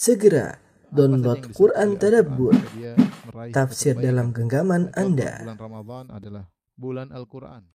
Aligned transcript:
Segera 0.00 0.56
download 0.88 1.52
Quran 1.52 2.00
Tadabbur, 2.00 2.56
tafsir 3.52 3.92
dalam 4.00 4.32
genggaman 4.32 4.88
Anda. 4.96 5.44
Bulan 5.44 5.60
Ramadan 5.60 6.04
adalah 6.08 6.44
bulan 6.72 7.12
Al-Quran. 7.12 7.68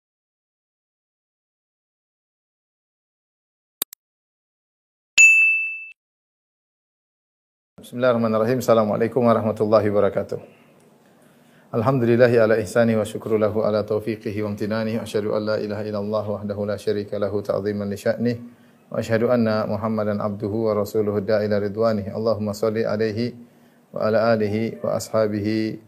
Bismillahirrahmanirrahim. 7.82 8.62
Assalamualaikum 8.62 9.26
warahmatullahi 9.26 9.90
wabarakatuh. 9.90 10.38
Alhamdulillahi 11.74 12.38
ala 12.38 12.54
ihsani 12.62 12.94
wa 12.94 13.02
syukru 13.02 13.34
lahu 13.34 13.66
ala 13.66 13.82
taufiqihi 13.82 14.46
wa 14.46 14.54
amtinani. 14.54 14.94
Wa 14.94 15.02
asyhadu 15.02 15.34
an 15.34 15.42
la 15.42 15.56
ilaha 15.58 15.82
illallah 15.82 16.24
wahdahu 16.38 16.70
la 16.70 16.78
syarika 16.78 17.18
lahu 17.18 17.42
ta'ziman 17.42 17.90
li 17.90 17.98
sya'nih. 17.98 18.61
Wa 18.92 19.00
asyhadu 19.00 19.32
anna 19.32 19.64
Muhammadan 19.64 20.20
abduhu 20.20 20.68
wa 20.68 20.84
rasuluhu 20.84 21.24
da'ila 21.24 21.56
ridwanih. 21.64 22.12
Allahumma 22.12 22.52
salli 22.52 22.84
alaihi 22.84 23.32
wa 23.88 24.04
ala 24.04 24.36
alihi 24.36 24.84
wa 24.84 25.00
ashabihi 25.00 25.80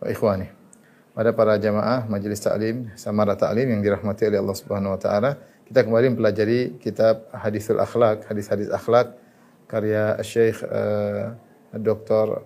wa 0.00 0.08
ikhwanih. 0.08 0.48
Pada 1.12 1.36
para 1.36 1.60
jamaah 1.60 2.08
majelis 2.08 2.40
taklim, 2.40 2.88
samara 2.96 3.36
taklim 3.36 3.76
yang 3.76 3.84
dirahmati 3.84 4.32
oleh 4.32 4.40
Allah 4.40 4.56
Subhanahu 4.56 4.96
wa 4.96 5.00
taala, 5.00 5.36
kita 5.68 5.84
kembali 5.84 6.16
mempelajari 6.16 6.80
kitab 6.80 7.28
Hadisul 7.28 7.76
Akhlak, 7.76 8.24
hadis-hadis 8.24 8.72
akhlak 8.72 9.12
karya 9.68 10.16
Syekh 10.24 10.64
uh, 10.64 11.36
Dr. 11.76 12.40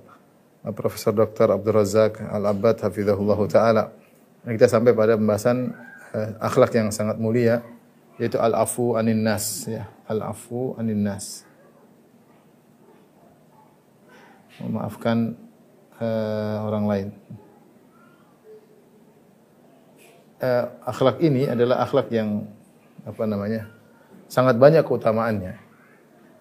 uh, 0.67 0.75
Profesor 0.75 1.15
Dr. 1.15 1.55
Abdul 1.55 1.87
Razak 1.87 2.19
Al-Abbad 2.19 2.83
hafizahullah 2.83 3.39
taala. 3.47 3.95
Kita 4.43 4.67
sampai 4.67 4.91
pada 4.91 5.15
pembahasan 5.15 5.71
uh, 6.19 6.35
akhlak 6.43 6.75
yang 6.75 6.91
sangat 6.91 7.15
mulia 7.15 7.63
yaitu 8.21 8.37
al-afu 8.37 9.01
anin 9.01 9.25
nas 9.25 9.65
ya, 9.65 9.89
al-afu 10.05 10.77
anin 10.77 11.01
nas. 11.01 11.49
Memaafkan 14.61 15.41
uh, 15.97 16.69
orang 16.69 16.85
lain. 16.85 17.09
Uh, 20.37 20.65
akhlak 20.85 21.17
ini 21.25 21.49
adalah 21.49 21.81
akhlak 21.81 22.13
yang 22.13 22.45
apa 23.09 23.25
namanya? 23.25 23.81
sangat 24.31 24.57
banyak 24.57 24.87
keutamaannya. 24.87 25.59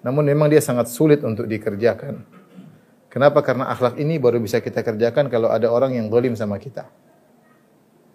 Namun 0.05 0.23
memang 0.23 0.47
dia 0.47 0.61
sangat 0.61 0.87
sulit 0.87 1.25
untuk 1.25 1.49
dikerjakan. 1.49 2.23
Kenapa? 3.09 3.41
Karena 3.41 3.73
akhlak 3.73 3.97
ini 3.97 4.21
baru 4.21 4.37
bisa 4.37 4.61
kita 4.61 4.85
kerjakan 4.85 5.27
kalau 5.27 5.49
ada 5.49 5.67
orang 5.73 5.97
yang 5.97 6.07
zalim 6.13 6.37
sama 6.37 6.61
kita. 6.61 6.85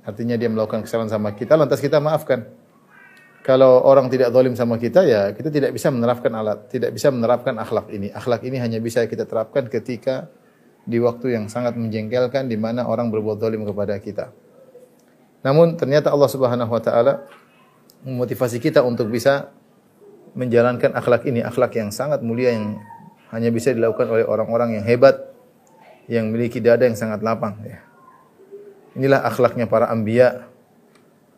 Artinya 0.07 0.39
dia 0.39 0.47
melakukan 0.47 0.87
kesalahan 0.87 1.11
sama 1.11 1.35
kita, 1.35 1.59
lantas 1.59 1.83
kita 1.83 1.99
maafkan. 1.99 2.47
Kalau 3.45 3.85
orang 3.85 4.09
tidak 4.09 4.33
zalim 4.33 4.57
sama 4.57 4.81
kita, 4.81 5.05
ya 5.05 5.29
kita 5.37 5.53
tidak 5.53 5.77
bisa 5.77 5.93
menerapkan 5.93 6.33
alat, 6.33 6.65
tidak 6.73 6.97
bisa 6.97 7.13
menerapkan 7.13 7.53
akhlak 7.61 7.93
ini. 7.93 8.09
Akhlak 8.09 8.41
ini 8.41 8.57
hanya 8.57 8.81
bisa 8.81 9.05
kita 9.05 9.29
terapkan 9.29 9.69
ketika 9.69 10.33
di 10.89 10.97
waktu 10.97 11.37
yang 11.37 11.53
sangat 11.53 11.77
menjengkelkan 11.77 12.49
di 12.49 12.57
mana 12.57 12.89
orang 12.89 13.13
berbuat 13.13 13.37
zalim 13.37 13.69
kepada 13.69 14.01
kita. 14.01 14.33
Namun 15.45 15.77
ternyata 15.77 16.09
Allah 16.09 16.31
Subhanahu 16.33 16.73
wa 16.73 16.81
taala 16.81 17.29
memotivasi 18.01 18.65
kita 18.65 18.81
untuk 18.81 19.13
bisa 19.13 19.53
menjalankan 20.33 20.97
akhlak 20.97 21.29
ini, 21.29 21.45
akhlak 21.45 21.77
yang 21.77 21.93
sangat 21.93 22.25
mulia 22.25 22.57
yang 22.57 22.81
hanya 23.29 23.53
bisa 23.53 23.77
dilakukan 23.77 24.09
oleh 24.09 24.25
orang-orang 24.25 24.81
yang 24.81 24.85
hebat, 24.89 25.21
yang 26.09 26.33
memiliki 26.33 26.65
dada 26.65 26.89
yang 26.89 26.97
sangat 26.97 27.21
lapang. 27.21 27.61
Ya. 27.61 27.85
Inilah 28.97 29.21
akhlaknya 29.21 29.69
para 29.69 29.93
ambia, 29.93 30.49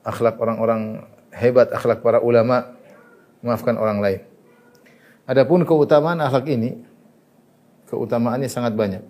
akhlak 0.07 0.39
orang-orang 0.39 1.03
hebat, 1.37 1.69
akhlak 1.71 2.01
para 2.01 2.19
ulama, 2.25 2.73
memaafkan 3.45 3.77
orang 3.77 4.01
lain. 4.01 4.21
Adapun 5.29 5.69
keutamaan 5.69 6.19
akhlak 6.23 6.49
ini, 6.49 6.81
keutamaannya 7.93 8.49
sangat 8.49 8.73
banyak. 8.73 9.05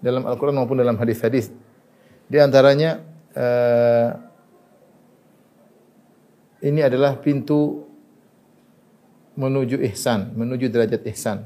Dalam 0.00 0.24
Al-Quran 0.24 0.56
maupun 0.56 0.80
dalam 0.80 0.96
hadis-hadis. 0.96 1.52
Di 2.30 2.40
antaranya, 2.40 3.04
uh, 3.36 4.08
ini 6.64 6.80
adalah 6.80 7.20
pintu 7.20 7.84
menuju 9.36 9.80
ihsan, 9.92 10.32
menuju 10.32 10.72
derajat 10.72 11.04
ihsan. 11.12 11.44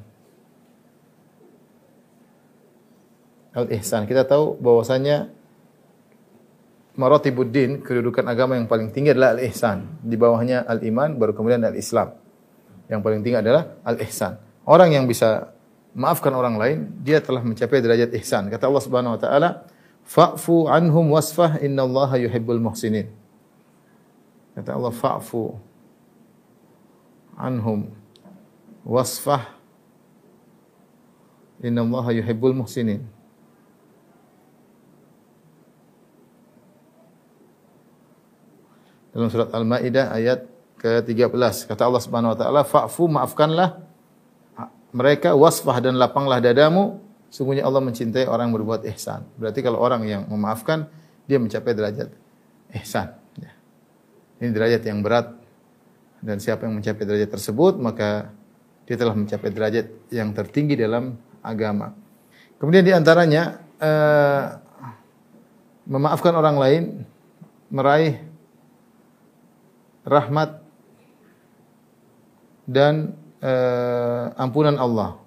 Al-ihsan. 3.55 4.07
Kita 4.11 4.27
tahu 4.27 4.59
bahwasanya 4.59 5.31
maratibuddin, 6.95 7.83
kedudukan 7.83 8.23
agama 8.27 8.55
yang 8.55 8.71
paling 8.71 8.95
tinggi 8.95 9.15
adalah 9.15 9.35
al-ihsan. 9.35 9.99
Di 10.03 10.15
bawahnya 10.15 10.63
al-iman, 10.67 11.19
baru 11.19 11.35
kemudian 11.35 11.63
al-islam. 11.67 12.15
Yang 12.87 13.01
paling 13.03 13.21
tinggi 13.27 13.39
adalah 13.39 13.75
al-ihsan. 13.83 14.39
Orang 14.65 14.95
yang 14.95 15.05
bisa 15.11 15.55
maafkan 15.95 16.35
orang 16.35 16.59
lain, 16.59 16.79
dia 17.03 17.23
telah 17.23 17.43
mencapai 17.43 17.83
derajat 17.83 18.11
ihsan. 18.23 18.51
Kata 18.51 18.67
Allah 18.71 18.83
Subhanahu 18.83 19.15
wa 19.15 19.21
taala, 19.21 19.51
"Fa'fu 20.07 20.67
anhum 20.71 21.15
wasfah 21.15 21.59
innallaha 21.63 22.19
yuhibbul 22.19 22.63
muhsinin." 22.63 23.11
Kata 24.55 24.75
Allah, 24.75 24.93
"Fa'fu 24.95 25.55
anhum 27.39 27.91
wasfah 28.87 29.55
innallaha 31.63 32.11
yuhibbul 32.15 32.55
muhsinin." 32.55 33.14
Dalam 39.15 39.31
surat 39.31 39.55
Al-Maidah 39.55 40.11
ayat 40.11 40.51
ke-13 40.83 41.71
kata 41.71 41.87
Allah 41.87 42.03
Subhanahu 42.03 42.35
wa 42.35 42.39
taala, 42.39 42.61
"Fa'fu 42.67 43.07
maafkanlah 43.07 43.79
mereka 44.91 45.39
wasfah 45.39 45.79
dan 45.79 45.95
lapanglah 45.95 46.43
dadamu, 46.43 46.99
sungguhnya 47.31 47.63
Allah 47.63 47.79
mencintai 47.79 48.27
orang 48.27 48.51
yang 48.51 48.57
berbuat 48.59 48.83
ihsan." 48.91 49.23
Berarti 49.39 49.63
kalau 49.63 49.79
orang 49.79 50.03
yang 50.03 50.27
memaafkan, 50.27 50.91
dia 51.31 51.39
mencapai 51.39 51.73
derajat 51.79 52.11
ihsan. 52.83 53.15
Ya. 53.39 53.55
Ini 54.43 54.51
derajat 54.51 54.83
yang 54.83 54.99
berat 55.01 55.31
dan 56.19 56.43
siapa 56.43 56.67
yang 56.67 56.75
mencapai 56.75 57.07
derajat 57.07 57.31
tersebut 57.31 57.79
maka 57.79 58.35
dia 58.85 58.99
telah 58.99 59.15
mencapai 59.15 59.49
derajat 59.55 59.87
yang 60.11 60.35
tertinggi 60.35 60.75
dalam 60.75 61.15
agama. 61.39 61.95
Kemudian 62.59 62.83
di 62.83 62.93
antaranya 62.93 63.63
eh, 63.79 64.45
memaafkan 65.87 66.35
orang 66.35 66.57
lain, 66.59 66.83
meraih 67.73 68.34
rahmat 70.05 70.61
dan 72.65 73.17
eh, 73.41 74.25
ampunan 74.41 74.77
Allah. 74.81 75.25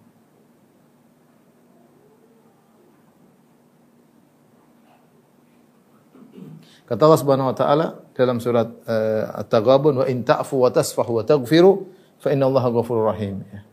Kata 6.88 7.04
Allah 7.04 7.20
Subhanahu 7.20 7.52
wa 7.52 7.58
taala 7.58 7.88
dalam 8.16 8.40
surat 8.40 8.72
uh, 8.88 9.44
At-Taghabun 9.44 10.00
wa 10.00 10.06
in 10.08 10.24
ta'fu 10.24 10.56
wa 10.64 10.72
tasfahu 10.72 11.20
wa 11.20 11.24
taghfiru 11.28 11.84
fa 12.16 12.32
inna 12.32 12.48
Allaha 12.48 12.72
ghafurur 12.72 13.12
rahim. 13.12 13.44
Ya. 13.52 13.68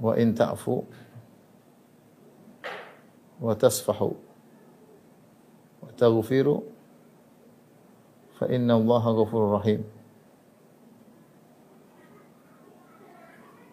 Wa 0.00 0.16
in 0.16 0.32
ta'fu 0.32 0.80
wa 3.36 3.52
tasfahu 3.52 4.16
wa 5.84 5.90
taghfiru 5.92 6.64
fa 8.40 8.48
inna 8.48 8.80
Allaha 8.80 9.12
ghafurur 9.12 9.60
rahim. 9.60 9.84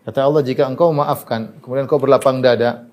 Kata 0.04 0.24
Allah 0.24 0.44
jika 0.44 0.68
engkau 0.68 0.92
maafkan 0.92 1.60
kemudian 1.64 1.88
engkau 1.88 2.00
berlapang 2.00 2.44
dada 2.44 2.88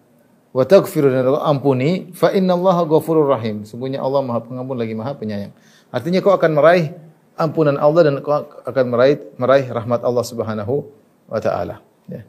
wa 0.55 0.63
taghfiru 0.63 1.11
dan 1.11 1.27
ampuni 1.43 2.15
fa 2.15 2.31
innallaha 2.31 2.87
ghafurur 2.87 3.27
rahim. 3.27 3.67
Sungguhnya 3.67 3.99
Allah 3.99 4.23
Maha 4.23 4.43
Pengampun 4.43 4.79
lagi 4.79 4.95
Maha 4.95 5.19
Penyayang. 5.19 5.51
Artinya 5.91 6.23
kau 6.23 6.31
akan 6.35 6.51
meraih 6.55 6.95
ampunan 7.35 7.75
Allah 7.79 8.11
dan 8.11 8.23
kau 8.23 8.35
akan 8.67 8.85
meraih 8.87 9.19
meraih 9.39 9.67
rahmat 9.67 10.03
Allah 10.07 10.25
Subhanahu 10.27 10.87
wa 11.27 11.39
taala. 11.43 11.83
Ya. 12.07 12.23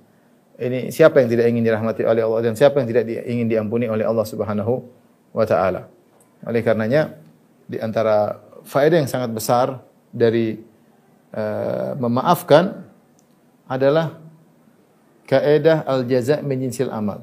Ini 0.58 0.90
siapa 0.90 1.22
yang 1.22 1.30
tidak 1.34 1.50
ingin 1.50 1.66
dirahmati 1.66 2.02
oleh 2.06 2.22
Allah 2.26 2.42
dan 2.46 2.54
siapa 2.58 2.82
yang 2.82 2.90
tidak 2.90 3.10
ingin 3.26 3.50
diampuni 3.50 3.86
oleh 3.86 4.06
Allah 4.06 4.26
Subhanahu 4.26 4.86
wa 5.34 5.46
taala. 5.50 5.90
Oleh 6.46 6.62
karenanya 6.62 7.14
di 7.66 7.82
antara 7.82 8.45
faedah 8.66 8.98
yang 9.06 9.10
sangat 9.10 9.32
besar 9.32 9.86
dari 10.10 10.60
uh, 11.32 11.94
memaafkan 12.02 12.84
adalah 13.70 14.18
kaidah 15.30 15.86
al-jaza 15.86 16.42
min 16.42 16.66
jinsil 16.66 16.90
amal. 16.90 17.22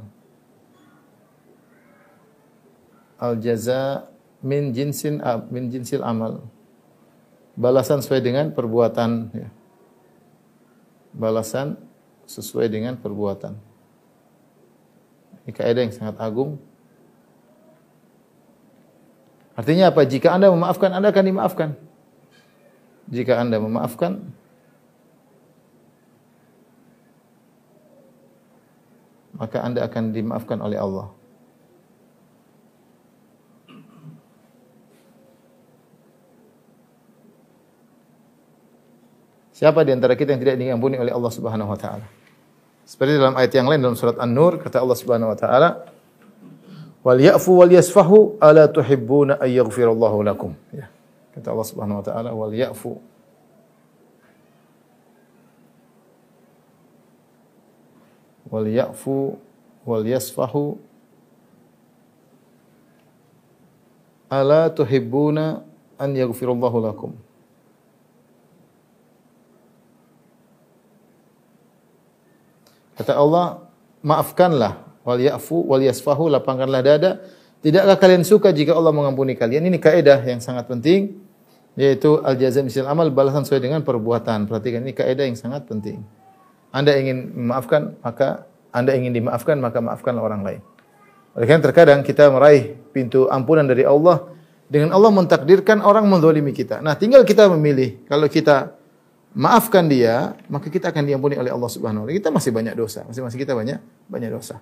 Al-jaza 3.18 4.10
min 4.42 4.74
jinsin 4.74 5.22
min 5.50 5.70
jinsil 5.70 6.02
amal. 6.02 6.42
Balasan 7.54 8.02
sesuai 8.02 8.22
dengan 8.24 8.50
perbuatan 8.50 9.10
ya. 9.30 9.48
Balasan 11.12 11.76
sesuai 12.26 12.66
dengan 12.72 12.96
perbuatan. 12.98 13.54
Ini 15.44 15.52
kaidah 15.52 15.82
yang 15.84 15.94
sangat 15.94 16.16
agung. 16.18 16.58
Artinya 19.52 19.92
apa? 19.92 20.08
Jika 20.08 20.32
Anda 20.32 20.48
memaafkan, 20.48 20.90
Anda 20.92 21.12
akan 21.12 21.24
dimaafkan. 21.28 21.68
Jika 23.12 23.36
Anda 23.36 23.60
memaafkan, 23.60 24.24
maka 29.36 29.58
Anda 29.60 29.84
akan 29.84 30.16
dimaafkan 30.16 30.58
oleh 30.62 30.80
Allah. 30.80 31.12
Siapa 39.62 39.86
di 39.86 39.94
antara 39.94 40.18
kita 40.18 40.34
yang 40.34 40.42
tidak 40.42 40.56
diampuni 40.58 40.96
oleh 40.98 41.14
Allah 41.14 41.30
Subhanahu 41.30 41.70
wa 41.70 41.78
taala? 41.78 42.02
Seperti 42.82 43.14
dalam 43.14 43.38
ayat 43.38 43.52
yang 43.54 43.70
lain 43.70 43.78
dalam 43.78 43.94
surat 43.94 44.18
An-Nur 44.18 44.58
kata 44.58 44.82
Allah 44.82 44.98
Subhanahu 44.98 45.30
wa 45.30 45.38
taala, 45.38 45.86
"Wal 47.02 47.18
ya'fu 47.18 47.50
wal 47.58 47.72
yasfahu 47.72 48.38
ala 48.38 48.70
tuhibbuna 48.70 49.42
ay 49.42 49.58
yaghfirallahu 49.58 50.22
lakum." 50.22 50.54
Ya. 50.70 50.86
Kata 51.34 51.50
Allah 51.50 51.66
Subhanahu 51.66 51.98
wa 51.98 52.04
taala, 52.06 52.30
"Wal 52.30 52.54
ya'fu 52.54 53.00
wal 58.52 58.68
ya'fu 58.68 59.34
wal 59.82 60.04
yasfahu 60.06 60.78
ala 64.30 64.70
tuhibbuna 64.70 65.66
an 65.98 66.10
yaghfirallahu 66.14 66.78
lakum." 66.86 67.12
Kata 72.94 73.18
Allah, 73.18 73.66
maafkanlah 74.06 74.91
wal 75.02 75.20
ya'fu 75.20 75.66
wal 75.66 75.82
yasfahu 75.82 76.30
lapangkanlah 76.32 76.82
dada. 76.82 77.22
Tidakkah 77.62 77.94
kalian 77.98 78.26
suka 78.26 78.50
jika 78.50 78.74
Allah 78.74 78.90
mengampuni 78.90 79.38
kalian? 79.38 79.62
Ini 79.66 79.78
kaidah 79.78 80.18
yang 80.26 80.42
sangat 80.42 80.66
penting 80.66 81.22
yaitu 81.72 82.20
al 82.20 82.36
jazaa 82.36 82.60
misil 82.60 82.84
amal 82.84 83.08
balasan 83.08 83.46
sesuai 83.46 83.62
dengan 83.64 83.80
perbuatan. 83.80 84.44
Perhatikan 84.50 84.84
ini 84.84 84.92
kaidah 84.92 85.24
yang 85.24 85.38
sangat 85.38 85.64
penting. 85.64 86.04
Anda 86.72 86.96
ingin 86.96 87.32
memaafkan, 87.36 87.96
maka 88.00 88.48
Anda 88.72 88.96
ingin 88.96 89.12
dimaafkan, 89.12 89.60
maka 89.60 89.80
maafkanlah 89.84 90.24
orang 90.24 90.42
lain. 90.42 90.60
Oleh 91.32 91.46
karena 91.48 91.64
terkadang 91.64 92.00
kita 92.04 92.28
meraih 92.28 92.76
pintu 92.92 93.28
ampunan 93.28 93.64
dari 93.64 93.84
Allah 93.88 94.28
dengan 94.68 94.92
Allah 94.96 95.12
mentakdirkan 95.12 95.84
orang 95.84 96.08
menzalimi 96.08 96.52
kita. 96.52 96.80
Nah, 96.80 96.96
tinggal 96.96 97.24
kita 97.28 97.48
memilih. 97.52 98.04
Kalau 98.08 98.28
kita 98.28 98.72
maafkan 99.36 99.84
dia, 99.88 100.36
maka 100.48 100.68
kita 100.68 100.92
akan 100.92 101.04
diampuni 101.04 101.36
oleh 101.36 101.52
Allah 101.52 101.68
Subhanahu 101.68 102.04
wa 102.04 102.08
taala. 102.08 102.20
Kita 102.20 102.28
masih 102.32 102.50
banyak 102.52 102.74
dosa, 102.76 103.04
masih 103.04 103.20
masih 103.24 103.38
kita 103.40 103.52
banyak 103.52 103.80
banyak 104.08 104.30
dosa. 104.32 104.60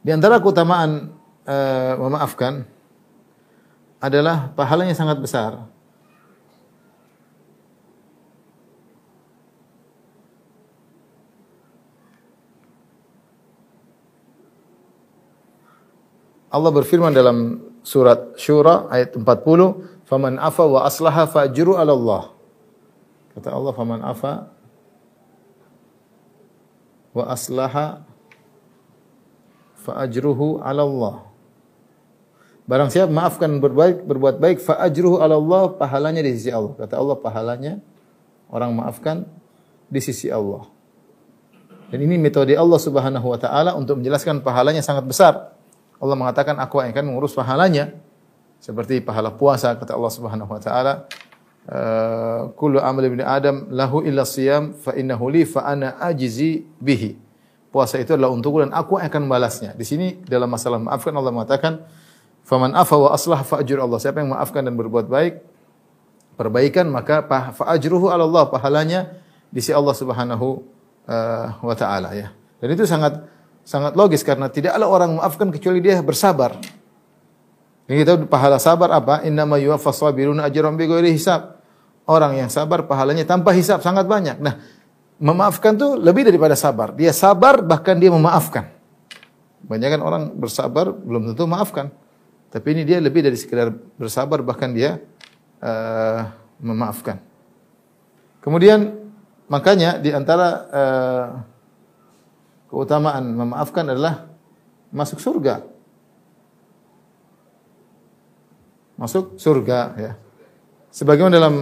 Di 0.00 0.10
antara 0.16 0.40
keutamaan 0.40 1.12
uh, 1.44 1.92
memaafkan 2.00 2.64
adalah 4.00 4.48
pahalanya 4.56 4.96
sangat 4.96 5.20
besar. 5.20 5.68
Allah 16.50 16.70
berfirman 16.74 17.14
dalam 17.14 17.62
surat 17.86 18.34
Syura 18.34 18.90
ayat 18.90 19.14
40, 19.14 20.02
"Faman 20.08 20.34
afa 20.40 20.66
wa 20.66 20.82
aslaha 20.82 21.28
fa'jru 21.30 21.78
'ala 21.78 21.94
Allah." 21.94 22.22
Kata 23.36 23.54
Allah, 23.54 23.72
"Faman 23.76 24.02
afa 24.02 24.50
wa 27.14 27.24
aslaha 27.30 28.09
fa 29.80 30.04
ajruhu 30.04 30.60
'ala 30.60 30.84
Allah." 30.84 31.16
Barang 32.68 32.86
siapa 32.92 33.10
maafkan 33.10 33.58
berbaik, 33.58 34.06
berbuat 34.06 34.38
baik, 34.38 34.62
fa 34.62 34.78
ajruhu 34.84 35.18
'ala 35.18 35.40
Allah, 35.40 35.74
pahalanya 35.74 36.22
di 36.22 36.36
sisi 36.36 36.52
Allah. 36.52 36.76
Kata 36.76 37.00
Allah, 37.00 37.16
pahalanya 37.18 37.72
orang 38.52 38.76
maafkan 38.76 39.24
di 39.90 39.98
sisi 39.98 40.30
Allah. 40.30 40.68
Dan 41.90 42.06
ini 42.06 42.20
metode 42.20 42.54
Allah 42.54 42.78
Subhanahu 42.78 43.26
wa 43.26 43.38
taala 43.40 43.74
untuk 43.74 43.98
menjelaskan 43.98 44.46
pahalanya 44.46 44.84
sangat 44.84 45.02
besar. 45.08 45.56
Allah 45.98 46.16
mengatakan, 46.16 46.54
"Aku 46.62 46.78
akan 46.78 47.04
mengurus 47.08 47.34
pahalanya." 47.34 47.96
Seperti 48.60 49.00
pahala 49.02 49.34
puasa 49.34 49.74
kata 49.74 49.96
Allah 49.96 50.12
Subhanahu 50.12 50.52
wa 50.52 50.60
taala, 50.62 51.08
Eh, 51.70 52.42
kullu 52.56 52.80
amal 52.80 53.04
ibni 53.06 53.22
Adam 53.22 53.70
lahu 53.70 54.00
illa 54.02 54.24
siyam 54.26 54.72
fa 54.72 54.90
innahu 54.96 55.30
li 55.30 55.46
fa 55.46 55.68
ana 55.70 56.00
ajizi 56.00 56.64
bihi. 56.80 57.14
Puasa 57.70 58.02
itu 58.02 58.18
adalah 58.18 58.34
untukku 58.34 58.66
dan 58.66 58.74
aku 58.74 58.98
akan 58.98 59.30
membalasnya. 59.30 59.78
Di 59.78 59.86
sini 59.86 60.18
dalam 60.26 60.50
masalah 60.50 60.82
maafkan 60.82 61.14
Allah 61.14 61.30
mengatakan 61.30 61.86
faman 62.42 62.74
afa 62.74 62.98
wa 62.98 63.14
aslah 63.14 63.46
fa 63.46 63.62
Allah. 63.62 63.98
Siapa 64.02 64.18
yang 64.18 64.34
maafkan 64.34 64.66
dan 64.66 64.74
berbuat 64.74 65.06
baik 65.06 65.34
perbaikan 66.34 66.88
maka 66.90 67.20
fa 67.28 67.64
ajruhu 67.70 68.08
ala 68.08 68.24
Allah 68.24 68.48
pahalanya 68.48 69.00
di 69.52 69.60
sisi 69.60 69.76
Allah 69.76 69.92
Subhanahu 69.92 70.46
uh, 71.04 71.46
wa 71.62 71.74
taala 71.78 72.16
ya. 72.16 72.34
Dan 72.58 72.74
itu 72.74 72.88
sangat 72.88 73.22
sangat 73.60 73.92
logis 73.94 74.24
karena 74.24 74.48
tidak 74.48 74.74
ada 74.74 74.88
orang 74.88 75.20
maafkan 75.20 75.52
kecuali 75.52 75.78
dia 75.78 76.00
bersabar. 76.00 76.56
Ini 77.86 78.06
kita 78.06 78.24
pahala 78.30 78.56
sabar 78.56 78.88
apa? 78.94 79.22
Innama 79.26 79.58
yuwaffas 79.58 79.98
sabiruna 80.00 80.46
ajran 80.46 80.74
bighairi 80.74 81.10
hisab. 81.12 81.58
Orang 82.06 82.34
yang 82.34 82.50
sabar 82.50 82.86
pahalanya 82.90 83.22
tanpa 83.22 83.54
hisab 83.54 83.82
sangat 83.86 84.06
banyak. 84.10 84.42
Nah, 84.42 84.58
memaafkan 85.20 85.76
tuh 85.76 86.00
lebih 86.00 86.24
daripada 86.24 86.56
sabar. 86.56 86.96
Dia 86.96 87.12
sabar 87.12 87.60
bahkan 87.60 88.00
dia 88.00 88.08
memaafkan. 88.08 88.72
Banyak 89.60 89.88
kan 89.94 90.00
orang 90.00 90.22
bersabar 90.34 90.90
belum 90.90 91.30
tentu 91.30 91.44
maafkan. 91.44 91.92
Tapi 92.50 92.66
ini 92.74 92.82
dia 92.82 92.98
lebih 92.98 93.22
dari 93.22 93.36
sekedar 93.36 93.70
bersabar 94.00 94.42
bahkan 94.42 94.72
dia 94.72 94.98
uh, 95.62 96.26
memaafkan. 96.58 97.20
Kemudian 98.40 98.96
makanya 99.46 100.00
di 100.00 100.10
antara 100.10 100.48
uh, 100.72 101.26
keutamaan 102.72 103.36
memaafkan 103.36 103.86
adalah 103.86 104.26
masuk 104.90 105.20
surga. 105.20 105.70
masuk 109.00 109.40
surga 109.40 109.80
ya. 109.96 110.12
Sebagaimana 110.92 111.40
dalam 111.40 111.54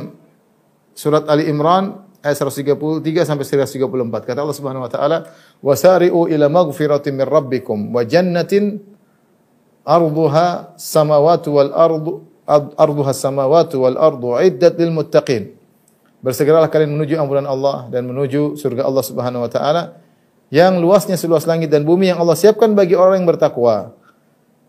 surat 0.99 1.23
Ali 1.31 1.47
Imran 1.47 2.08
ayat 2.23 2.37
133 2.39 3.29
sampai 3.29 3.45
134 3.47 4.27
kata 4.27 4.39
Allah 4.43 4.57
Subhanahu 4.57 4.87
wa 4.87 4.91
taala 4.91 5.19
wasari'u 5.63 6.27
ila 6.27 6.47
maghfiratin 6.51 7.15
min 7.15 7.27
rabbikum 7.27 7.95
wa 7.95 8.03
jannatin 8.03 8.83
arduha 9.87 10.75
samawati 10.75 11.49
wal 11.49 11.71
ardu 11.71 12.13
arduha 12.75 13.13
samawati 13.15 13.79
wal 13.79 13.97
ardu 13.97 14.35
iddat 14.43 14.75
lil 14.83 14.91
muttaqin 14.91 15.55
bersegeralah 16.19 16.67
kalian 16.67 16.91
menuju 16.99 17.15
ampunan 17.15 17.47
Allah 17.47 17.87
dan 17.87 18.11
menuju 18.11 18.59
surga 18.59 18.83
Allah 18.83 19.05
Subhanahu 19.07 19.47
wa 19.47 19.51
taala 19.51 19.83
yang 20.51 20.83
luasnya 20.83 21.15
seluas 21.15 21.47
langit 21.47 21.71
dan 21.71 21.87
bumi 21.87 22.11
yang 22.11 22.19
Allah 22.19 22.35
siapkan 22.35 22.75
bagi 22.75 22.99
orang 22.99 23.23
yang 23.23 23.29
bertakwa 23.31 23.95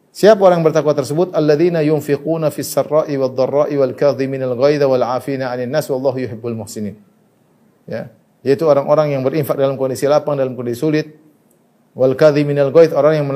Siapa 0.09 0.41
orang 0.41 0.65
bertakwa 0.65 0.97
tersebut? 0.97 1.37
Alladzina 1.37 1.85
yunfiquna 1.85 2.49
fis 2.49 2.73
sarra'i 2.73 3.13
wad 3.13 3.37
dharra'i 3.37 3.77
wal 3.77 3.93
kadhiminal 3.93 4.57
ghaidha 4.57 4.89
wal 4.89 5.05
'afina 5.05 5.53
'anil 5.53 5.69
nas 5.69 5.85
wallahu 5.85 6.17
yuhibbul 6.17 6.57
muhsinin. 6.57 6.97
Ya, 7.89 8.13
yaitu 8.45 8.69
orang-orang 8.69 9.17
yang 9.17 9.25
berinfak 9.25 9.57
dalam 9.57 9.75
kondisi 9.75 10.05
lapang 10.05 10.37
dalam 10.37 10.53
kondisi 10.53 10.79
sulit. 10.79 11.07
Wal 11.97 12.13
kadhiminal 12.13 12.69
ghaidh 12.69 12.93
orang 12.93 13.17
yang 13.17 13.27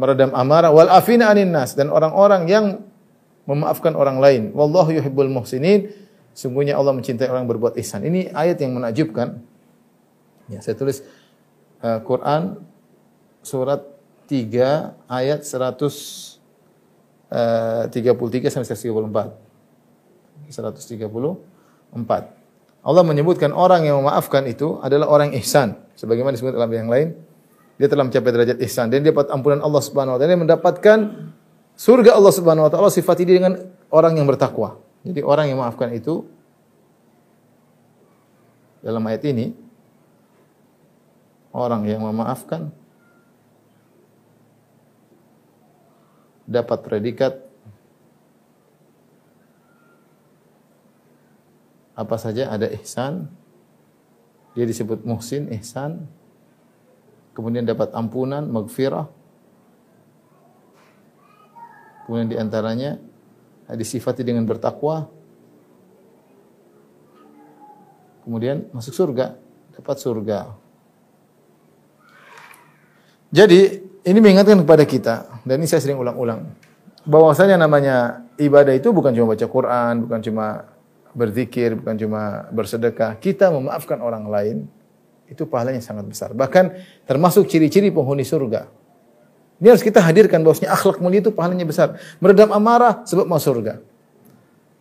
meredam 0.00 0.32
amarah 0.32 0.72
wal 0.72 0.88
'afina 0.88 1.28
'anil 1.28 1.52
nas 1.52 1.76
dan 1.76 1.92
orang-orang 1.92 2.48
yang 2.48 2.64
memaafkan 3.44 3.92
orang 3.92 4.16
lain. 4.16 4.42
Wallahu 4.56 4.96
yuhibbul 4.96 5.28
muhsinin. 5.28 5.92
Sungguhnya 6.32 6.78
Allah 6.78 6.94
mencintai 6.96 7.28
orang 7.28 7.44
berbuat 7.50 7.76
ihsan. 7.82 8.06
Ini 8.06 8.32
ayat 8.32 8.62
yang 8.62 8.72
menakjubkan. 8.76 9.42
Ya, 10.48 10.64
saya 10.64 10.78
tulis 10.78 11.04
uh, 11.84 12.00
Quran 12.06 12.62
surat 13.44 13.84
3 14.28 15.08
ayat 15.08 15.40
133 15.42 15.88
eh, 17.32 18.52
sampai 18.52 18.68
134. 18.68 20.52
134. 20.52 22.37
Allah 22.88 23.04
menyebutkan 23.04 23.52
orang 23.52 23.84
yang 23.84 24.00
memaafkan 24.00 24.48
itu 24.48 24.80
adalah 24.80 25.12
orang 25.12 25.36
ihsan. 25.36 25.76
Sebagaimana 25.92 26.32
disebut 26.32 26.56
dalam 26.56 26.72
yang 26.72 26.88
lain, 26.88 27.12
dia 27.76 27.84
telah 27.84 28.08
mencapai 28.08 28.32
derajat 28.32 28.56
ihsan 28.64 28.88
dan 28.88 29.04
dia 29.04 29.12
dapat 29.12 29.28
ampunan 29.28 29.60
Allah 29.60 29.84
Subhanahu 29.84 30.16
wa 30.16 30.18
taala 30.18 30.32
dan 30.32 30.40
mendapatkan 30.40 30.98
surga 31.76 32.16
Allah 32.16 32.32
Subhanahu 32.32 32.64
wa 32.64 32.72
taala 32.72 32.88
sifat 32.88 33.20
ini 33.28 33.44
dengan 33.44 33.60
orang 33.92 34.16
yang 34.16 34.24
bertakwa. 34.24 34.80
Jadi 35.04 35.20
orang 35.20 35.52
yang 35.52 35.60
memaafkan 35.60 35.92
itu 35.92 36.24
dalam 38.80 39.04
ayat 39.04 39.20
ini 39.28 39.52
orang 41.52 41.84
yang 41.84 42.00
memaafkan 42.00 42.72
dapat 46.48 46.78
predikat 46.80 47.47
apa 51.98 52.14
saja 52.14 52.46
ada 52.54 52.70
ihsan. 52.78 53.26
Dia 54.54 54.62
disebut 54.62 55.02
muhsin 55.02 55.50
ihsan. 55.58 56.06
Kemudian 57.34 57.66
dapat 57.66 57.90
ampunan 57.94 58.46
magfirah 58.46 59.18
kemudian 62.08 62.32
di 62.32 62.40
antaranya 62.40 62.96
disifati 63.68 64.24
dengan 64.24 64.48
bertakwa. 64.48 65.12
Kemudian 68.24 68.64
masuk 68.72 68.96
surga 68.96 69.36
dapat 69.76 69.96
surga. 70.00 70.40
Jadi 73.28 73.60
ini 74.08 74.18
mengingatkan 74.24 74.56
kepada 74.64 74.88
kita 74.88 75.14
dan 75.44 75.60
ini 75.60 75.68
saya 75.68 75.84
sering 75.84 76.00
ulang-ulang 76.00 76.48
bahwasanya 77.04 77.60
namanya 77.60 78.24
ibadah 78.40 78.72
itu 78.72 78.88
bukan 78.88 79.12
cuma 79.12 79.36
baca 79.36 79.44
Quran, 79.44 80.08
bukan 80.08 80.20
cuma 80.24 80.46
berzikir, 81.18 81.74
bukan 81.74 81.98
cuma 81.98 82.46
bersedekah. 82.54 83.18
Kita 83.18 83.50
memaafkan 83.50 83.98
orang 83.98 84.30
lain 84.30 84.56
itu 85.26 85.42
pahalanya 85.44 85.82
sangat 85.82 86.06
besar. 86.06 86.30
Bahkan 86.30 86.78
termasuk 87.04 87.50
ciri-ciri 87.50 87.90
penghuni 87.90 88.22
surga. 88.22 88.70
Ini 89.58 89.74
harus 89.74 89.82
kita 89.82 89.98
hadirkan 89.98 90.46
bahwasanya 90.46 90.70
akhlak 90.70 91.02
mulia 91.02 91.18
itu 91.18 91.34
pahalanya 91.34 91.66
besar. 91.66 91.98
Meredam 92.22 92.54
amarah 92.54 93.02
sebab 93.02 93.26
masuk 93.26 93.58
surga. 93.58 93.82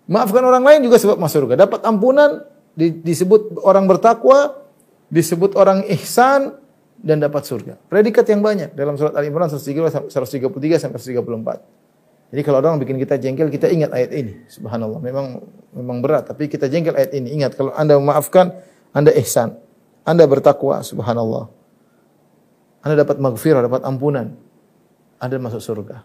Maafkan 0.05 0.45
orang 0.45 0.61
lain 0.61 0.85
juga 0.85 1.01
sebab 1.01 1.17
masuk 1.17 1.49
surga. 1.49 1.65
Dapat 1.65 1.81
ampunan 1.81 2.45
disebut 2.77 3.57
orang 3.65 3.89
bertakwa, 3.89 4.69
disebut 5.09 5.57
orang 5.57 5.81
ihsan 5.97 6.53
dan 7.01 7.17
dapat 7.17 7.43
surga. 7.43 7.73
Predikat 7.89 8.29
yang 8.29 8.45
banyak 8.45 8.77
dalam 8.77 8.93
surat 8.95 9.17
Al-Imran 9.17 9.49
133 9.49 10.05
sampai 10.77 10.99
134. 11.01 11.86
Jadi 12.27 12.41
kalau 12.43 12.59
orang 12.59 12.75
bikin 12.83 12.99
kita 12.99 13.15
jengkel, 13.15 13.47
kita 13.47 13.71
ingat 13.71 13.95
ayat 13.95 14.11
ini. 14.11 14.43
Subhanallah, 14.51 14.99
memang 14.99 15.39
memang 15.71 16.03
berat, 16.03 16.27
tapi 16.27 16.51
kita 16.51 16.67
jengkel 16.67 16.91
ayat 16.91 17.15
ini. 17.15 17.39
Ingat 17.39 17.55
kalau 17.55 17.71
Anda 17.71 17.95
memaafkan, 17.95 18.51
Anda 18.91 19.15
ihsan. 19.23 19.55
Anda 20.03 20.27
bertakwa, 20.27 20.83
subhanallah. 20.83 21.47
Anda 22.83 23.03
dapat 23.03 23.19
maghfirah, 23.19 23.63
dapat 23.63 23.83
ampunan. 23.87 24.35
Anda 25.19 25.39
masuk 25.39 25.63
surga. 25.63 26.03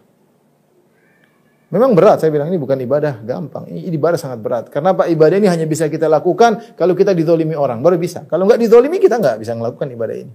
Memang 1.73 1.97
berat, 1.97 2.21
saya 2.21 2.29
bilang 2.29 2.53
ini 2.53 2.61
bukan 2.61 2.77
ibadah 2.85 3.25
gampang. 3.25 3.65
Ini 3.65 3.89
ibadah 3.97 4.19
sangat 4.19 4.39
berat. 4.45 4.69
Karena 4.69 4.93
apa? 4.93 5.09
Ibadah 5.09 5.41
ini 5.41 5.49
hanya 5.49 5.65
bisa 5.65 5.89
kita 5.89 6.05
lakukan 6.05 6.77
kalau 6.77 6.93
kita 6.93 7.17
didolimi 7.17 7.57
orang. 7.57 7.81
Baru 7.81 7.97
bisa. 7.97 8.29
Kalau 8.29 8.45
nggak 8.45 8.61
didolimi, 8.61 9.01
kita 9.01 9.17
nggak 9.17 9.41
bisa 9.41 9.57
melakukan 9.57 9.89
ibadah 9.89 10.15
ini. 10.21 10.33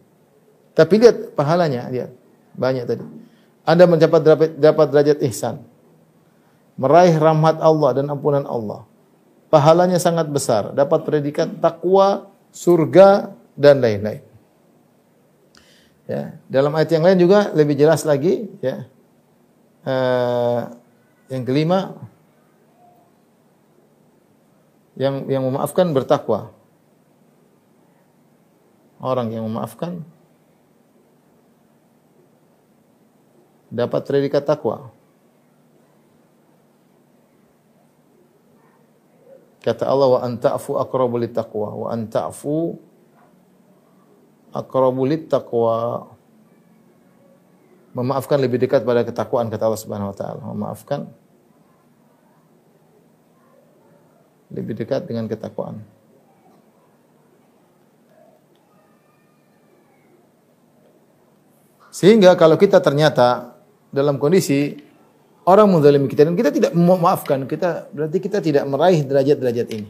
Tapi 0.75 0.95
lihat 0.99 1.39
pahalanya, 1.39 1.87
lihat. 1.95 2.11
Banyak 2.59 2.85
tadi. 2.91 3.05
Anda 3.63 3.85
mendapat 3.87 4.21
dapat 4.59 4.87
derajat 4.91 5.19
ihsan. 5.31 5.63
Meraih 6.79 7.19
rahmat 7.19 7.59
Allah 7.59 7.91
dan 7.91 8.07
ampunan 8.07 8.47
Allah. 8.47 8.87
Pahalanya 9.51 9.99
sangat 9.99 10.31
besar. 10.31 10.71
Dapat 10.71 11.03
predikat 11.03 11.59
takwa, 11.59 12.31
surga, 12.55 13.35
dan 13.59 13.83
lain-lain. 13.83 14.23
Ya, 16.07 16.39
dalam 16.49 16.73
ayat 16.79 16.89
yang 16.95 17.05
lain 17.05 17.19
juga 17.21 17.51
lebih 17.53 17.75
jelas 17.75 18.07
lagi 18.07 18.49
ya. 18.65 18.89
Uh, 19.85 20.73
yang 21.29 21.45
kelima 21.45 21.99
yang 24.97 25.29
yang 25.29 25.43
memaafkan 25.45 25.91
bertakwa. 25.93 26.55
Orang 28.99 29.31
yang 29.35 29.45
memaafkan 29.45 30.07
dapat 33.69 34.03
predikat 34.09 34.49
takwa. 34.49 34.91
Kata 39.69 39.85
Allah 39.85 40.09
wa 40.09 40.21
anta'fu 40.25 40.81
aqrabu 40.81 41.21
taqwa 41.29 41.69
wa 41.77 41.87
anta'fu 41.93 42.81
aqrabu 44.57 45.05
taqwa. 45.29 46.09
Memaafkan 47.93 48.41
lebih 48.41 48.65
dekat 48.65 48.89
pada 48.89 49.05
ketakwaan 49.05 49.53
kata 49.53 49.69
Allah 49.69 49.83
Subhanahu 49.85 50.09
wa 50.09 50.17
taala. 50.17 50.41
Memaafkan 50.41 51.05
lebih 54.57 54.73
dekat 54.73 55.05
dengan 55.05 55.29
ketakwaan. 55.29 55.85
Sehingga 61.93 62.33
kalau 62.41 62.57
kita 62.57 62.81
ternyata 62.81 63.53
dalam 63.93 64.17
kondisi 64.17 64.88
orang 65.49 65.65
menzalimi 65.65 66.13
kita 66.13 66.29
dan 66.29 66.37
kita 66.37 66.53
tidak 66.53 66.73
memaafkan, 66.77 67.49
kita 67.49 67.89
berarti 67.89 68.19
kita 68.21 68.45
tidak 68.45 68.69
meraih 68.69 69.01
derajat-derajat 69.01 69.69
ini. 69.73 69.89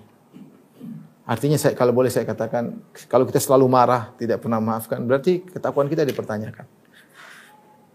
Artinya 1.29 1.59
saya 1.59 1.75
kalau 1.75 1.91
boleh 1.91 2.09
saya 2.09 2.25
katakan 2.25 2.79
kalau 3.11 3.27
kita 3.27 3.43
selalu 3.43 3.67
marah, 3.67 4.15
tidak 4.17 4.39
pernah 4.39 4.63
memaafkan, 4.63 5.03
berarti 5.03 5.43
ketakwaan 5.43 5.91
kita 5.91 6.07
dipertanyakan. 6.07 6.65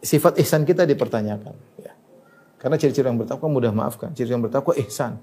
Sifat 0.04 0.38
ihsan 0.44 0.68
kita 0.68 0.84
dipertanyakan, 0.84 1.56
ya. 1.80 1.96
Karena 2.60 2.76
ciri-ciri 2.76 3.08
yang 3.08 3.16
bertakwa 3.16 3.48
mudah 3.48 3.72
maafkan, 3.72 4.12
ciri 4.12 4.36
yang 4.36 4.44
bertakwa 4.44 4.76
ihsan. 4.84 5.18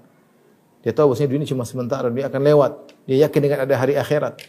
Dia 0.81 0.91
tahu 0.97 1.13
bahwasanya 1.13 1.29
dunia 1.29 1.45
cuma 1.45 1.61
sementara, 1.61 2.09
dia 2.09 2.25
akan 2.25 2.41
lewat. 2.41 2.71
Dia 3.05 3.29
yakin 3.29 3.39
dengan 3.45 3.59
ada 3.69 3.75
hari 3.77 3.93
akhirat. 3.93 4.41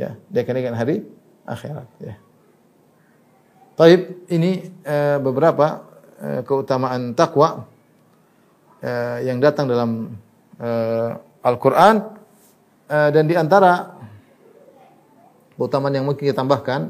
Ya, 0.00 0.16
dia 0.32 0.40
yakin 0.40 0.54
dengan 0.56 0.74
hari 0.80 1.04
akhirat, 1.44 1.88
ya. 2.00 2.16
Taib 3.78 4.26
ini 4.26 4.74
e, 4.82 4.96
beberapa 5.22 5.87
keutamaan 6.42 7.14
takwa 7.14 7.66
e, 8.82 8.90
yang 9.22 9.38
datang 9.38 9.70
dalam 9.70 10.18
e, 10.58 10.70
Al-Qur'an 11.46 12.18
Eh, 12.88 13.10
dan 13.12 13.28
di 13.28 13.36
antara 13.36 13.92
keutamaan 15.60 15.92
yang 15.92 16.08
mungkin 16.08 16.24
kita 16.24 16.40
tambahkan, 16.40 16.88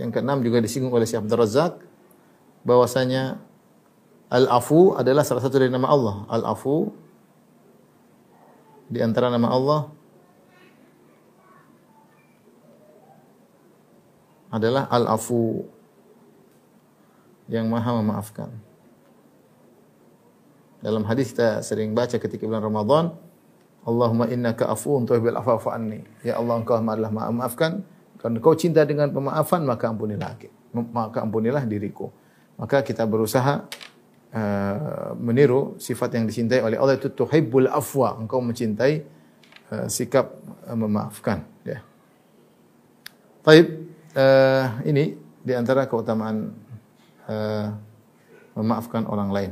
yang 0.00 0.08
keenam 0.08 0.40
juga 0.40 0.64
disinggung 0.64 0.88
oleh 0.88 1.04
Syekh 1.04 1.20
Abdul 1.20 1.36
Razak, 1.36 1.84
bahwasanya 2.64 3.36
Al-Afu 4.32 4.96
adalah 4.96 5.20
salah 5.20 5.44
satu 5.44 5.60
dari 5.60 5.68
nama 5.68 5.92
Allah. 5.92 6.24
Al-Afu 6.32 6.96
di 8.88 9.04
antara 9.04 9.28
nama 9.28 9.52
Allah 9.52 9.80
adalah 14.48 14.88
Al-Afu 14.88 15.68
yang 17.48 17.68
Maha 17.68 18.00
memaafkan. 18.00 18.48
Dalam 20.84 21.00
hadis 21.08 21.32
kita 21.32 21.64
sering 21.64 21.96
baca 21.96 22.20
ketika 22.20 22.44
bulan 22.44 22.60
Ramadan, 22.60 23.04
Allahumma 23.84 24.28
innaka 24.28 24.68
afuwun 24.68 25.08
tuhibbul 25.08 25.36
afwa 25.36 25.72
anni. 25.72 26.04
Ya 26.24 26.36
Allah 26.40 26.60
engkau 26.60 26.76
adalah 26.76 27.12
maaf 27.12 27.32
maafkan. 27.32 27.84
Kalau 28.20 28.36
engkau 28.36 28.56
cinta 28.56 28.84
dengan 28.84 29.12
pemaafan 29.12 29.64
maka 29.64 29.92
ampunilah 29.92 30.36
maka 30.72 31.20
ampunilah 31.24 31.64
diriku. 31.68 32.08
Maka 32.56 32.80
kita 32.80 33.04
berusaha 33.04 33.64
uh, 34.32 35.12
meniru 35.20 35.76
sifat 35.76 36.16
yang 36.16 36.24
dicintai 36.24 36.64
oleh 36.64 36.80
Allah 36.80 36.96
itu 36.96 37.12
tuhibbul 37.12 37.68
afwa. 37.68 38.16
Engkau 38.20 38.40
mencintai 38.40 39.04
uh, 39.72 39.86
sikap 39.88 40.36
uh, 40.64 40.76
memaafkan 40.76 41.44
ya. 41.64 41.84
Baik, 43.44 43.66
uh, 44.16 44.80
ini 44.88 45.16
di 45.44 45.52
antara 45.52 45.84
keutamaan 45.84 46.63
uh, 47.28 47.74
memaafkan 48.54 49.04
orang 49.08 49.30
lain. 49.30 49.50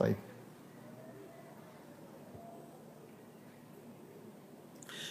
Baik. 0.00 0.18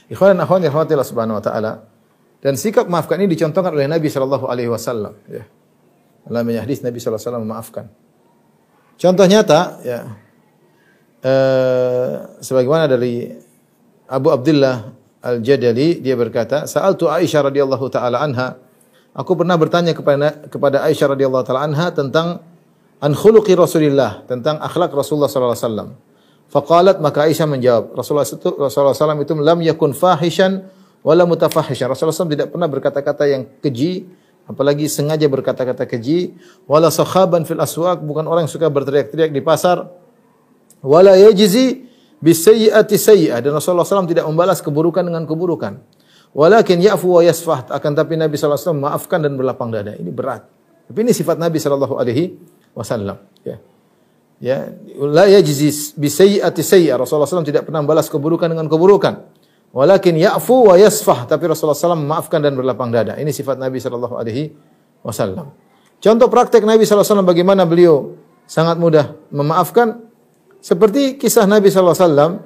Ikhwan 0.09 0.33
dan 0.33 0.41
akhwat 0.41 0.65
rahmatillah 0.65 1.05
subhanahu 1.05 1.37
wa 1.37 1.43
taala. 1.43 1.85
Dan 2.39 2.55
sikap 2.55 2.87
maafkan 2.87 3.19
ini 3.19 3.35
dicontohkan 3.35 3.75
oleh 3.75 3.85
Nabi 3.85 4.07
sallallahu 4.07 4.47
alaihi 4.47 4.71
wasallam 4.71 5.13
ya. 5.27 5.43
Dalam 6.25 6.45
hadis 6.55 6.81
Nabi 6.81 6.97
sallallahu 6.97 7.19
alaihi 7.19 7.29
wasallam 7.29 7.43
memaafkan. 7.45 7.85
Contoh 8.99 9.25
nyata 9.27 9.59
ya. 9.83 9.99
Eh, 11.19 12.15
sebagaimana 12.39 12.87
dari 12.87 13.27
Abu 14.07 14.31
Abdullah 14.31 14.87
Al-Jadali 15.19 15.99
dia 15.99 16.15
berkata, 16.15 16.63
"Sa'altu 16.63 17.11
Aisyah 17.11 17.51
radhiyallahu 17.51 17.85
taala 17.91 18.23
anha." 18.23 18.55
Aku 19.17 19.33
pernah 19.33 19.57
bertanya 19.57 19.97
kepada 19.97 20.45
kepada 20.47 20.85
Aisyah 20.85 21.17
radhiyallahu 21.17 21.43
taala 21.45 21.65
anha 21.65 21.89
tentang 21.89 22.45
an 23.01 23.11
khuluqi 23.15 23.57
Rasulillah, 23.57 24.27
tentang 24.29 24.61
akhlak 24.61 24.93
Rasulullah 24.93 25.31
sallallahu 25.31 25.55
alaihi 25.55 25.65
wasallam. 25.65 25.89
Faqalat 26.49 26.97
maka 26.97 27.29
Aisyah 27.29 27.45
menjawab, 27.45 27.93
Rasulullah 27.93 28.25
itu 28.25 28.49
Rasulullah 28.57 28.97
SAW 28.97 29.21
itu 29.21 29.37
lam 29.37 29.59
yakun 29.61 29.93
fahishan 29.93 30.65
wala 31.05 31.23
mutafahishan. 31.29 31.85
Rasulullah 31.85 32.15
SAW 32.15 32.33
tidak 32.33 32.49
pernah 32.49 32.65
berkata-kata 32.65 33.29
yang 33.29 33.45
keji, 33.61 34.09
apalagi 34.49 34.89
sengaja 34.89 35.29
berkata-kata 35.29 35.85
keji, 35.85 36.33
wala 36.65 36.89
sakhaban 36.89 37.45
fil 37.45 37.61
aswaq, 37.61 38.01
bukan 38.01 38.25
orang 38.25 38.49
yang 38.49 38.51
suka 38.51 38.65
berteriak-teriak 38.65 39.29
di 39.29 39.45
pasar, 39.45 39.93
wala 40.81 41.13
yajzi 41.21 41.85
bisayyi'ati 42.19 42.95
sayyi'ah 42.97 43.39
dan 43.45 43.53
Rasulullah 43.53 43.87
SAW 43.87 44.09
tidak 44.09 44.25
membalas 44.27 44.59
keburukan 44.59 45.05
dengan 45.05 45.23
keburukan. 45.29 45.79
Walakin 46.29 46.77
ya'fu 46.77 47.17
wa 47.17 47.21
yasfah, 47.25 47.65
akan 47.73 47.91
tapi 47.97 48.13
Nabi 48.13 48.37
SAW 48.37 48.77
maafkan 48.77 49.17
dan 49.21 49.33
berlapang 49.33 49.73
dada. 49.73 49.97
Ini 49.97 50.13
berat. 50.13 50.45
Tapi 50.85 50.99
ini 51.01 51.13
sifat 51.13 51.41
Nabi 51.41 51.57
sallallahu 51.57 51.97
alaihi 51.97 52.37
wasallam, 52.77 53.17
ya. 53.41 53.57
Ya, 54.39 54.71
la 54.95 55.27
yajzi 55.27 55.99
bi 55.99 56.07
sayyi'ati 56.07 56.63
sayyi'ah. 56.63 56.95
Rasulullah 56.95 57.27
SAW 57.27 57.43
tidak 57.43 57.67
pernah 57.67 57.83
membalas 57.83 58.07
keburukan 58.07 58.47
dengan 58.47 58.71
keburukan. 58.71 59.19
Walakin 59.75 60.15
ya'fu 60.15 60.71
wa 60.71 60.79
yasfah. 60.79 61.27
Tapi 61.27 61.43
Rasulullah 61.43 61.75
SAW 61.75 61.99
memaafkan 61.99 62.39
dan 62.39 62.55
berlapang 62.55 62.87
dada. 62.87 63.19
Ini 63.19 63.35
sifat 63.35 63.59
Nabi 63.59 63.83
sallallahu 63.83 64.15
alaihi 64.15 64.55
wasallam. 65.03 65.51
Contoh 65.99 66.31
praktek 66.31 66.63
Nabi 66.63 66.87
wasallam 66.87 67.27
bagaimana 67.27 67.67
beliau 67.67 68.15
sangat 68.47 68.79
mudah 68.79 69.11
memaafkan 69.35 70.07
seperti 70.63 71.19
kisah 71.19 71.43
Nabi 71.43 71.67
wasallam 71.67 72.39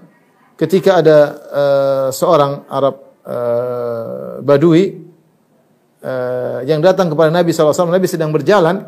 ketika 0.57 0.97
ada 0.97 1.17
uh, 1.53 2.07
seorang 2.09 2.65
Arab 2.65 3.12
uh, 3.27 4.39
Badui 4.43 5.03
eh, 6.03 6.59
yang 6.67 6.83
datang 6.83 7.07
kepada 7.07 7.31
Nabi 7.31 7.55
SAW. 7.55 7.87
Nabi 7.87 8.07
sedang 8.11 8.29
berjalan, 8.35 8.83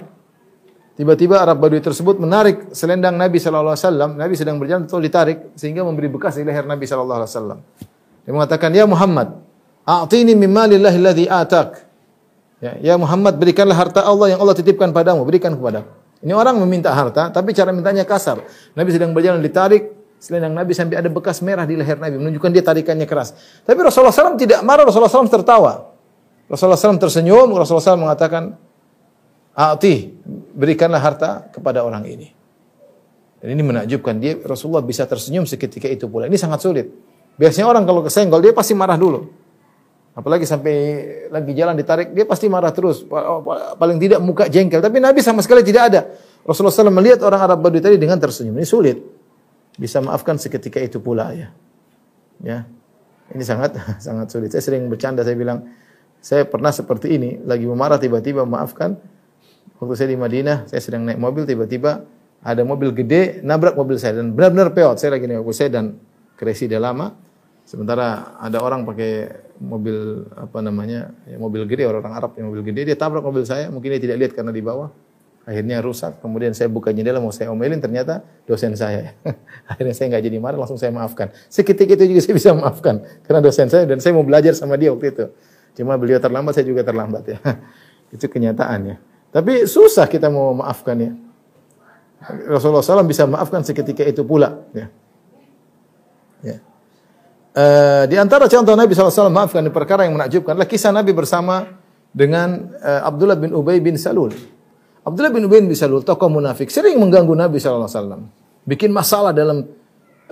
tiba-tiba 0.99 1.39
Arab 1.39 1.63
Badui 1.63 1.79
tersebut 1.79 2.19
menarik 2.19 2.75
selendang 2.75 3.15
Nabi 3.15 3.39
SAW. 3.39 4.19
Nabi 4.19 4.35
sedang 4.35 4.59
berjalan, 4.59 4.85
betul 4.85 5.01
ditarik 5.01 5.55
sehingga 5.55 5.87
memberi 5.87 6.11
bekas 6.11 6.35
di 6.35 6.43
leher 6.43 6.67
Nabi 6.67 6.83
SAW. 6.83 7.23
Dia 8.27 8.31
mengatakan, 8.35 8.75
Ya 8.75 8.83
Muhammad, 8.83 9.39
a'tini 9.87 10.35
mimma 10.35 10.67
lillahi 10.67 10.97
alladhi 10.99 11.25
atak. 11.31 11.87
Ya, 12.63 12.71
ya 12.79 12.93
Muhammad 12.95 13.35
berikanlah 13.39 13.75
harta 13.75 14.01
Allah 14.03 14.35
yang 14.35 14.39
Allah 14.41 14.55
titipkan 14.55 14.89
padamu, 14.91 15.23
berikan 15.27 15.53
kepada. 15.53 15.85
Ini 16.23 16.33
orang 16.33 16.57
meminta 16.57 16.89
harta, 16.89 17.29
tapi 17.29 17.53
cara 17.53 17.69
mintanya 17.69 18.07
kasar. 18.07 18.41
Nabi 18.73 18.89
sedang 18.89 19.13
berjalan 19.13 19.43
ditarik, 19.43 19.93
selendang 20.19 20.55
Nabi 20.55 20.72
sampai 20.74 21.00
ada 21.00 21.10
bekas 21.12 21.39
merah 21.45 21.63
di 21.67 21.77
leher 21.77 22.00
Nabi, 22.00 22.17
menunjukkan 22.17 22.50
dia 22.53 22.63
tarikannya 22.65 23.05
keras. 23.05 23.36
Tapi 23.63 23.79
Rasulullah 23.79 24.15
SAW 24.15 24.39
tidak 24.39 24.63
marah, 24.65 24.84
Rasulullah 24.88 25.12
SAW 25.12 25.29
tertawa. 25.29 25.93
Rasulullah 26.50 26.77
SAW 26.77 27.01
tersenyum, 27.01 27.50
Rasulullah 27.53 27.86
SAW 27.86 28.03
mengatakan, 28.05 28.57
A'ti, 29.55 30.12
berikanlah 30.51 31.00
harta 31.00 31.48
kepada 31.48 31.88
orang 31.88 32.03
ini. 32.05 32.27
Dan 33.39 33.55
ini 33.55 33.63
menakjubkan 33.63 34.19
dia 34.19 34.36
Rasulullah 34.41 34.84
bisa 34.84 35.07
tersenyum 35.07 35.48
seketika 35.48 35.88
itu 35.88 36.12
pula. 36.12 36.27
Ini 36.27 36.36
sangat 36.36 36.60
sulit. 36.65 36.91
Biasanya 37.39 37.72
orang 37.72 37.84
kalau 37.88 38.01
kesenggol 38.03 38.41
dia 38.43 38.51
pasti 38.51 38.75
marah 38.75 39.00
dulu. 39.00 39.27
Apalagi 40.15 40.48
sampai 40.48 40.74
lagi 41.27 41.51
jalan 41.51 41.75
ditarik, 41.75 42.15
dia 42.15 42.24
pasti 42.24 42.48
marah 42.48 42.72
terus. 42.72 43.03
Paling 43.77 44.00
tidak 44.00 44.19
muka 44.24 44.48
jengkel. 44.48 44.79
Tapi 44.79 44.98
Nabi 45.03 45.19
sama 45.19 45.43
sekali 45.43 45.62
tidak 45.62 45.84
ada. 45.91 46.01
Rasulullah 46.48 46.72
SAW 46.72 46.91
melihat 46.91 47.19
orang 47.22 47.41
Arab 47.45 47.60
Badui 47.62 47.84
tadi 47.84 48.00
dengan 48.00 48.15
tersenyum. 48.17 48.55
Ini 48.55 48.67
sulit. 48.67 48.98
Bisa 49.75 50.00
maafkan 50.00 50.39
seketika 50.39 50.79
itu 50.79 51.03
pula 51.03 51.36
ya. 51.36 51.50
Ya. 52.39 52.67
Ini 53.32 53.44
sangat 53.44 53.75
sangat 54.05 54.32
sulit. 54.32 54.50
Saya 54.55 54.63
sering 54.63 54.88
bercanda, 54.88 55.25
saya 55.25 55.36
bilang, 55.36 55.67
saya 56.24 56.48
pernah 56.48 56.72
seperti 56.72 57.15
ini, 57.15 57.39
lagi 57.44 57.67
memarah 57.67 58.00
tiba-tiba 58.00 58.48
maafkan. 58.48 58.98
Waktu 59.75 59.94
saya 60.00 60.10
di 60.15 60.20
Madinah, 60.20 60.72
saya 60.72 60.79
sedang 60.79 61.03
naik 61.03 61.20
mobil, 61.20 61.44
tiba-tiba 61.44 62.08
ada 62.46 62.62
mobil 62.62 62.94
gede 62.94 63.41
nabrak 63.41 63.74
mobil 63.74 63.98
saya 63.98 64.22
dan 64.22 64.32
benar-benar 64.32 64.72
peot. 64.72 64.96
Saya 65.01 65.17
lagi 65.17 65.25
naik 65.27 65.44
saya 65.51 65.70
dan 65.82 66.00
keresi 66.39 66.70
dia 66.70 66.79
lama. 66.79 67.12
Sementara 67.65 68.38
ada 68.38 68.62
orang 68.62 68.86
pakai 68.86 69.46
mobil 69.60 70.27
apa 70.36 70.60
namanya 70.60 71.15
ya 71.24 71.39
mobil 71.39 71.63
gede 71.65 71.88
orang, 71.88 72.03
orang 72.03 72.15
Arab 72.20 72.32
yang 72.36 72.51
mobil 72.51 72.63
gede 72.67 72.91
dia 72.91 72.98
tabrak 73.00 73.24
mobil 73.24 73.48
saya 73.48 73.72
mungkin 73.72 73.96
dia 73.96 74.01
tidak 74.03 74.17
lihat 74.20 74.32
karena 74.36 74.51
di 74.51 74.60
bawah 74.60 74.91
akhirnya 75.45 75.79
rusak 75.79 76.19
kemudian 76.19 76.51
saya 76.57 76.67
buka 76.67 76.89
jendela 76.89 77.21
mau 77.21 77.29
saya 77.29 77.53
omelin 77.53 77.79
ternyata 77.79 78.25
dosen 78.49 78.73
saya. 78.73 79.13
Akhirnya 79.71 79.93
saya 79.93 80.17
nggak 80.17 80.23
jadi 80.25 80.37
marah 80.41 80.57
langsung 80.57 80.81
saya 80.81 80.89
maafkan. 80.89 81.29
Seketika 81.49 81.93
itu 81.95 82.17
juga 82.17 82.21
saya 82.25 82.35
bisa 82.35 82.49
maafkan 82.57 83.05
karena 83.25 83.39
dosen 83.45 83.69
saya 83.69 83.85
dan 83.85 84.01
saya 84.01 84.17
mau 84.17 84.25
belajar 84.25 84.57
sama 84.57 84.75
dia 84.75 84.89
waktu 84.89 85.13
itu. 85.13 85.25
Cuma 85.77 85.95
beliau 86.01 86.17
terlambat 86.17 86.57
saya 86.57 86.65
juga 86.65 86.81
terlambat 86.81 87.23
ya. 87.29 87.37
Itu 88.15 88.31
kenyataannya 88.31 89.15
tapi 89.35 89.67
susah 89.67 90.07
kita 90.07 90.31
mau 90.31 90.55
maafkan 90.55 90.95
ya. 90.95 91.11
Rasulullah 92.47 92.79
SAW 92.79 93.03
bisa 93.03 93.27
maafkan 93.27 93.67
seketika 93.67 94.07
itu 94.07 94.23
pula 94.23 94.63
ya. 94.71 94.87
Ya. 96.39 96.57
Uh, 97.51 98.03
di 98.07 98.15
antara 98.15 98.47
contoh 98.47 98.79
Nabi 98.79 98.95
SAW 98.95 99.27
maafkan 99.27 99.67
perkara 99.75 100.07
yang 100.07 100.15
menakjubkan 100.15 100.55
adalah 100.55 100.71
kisah 100.71 100.95
Nabi 100.95 101.11
bersama 101.11 101.67
dengan 102.15 102.79
uh, 102.79 103.11
Abdullah 103.11 103.35
bin 103.35 103.51
Ubay 103.51 103.83
bin 103.83 103.99
Salul. 103.99 104.31
Abdullah 105.05 105.29
bin 105.29 105.45
Ubay 105.45 105.62
bin 105.62 105.69
Salul, 105.77 106.01
tokoh 106.01 106.33
munafik, 106.33 106.74
sering 106.74 106.97
mengganggu 106.97 107.38
Nabi 107.38 107.62
SAW. 107.62 108.25
Bikin 108.65 108.89
masalah 108.89 109.29
dalam 109.29 109.69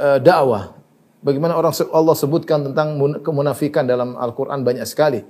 uh, 0.01 0.18
dakwah. 0.18 0.74
Bagaimana 1.22 1.56
orang 1.56 1.72
Allah 1.94 2.15
sebutkan 2.18 2.68
tentang 2.68 2.98
kemunafikan 3.22 3.86
dalam 3.86 4.18
Al-Quran 4.18 4.65
banyak 4.65 4.84
sekali. 4.89 5.24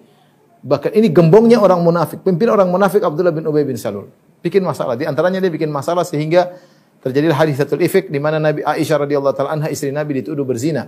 Bahkan 0.64 0.96
ini 0.96 1.12
gembongnya 1.12 1.60
orang 1.60 1.84
munafik. 1.84 2.24
Pimpin 2.24 2.48
orang 2.50 2.72
munafik 2.72 3.04
Abdullah 3.04 3.36
bin 3.36 3.44
Ubay 3.44 3.68
bin 3.68 3.76
Salul. 3.76 4.08
Bikin 4.40 4.64
masalah. 4.64 4.96
Di 4.96 5.04
antaranya 5.04 5.44
dia 5.44 5.52
bikin 5.52 5.70
masalah 5.70 6.08
sehingga 6.08 6.56
terjadi 7.04 7.36
hadis 7.36 7.60
satu 7.60 7.76
ifik 7.76 8.08
di 8.08 8.18
mana 8.18 8.40
Nabi 8.40 8.64
Aisyah 8.64 9.04
radhiyallahu 9.04 9.36
taala 9.36 9.60
anha 9.60 9.68
istri 9.68 9.92
Nabi 9.92 10.24
dituduh 10.24 10.48
berzina. 10.48 10.88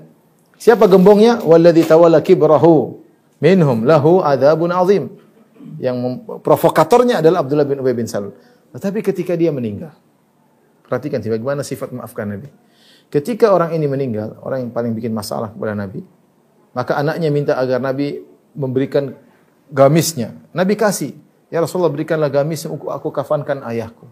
Siapa 0.56 0.88
gembongnya? 0.88 1.44
Walladzi 1.44 1.84
tawalla 1.84 2.24
kibrahu 2.24 3.04
minhum 3.44 3.84
lahu 3.84 4.24
adzabun 4.24 4.72
azim. 4.72 5.12
Yang 5.82 6.24
provokatornya 6.42 7.20
adalah 7.20 7.44
Abdullah 7.44 7.68
bin 7.68 7.82
Ubay 7.82 7.96
bin 7.96 8.08
Salul. 8.08 8.36
Tetapi 8.72 9.00
ketika 9.02 9.34
dia 9.40 9.52
meninggal, 9.52 9.96
perhatikan 10.86 11.20
bagaimana 11.20 11.64
sifat 11.64 11.92
maafkan 11.96 12.30
Nabi. 12.30 12.50
Ketika 13.10 13.54
orang 13.54 13.72
ini 13.78 13.86
meninggal, 13.86 14.42
orang 14.42 14.68
yang 14.68 14.72
paling 14.74 14.92
bikin 14.98 15.14
masalah 15.14 15.54
kepada 15.54 15.78
Nabi, 15.78 16.02
maka 16.76 17.00
anaknya 17.00 17.30
minta 17.32 17.54
agar 17.56 17.80
Nabi 17.80 18.20
memberikan 18.52 19.16
gamisnya. 19.72 20.36
Nabi 20.52 20.76
kasih, 20.76 21.16
ya 21.48 21.64
Rasulullah 21.64 21.94
berikanlah 21.94 22.28
gamis 22.28 22.66
yang 22.66 22.76
aku 22.76 23.14
kafankan 23.14 23.64
ayahku. 23.64 24.10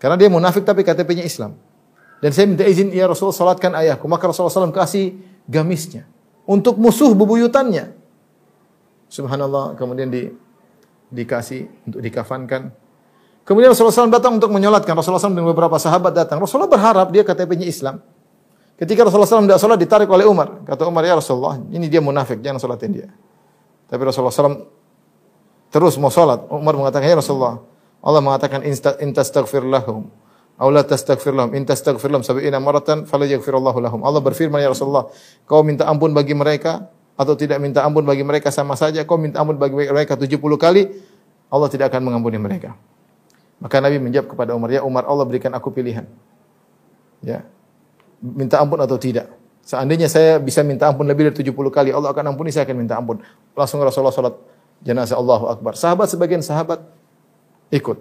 Karena 0.00 0.16
dia 0.16 0.30
munafik 0.32 0.64
tapi 0.64 0.86
KTP-nya 0.86 1.24
Islam. 1.26 1.58
Dan 2.20 2.30
saya 2.36 2.46
minta 2.48 2.64
izin, 2.64 2.92
ya 2.92 3.08
Rasulullah 3.08 3.36
salatkan 3.36 3.72
ayahku. 3.76 4.04
Maka 4.08 4.28
Rasulullah 4.28 4.52
SAW 4.52 4.72
kasih 4.72 5.16
gamisnya 5.48 6.04
untuk 6.44 6.76
musuh 6.76 7.12
bebuyutannya. 7.16 7.96
Subhanallah, 9.10 9.74
kemudian 9.74 10.12
di, 10.12 10.30
dikasih 11.10 11.68
untuk 11.86 12.00
dikafankan. 12.00 12.70
Kemudian 13.44 13.74
Rasulullah 13.74 14.06
SAW 14.06 14.14
datang 14.14 14.38
untuk 14.38 14.50
menyolatkan. 14.54 14.94
Rasulullah 14.94 15.20
SAW 15.20 15.34
dan 15.34 15.46
beberapa 15.46 15.74
sahabat 15.76 16.14
datang. 16.14 16.38
Rasulullah 16.38 16.70
berharap 16.70 17.10
dia 17.10 17.26
KTP-nya 17.26 17.66
Islam. 17.66 17.98
Ketika 18.78 19.04
Rasulullah 19.04 19.28
SAW 19.28 19.44
tidak 19.44 19.60
sholat 19.60 19.78
ditarik 19.78 20.08
oleh 20.08 20.24
Umar. 20.24 20.62
Kata 20.64 20.88
Umar, 20.88 21.04
ya 21.04 21.18
Rasulullah, 21.18 21.60
ini 21.68 21.90
dia 21.90 22.00
munafik, 22.00 22.40
jangan 22.40 22.62
sholatin 22.62 22.90
dia. 22.94 23.08
Tapi 23.90 24.00
Rasulullah 24.06 24.32
SAW 24.32 24.70
terus 25.68 25.98
mau 25.98 26.08
sholat. 26.08 26.46
Umar 26.48 26.78
mengatakan, 26.78 27.10
ya 27.10 27.18
Rasulullah, 27.18 27.60
Allah 28.00 28.22
mengatakan, 28.22 28.64
intastaghfir 29.02 29.66
lahum 29.66 30.08
Aula 30.60 30.84
tastaghfir 30.84 31.32
lahum 31.32 31.56
in 31.56 31.64
tastaghfir 31.64 32.12
lahum 32.12 32.20
sab'ina 32.20 32.60
maratan 32.60 33.08
fala 33.08 33.24
yaghfirullahu 33.24 33.80
lahum. 33.80 34.04
Allah 34.04 34.20
berfirman 34.20 34.60
ya 34.60 34.68
Rasulullah, 34.68 35.08
kau 35.48 35.64
minta 35.64 35.88
ampun 35.88 36.12
bagi 36.12 36.36
mereka 36.36 36.92
atau 37.20 37.36
tidak 37.36 37.60
minta 37.60 37.84
ampun 37.84 38.00
bagi 38.08 38.24
mereka 38.24 38.48
sama 38.48 38.72
saja. 38.80 39.04
Kau 39.04 39.20
minta 39.20 39.44
ampun 39.44 39.60
bagi 39.60 39.76
mereka 39.76 40.16
70 40.16 40.40
kali, 40.56 40.88
Allah 41.52 41.68
tidak 41.68 41.92
akan 41.92 42.08
mengampuni 42.08 42.40
mereka. 42.40 42.72
Maka 43.60 43.76
Nabi 43.84 44.00
menjawab 44.00 44.32
kepada 44.32 44.56
Umar, 44.56 44.72
ya 44.72 44.80
Umar, 44.80 45.04
Allah 45.04 45.28
berikan 45.28 45.52
aku 45.52 45.68
pilihan. 45.68 46.08
Ya. 47.20 47.44
Minta 48.24 48.56
ampun 48.56 48.80
atau 48.80 48.96
tidak. 48.96 49.28
Seandainya 49.60 50.08
saya 50.08 50.40
bisa 50.40 50.64
minta 50.64 50.88
ampun 50.88 51.04
lebih 51.04 51.28
dari 51.28 51.44
70 51.44 51.52
kali, 51.68 51.92
Allah 51.92 52.08
akan 52.08 52.32
ampuni, 52.32 52.48
saya 52.48 52.64
akan 52.64 52.76
minta 52.80 52.96
ampun. 52.96 53.20
Langsung 53.52 53.84
Rasulullah 53.84 54.16
salat 54.16 54.40
jenazah 54.80 55.20
Allahu 55.20 55.52
Akbar. 55.52 55.76
Sahabat 55.76 56.08
sebagian 56.08 56.40
sahabat 56.40 56.80
ikut. 57.68 58.00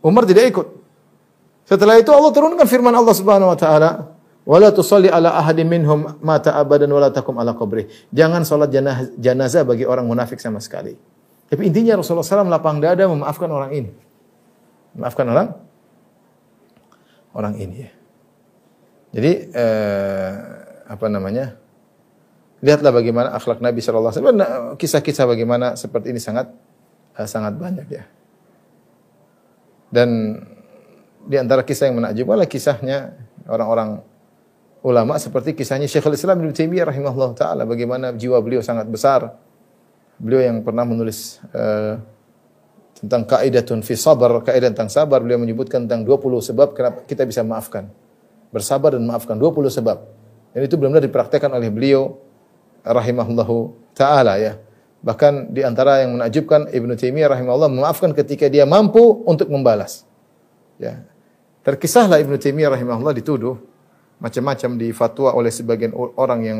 Umar 0.00 0.24
tidak 0.24 0.48
ikut. 0.48 0.66
Setelah 1.68 2.00
itu 2.00 2.08
Allah 2.08 2.32
turunkan 2.32 2.64
firman 2.64 2.96
Allah 2.96 3.12
Subhanahu 3.12 3.52
wa 3.52 3.58
taala, 3.60 4.16
"Wala 4.42 4.74
tusalli 4.74 5.06
ala 5.06 5.38
ahadin 5.38 5.70
minhum 5.70 6.18
mata 6.18 6.58
abadan 6.58 6.90
wala 6.90 7.14
takum 7.14 7.38
ala 7.38 7.54
qabri." 7.54 7.86
Jangan 8.10 8.42
salat 8.42 8.74
jenazah 9.16 9.62
bagi 9.62 9.86
orang 9.86 10.06
munafik 10.06 10.42
sama 10.42 10.58
sekali. 10.58 10.98
Tapi 11.52 11.68
intinya 11.68 12.00
Rasulullah 12.00 12.24
SAW 12.24 12.48
lapang 12.48 12.80
dada 12.80 13.04
memaafkan 13.04 13.50
orang 13.52 13.70
ini. 13.76 13.92
Memaafkan 14.96 15.26
orang 15.28 15.48
orang 17.36 17.54
ini 17.60 17.76
ya. 17.84 17.90
Jadi 19.12 19.32
eh, 19.52 20.32
apa 20.88 21.06
namanya? 21.12 21.60
Lihatlah 22.62 22.94
bagaimana 22.94 23.34
akhlak 23.36 23.60
Nabi 23.60 23.84
sallallahu 23.84 24.12
alaihi 24.14 24.24
wasallam. 24.24 24.80
Kisah-kisah 24.80 25.26
bagaimana 25.28 25.76
seperti 25.76 26.16
ini 26.16 26.20
sangat 26.22 26.48
eh, 27.20 27.28
sangat 27.28 27.52
banyak 27.60 27.88
ya. 27.92 28.04
Dan 29.92 30.40
di 31.28 31.36
antara 31.36 31.62
kisah 31.68 31.92
yang 31.92 32.00
menakjubkan 32.00 32.40
adalah 32.40 32.48
kisahnya 32.48 32.98
orang-orang 33.44 34.00
ulama 34.82 35.14
seperti 35.16 35.54
kisahnya 35.54 35.86
Syekhul 35.86 36.18
Islam 36.18 36.42
Ibnu 36.42 36.52
Taimiyah 36.52 36.90
rahimahullah 36.90 37.30
taala 37.38 37.62
bagaimana 37.62 38.10
jiwa 38.12 38.38
beliau 38.42 38.60
sangat 38.60 38.90
besar. 38.90 39.38
Beliau 40.22 40.42
yang 40.42 40.62
pernah 40.62 40.86
menulis 40.86 41.42
uh, 41.50 41.98
tentang 42.94 43.26
kaidatun 43.26 43.82
fi 43.82 43.98
sabar, 43.98 44.30
kaidah 44.46 44.70
tentang 44.70 44.86
sabar, 44.86 45.18
beliau 45.18 45.42
menyebutkan 45.42 45.86
tentang 45.86 46.06
20 46.06 46.52
sebab 46.52 46.68
kenapa 46.78 47.02
kita 47.06 47.26
bisa 47.26 47.42
maafkan. 47.42 47.90
Bersabar 48.54 48.94
dan 48.94 49.02
maafkan 49.02 49.34
20 49.34 49.66
sebab. 49.82 49.98
Dan 50.52 50.60
itu 50.62 50.78
benar-benar 50.78 51.02
dipraktekkan 51.08 51.50
oleh 51.50 51.72
beliau 51.72 52.20
rahimahullahu 52.86 53.74
taala 53.96 54.38
ya. 54.38 54.60
Bahkan 55.02 55.50
di 55.50 55.66
antara 55.66 56.06
yang 56.06 56.14
menakjubkan 56.14 56.70
Ibnu 56.70 56.94
Taimiyah 56.94 57.34
rahimahullah 57.34 57.70
memaafkan 57.72 58.14
ketika 58.14 58.46
dia 58.46 58.62
mampu 58.62 59.26
untuk 59.26 59.50
membalas. 59.50 60.06
Ya, 60.78 61.02
Terkisahlah 61.66 62.22
Ibnu 62.22 62.38
Taimiyah 62.38 62.74
rahimahullah 62.78 63.14
dituduh 63.18 63.71
macam-macam 64.22 64.78
di 64.78 64.94
fatwa 64.94 65.34
oleh 65.34 65.50
sebagian 65.50 65.90
orang 65.96 66.40
yang 66.46 66.58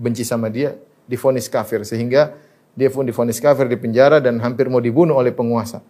benci 0.00 0.24
sama 0.24 0.48
dia, 0.48 0.72
difonis 1.04 1.52
kafir 1.52 1.84
sehingga 1.84 2.32
dia 2.72 2.88
pun 2.88 3.04
difonis 3.04 3.36
kafir 3.36 3.68
di 3.68 3.76
penjara 3.76 4.16
dan 4.16 4.40
hampir 4.40 4.72
mau 4.72 4.80
dibunuh 4.80 5.20
oleh 5.20 5.28
penguasa. 5.28 5.84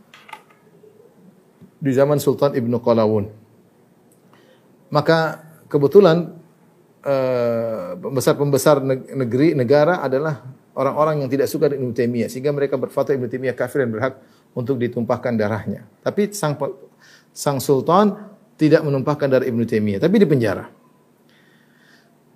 Di 1.78 1.94
zaman 1.94 2.18
Sultan 2.18 2.58
Ibnu 2.58 2.82
Qalawun. 2.82 3.30
Maka 4.90 5.46
kebetulan 5.70 6.34
pembesar-pembesar 8.02 8.82
negeri 9.14 9.54
negara 9.54 10.02
adalah 10.02 10.42
orang-orang 10.74 11.22
yang 11.22 11.30
tidak 11.30 11.46
suka 11.46 11.70
dengan 11.70 11.90
Ibnu 11.90 11.94
Taimiyah 11.94 12.28
sehingga 12.30 12.50
mereka 12.50 12.74
berfatwa 12.78 13.14
Ibnu 13.14 13.30
Taimiyah 13.30 13.54
kafir 13.54 13.86
dan 13.86 13.90
berhak 13.94 14.14
untuk 14.58 14.78
ditumpahkan 14.78 15.38
darahnya. 15.38 15.86
Tapi 16.02 16.34
sang 16.34 16.58
sang 17.30 17.58
sultan 17.62 18.34
tidak 18.58 18.84
menumpahkan 18.84 19.26
darah 19.30 19.46
Ibnu 19.46 19.64
Taimiyah, 19.66 20.02
tapi 20.02 20.18
di 20.18 20.26
penjara. 20.26 20.81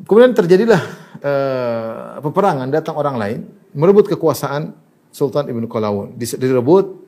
Kemudian 0.05 0.37
terjadilah 0.37 0.83
uh, 1.25 2.21
peperangan, 2.21 2.69
datang 2.69 3.01
orang 3.01 3.17
lain 3.17 3.39
merebut 3.73 4.13
kekuasaan 4.13 4.77
Sultan 5.09 5.49
Ibnu 5.49 5.65
Qalawun. 5.73 6.21
Direbut 6.21 7.01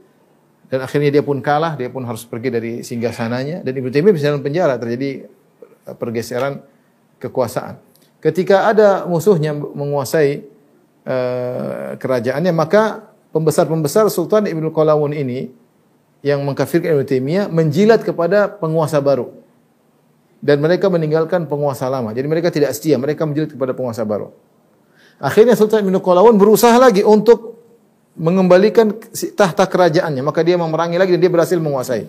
dan 0.73 0.85
akhirnya 0.85 1.13
dia 1.13 1.25
pun 1.25 1.41
kalah, 1.45 1.77
dia 1.77 1.93
pun 1.93 2.05
harus 2.09 2.25
pergi 2.25 2.49
dari 2.49 2.73
singgasananya 2.81 3.61
dan 3.61 3.73
Ibnu 3.73 3.93
Taimiyah 3.93 4.15
bisa 4.17 4.33
dalam 4.33 4.41
penjara, 4.41 4.81
terjadi 4.81 5.29
eh, 5.85 5.97
pergeseran 5.97 6.65
kekuasaan. 7.21 7.81
Ketika 8.19 8.69
ada 8.69 9.07
musuhnya 9.07 9.55
menguasai 9.55 10.43
uh, 11.07 11.95
kerajaannya, 12.03 12.51
maka 12.51 13.15
pembesar-pembesar 13.31 14.11
Sultan 14.11 14.51
Ibnu 14.51 14.75
Qalawun 14.75 15.15
ini 15.15 15.55
yang 16.27 16.43
mengkafirkan 16.43 16.99
Ibnu 16.99 17.07
Taimiyah 17.07 17.47
menjilat 17.47 18.03
kepada 18.03 18.51
penguasa 18.51 18.99
baru. 18.99 19.38
Dan 20.39 20.63
mereka 20.63 20.87
meninggalkan 20.87 21.51
penguasa 21.51 21.91
lama. 21.91 22.15
Jadi 22.15 22.27
mereka 22.31 22.49
tidak 22.55 22.71
setia, 22.75 22.95
mereka 22.95 23.27
menjilat 23.27 23.51
kepada 23.51 23.75
penguasa 23.75 24.07
baru. 24.07 24.31
Akhirnya 25.19 25.59
Sultan 25.59 25.83
Ibnu 25.83 25.99
Qalawun 25.99 26.39
berusaha 26.39 26.79
lagi 26.79 27.03
untuk 27.03 27.59
mengembalikan 28.15 28.95
tahta 29.35 29.67
kerajaannya, 29.67 30.23
maka 30.23 30.47
dia 30.47 30.55
memerangi 30.55 30.99
lagi 30.99 31.19
dan 31.19 31.21
dia 31.27 31.33
berhasil 31.33 31.59
menguasai. 31.59 32.07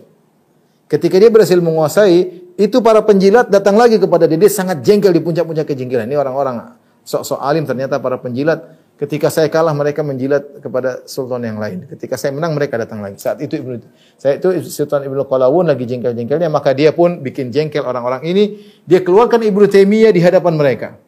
Ketika 0.89 1.22
dia 1.22 1.30
berhasil 1.30 1.58
menguasai, 1.62 2.18
itu 2.58 2.78
para 2.82 3.02
penjilat 3.06 3.50
datang 3.50 3.78
lagi 3.78 4.02
kepada 4.02 4.26
dia. 4.26 4.38
Dia 4.42 4.50
sangat 4.50 4.82
jengkel 4.82 5.13
di 5.13 5.22
puncak-puncak 5.22 5.70
kejengkelan. 5.70 6.10
Ini 6.10 6.18
orang-orang 6.18 6.76
sok-sok 7.06 7.39
alim 7.42 7.65
ternyata 7.65 8.02
para 8.02 8.18
penjilat. 8.18 8.79
Ketika 9.00 9.32
saya 9.32 9.48
kalah 9.48 9.72
mereka 9.72 10.04
menjilat 10.04 10.60
kepada 10.60 11.08
sultan 11.08 11.40
yang 11.48 11.56
lain. 11.56 11.88
Ketika 11.88 12.20
saya 12.20 12.36
menang 12.36 12.52
mereka 12.52 12.76
datang 12.76 13.00
lagi. 13.00 13.16
Saat 13.16 13.40
itu 13.40 13.56
Ibnu 13.56 13.80
saya 14.20 14.36
itu 14.36 14.52
Sultan 14.68 15.08
Ibnu 15.08 15.24
Qalawun 15.24 15.72
lagi 15.72 15.88
jengkel-jengkelnya 15.88 16.52
maka 16.52 16.76
dia 16.76 16.92
pun 16.92 17.24
bikin 17.24 17.48
jengkel 17.48 17.88
orang-orang 17.88 18.28
ini. 18.28 18.60
Dia 18.84 19.00
keluarkan 19.00 19.40
Ibnu 19.40 19.72
Taimiyah 19.72 20.12
di 20.12 20.20
hadapan 20.20 20.60
mereka. 20.60 21.00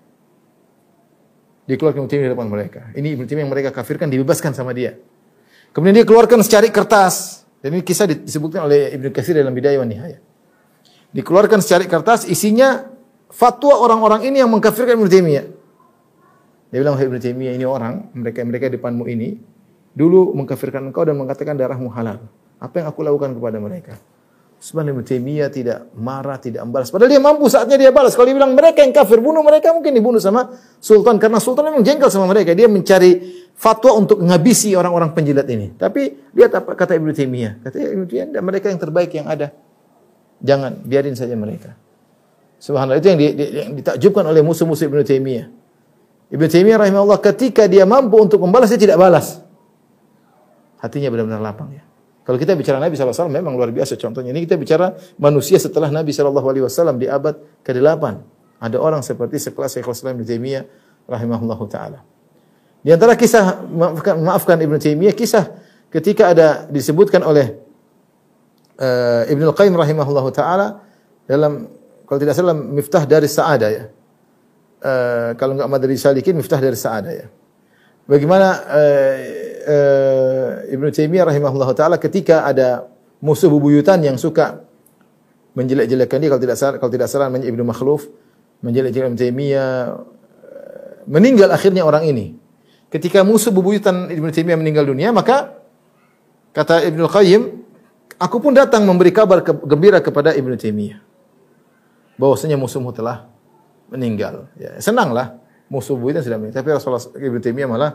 Dikeluarkan 1.68 2.00
Ibnu 2.00 2.10
Taimiyah 2.10 2.28
di 2.28 2.32
hadapan 2.32 2.48
mereka. 2.48 2.82
Ini 2.96 3.08
Ibnu 3.20 3.26
Taimiyah 3.28 3.44
yang 3.44 3.52
mereka 3.52 3.70
kafirkan 3.76 4.08
dibebaskan 4.08 4.56
sama 4.56 4.72
dia. 4.72 4.96
Kemudian 5.76 6.00
dia 6.00 6.08
keluarkan 6.08 6.40
secari 6.48 6.72
kertas. 6.72 7.44
Dan 7.60 7.76
ini 7.76 7.84
kisah 7.84 8.08
disebutkan 8.08 8.72
oleh 8.72 8.96
Ibnu 8.96 9.12
Katsir 9.12 9.36
dalam 9.36 9.52
Bidayah 9.52 9.84
wa 9.84 9.88
Nihayah. 9.88 10.20
Dikeluarkan 11.12 11.60
secari 11.60 11.92
kertas 11.92 12.24
isinya 12.24 12.88
fatwa 13.28 13.84
orang-orang 13.84 14.32
ini 14.32 14.40
yang 14.40 14.48
mengkafirkan 14.48 14.96
Ibnu 14.96 15.12
Taimiyah. 15.12 15.61
Dia 16.72 16.80
bilang, 16.80 16.96
Ibnu 16.96 17.20
Taimiyah 17.20 17.54
ini 17.60 17.68
orang, 17.68 18.16
mereka 18.16 18.48
mereka 18.48 18.66
depanmu 18.72 19.04
ini 19.12 19.36
dulu 19.92 20.32
mengkafirkan 20.40 20.88
engkau 20.88 21.04
dan 21.04 21.20
mengatakan 21.20 21.60
darahmu 21.60 21.92
halal. 21.92 22.24
Apa 22.64 22.80
yang 22.80 22.88
aku 22.88 23.04
lakukan 23.04 23.36
kepada 23.36 23.60
mereka? 23.60 24.00
Sebenarnya 24.62 24.94
Ibnu 24.96 25.04
Taimiyah 25.04 25.50
tidak 25.52 25.90
marah, 25.98 26.38
tidak 26.40 26.64
membalas. 26.64 26.88
Padahal 26.94 27.12
dia 27.12 27.20
mampu 27.20 27.50
saatnya 27.52 27.76
dia 27.76 27.92
balas. 27.92 28.16
Kalau 28.16 28.30
dia 28.30 28.38
bilang 28.38 28.56
mereka 28.56 28.86
yang 28.86 28.94
kafir, 28.96 29.20
bunuh 29.20 29.42
mereka 29.44 29.74
mungkin 29.76 29.92
dibunuh 29.92 30.22
sama 30.22 30.54
sultan 30.78 31.18
karena 31.18 31.42
sultan 31.42 31.74
memang 31.74 31.84
jengkel 31.84 32.08
sama 32.08 32.30
mereka. 32.30 32.54
Dia 32.56 32.70
mencari 32.72 33.42
fatwa 33.58 33.98
untuk 33.98 34.22
menghabisi 34.22 34.72
orang-orang 34.78 35.12
penjilat 35.18 35.50
ini. 35.50 35.76
Tapi 35.76 36.32
lihat 36.38 36.56
apa 36.56 36.78
kata 36.78 36.96
Ibnu 36.96 37.12
Taimiyah. 37.12 37.66
Kata 37.68 37.76
Ibnu 37.82 38.06
Taimiyah, 38.08 38.44
mereka 38.46 38.70
yang 38.70 38.80
terbaik 38.80 39.12
yang 39.12 39.28
ada. 39.28 39.52
Jangan 40.40 40.78
biarin 40.86 41.18
saja 41.18 41.34
mereka. 41.34 41.74
Subhanallah 42.62 43.02
itu 43.02 43.10
yang, 43.10 43.20
di, 43.20 43.28
ditakjubkan 43.82 44.24
oleh 44.30 44.46
musuh-musuh 44.46 44.86
Ibnu 44.88 45.02
Taimiyah. 45.02 45.61
Ibnu 46.32 46.48
Taimiyah 46.48 46.80
rahimahullah 46.80 47.20
ketika 47.20 47.68
dia 47.68 47.84
mampu 47.84 48.16
untuk 48.16 48.40
membalas 48.40 48.72
dia 48.72 48.80
tidak 48.80 48.96
balas. 48.96 49.44
Hatinya 50.80 51.12
benar-benar 51.12 51.44
lapang 51.44 51.70
ya. 51.76 51.84
Kalau 52.24 52.38
kita 52.40 52.56
bicara 52.56 52.80
Nabi 52.80 52.96
SAW 52.96 53.28
memang 53.28 53.58
luar 53.60 53.74
biasa 53.76 54.00
contohnya. 54.00 54.32
Ini 54.32 54.48
kita 54.48 54.56
bicara 54.56 54.96
manusia 55.20 55.60
setelah 55.60 55.92
Nabi 55.92 56.16
SAW 56.16 56.96
di 56.96 57.06
abad 57.10 57.36
ke-8. 57.66 58.04
Ada 58.62 58.78
orang 58.78 59.02
seperti 59.02 59.42
sekelas 59.42 59.76
Syekhul 59.76 59.98
Islam 59.98 60.22
Ibn 60.22 60.26
Taimiyah 60.26 60.64
rahimahullahu 61.10 61.66
taala. 61.68 62.06
Di 62.82 62.94
antara 62.94 63.18
kisah 63.18 63.66
maafkan, 63.68 64.16
maafkan 64.22 64.58
Ibn 64.62 64.78
Taimiyah 64.78 65.18
kisah 65.18 65.50
ketika 65.92 66.32
ada 66.32 66.70
disebutkan 66.70 67.26
oleh 67.26 67.58
uh, 68.80 69.26
Ibnu 69.28 69.52
Qayyim 69.52 69.74
rahimahullahu 69.74 70.30
taala 70.30 70.82
dalam 71.26 71.68
kalau 72.06 72.20
tidak 72.22 72.38
salah 72.38 72.56
Miftah 72.56 73.04
dari 73.04 73.28
Sa'ada 73.28 73.68
ya. 73.70 73.84
Uh, 74.82 75.38
kalau 75.38 75.54
enggak 75.54 75.70
Madri 75.70 75.94
Salikin 75.94 76.34
Miftah 76.34 76.58
dari 76.58 76.74
Sa'ada 76.74 77.14
ya. 77.14 77.30
Bagaimana 78.10 78.66
uh, 78.66 79.16
uh, 79.62 80.74
Ibnu 80.74 80.90
Taimiyah 80.90 81.30
rahimahullah 81.30 81.70
taala 81.78 82.02
ketika 82.02 82.50
ada 82.50 82.90
musuh 83.22 83.46
bubuyutan 83.46 84.02
yang 84.02 84.18
suka 84.18 84.66
menjelek-jelekkan 85.54 86.18
dia 86.18 86.34
kalau 86.34 86.42
tidak 86.42 86.58
salah 86.58 86.76
kalau 86.82 86.90
tidak 86.90 87.08
salah 87.14 87.30
namanya 87.30 87.46
Ibnu 87.46 87.62
Makhluf 87.62 88.10
menjelek-jelekkan 88.66 89.14
Ibnu 89.14 89.22
Taimiyah 89.22 89.72
meninggal 91.06 91.50
akhirnya 91.54 91.86
orang 91.86 92.10
ini. 92.10 92.34
Ketika 92.92 93.24
musuh 93.24 93.54
bubuyutan 93.54 94.12
Ibnu 94.12 94.34
Taimiyah 94.34 94.60
meninggal 94.60 94.84
dunia, 94.84 95.16
maka 95.16 95.62
kata 96.52 96.84
Ibnu 96.90 97.08
Qayyim, 97.08 97.42
aku 98.20 98.38
pun 98.44 98.52
datang 98.52 98.84
memberi 98.84 99.16
kabar 99.16 99.46
gembira 99.46 100.04
kepada 100.04 100.36
Ibnu 100.36 100.60
Taimiyah 100.60 101.00
bahwasanya 102.20 102.60
musuhmu 102.60 102.92
telah 102.92 103.31
meninggal. 103.92 104.48
Ya, 104.56 104.80
senanglah 104.80 105.38
musuh 105.68 106.00
bubuyutan 106.00 106.24
sudah 106.24 106.40
meninggal. 106.40 106.64
Tapi 106.64 106.70
Rasulullah 106.72 107.04
Ibnu 107.04 107.40
Taimiyah 107.44 107.70
malah 107.70 107.92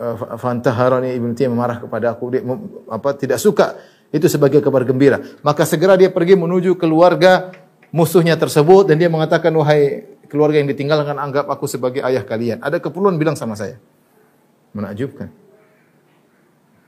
Eh, 0.00 0.16
fantaharani 0.16 1.12
Ibnu 1.12 1.36
Taimiyah 1.36 1.52
marah 1.60 1.76
kepada 1.76 2.16
aku. 2.16 2.32
Dia 2.32 2.40
apa 2.88 3.12
tidak 3.20 3.36
suka. 3.36 3.76
Itu 4.08 4.32
sebagai 4.32 4.64
kabar 4.64 4.88
gembira. 4.88 5.20
Maka 5.44 5.68
segera 5.68 5.92
dia 5.92 6.08
pergi 6.08 6.40
menuju 6.40 6.80
keluarga 6.80 7.52
musuhnya 7.92 8.32
tersebut 8.40 8.88
dan 8.88 8.96
dia 8.96 9.12
mengatakan 9.12 9.52
wahai 9.52 10.08
keluarga 10.32 10.56
yang 10.56 10.72
ditinggalkan 10.72 11.20
anggap 11.20 11.52
aku 11.52 11.68
sebagai 11.68 12.00
ayah 12.00 12.24
kalian. 12.24 12.64
Ada 12.64 12.80
keperluan 12.80 13.20
bilang 13.20 13.36
sama 13.36 13.60
saya. 13.60 13.76
Menakjubkan. 14.72 15.28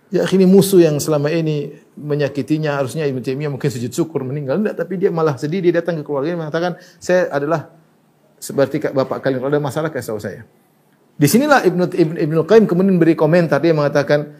Ya 0.09 0.25
ini 0.33 0.49
musuh 0.49 0.81
yang 0.81 0.97
selama 0.97 1.29
ini 1.29 1.85
menyakitinya 1.93 2.81
harusnya 2.81 3.05
Ibnu 3.05 3.21
Taimiyah 3.21 3.53
mungkin 3.53 3.69
sujud 3.69 3.93
syukur 3.93 4.25
meninggal. 4.25 4.57
Enggak 4.57 4.81
tapi 4.81 4.97
dia 4.97 5.13
malah 5.13 5.37
sedih. 5.37 5.61
Dia 5.61 5.85
datang 5.85 6.01
ke 6.01 6.03
keluarganya 6.09 6.49
mengatakan 6.49 6.81
saya 6.97 7.29
adalah 7.29 7.77
seperti 8.43 8.83
bapak 8.91 9.23
kalian 9.23 9.39
kalau 9.39 9.55
ada 9.55 9.63
masalah 9.63 9.89
kasih 9.95 10.19
tahu 10.19 10.21
saya. 10.21 10.43
Di 11.15 11.31
sinilah 11.31 11.63
Ibnu 11.63 11.85
Ibnu 11.95 12.17
Ibnu 12.19 12.41
Qayyim 12.43 12.67
kemudian 12.67 12.99
beri 12.99 13.15
komentar. 13.15 13.63
Dia 13.63 13.71
mengatakan 13.71 14.35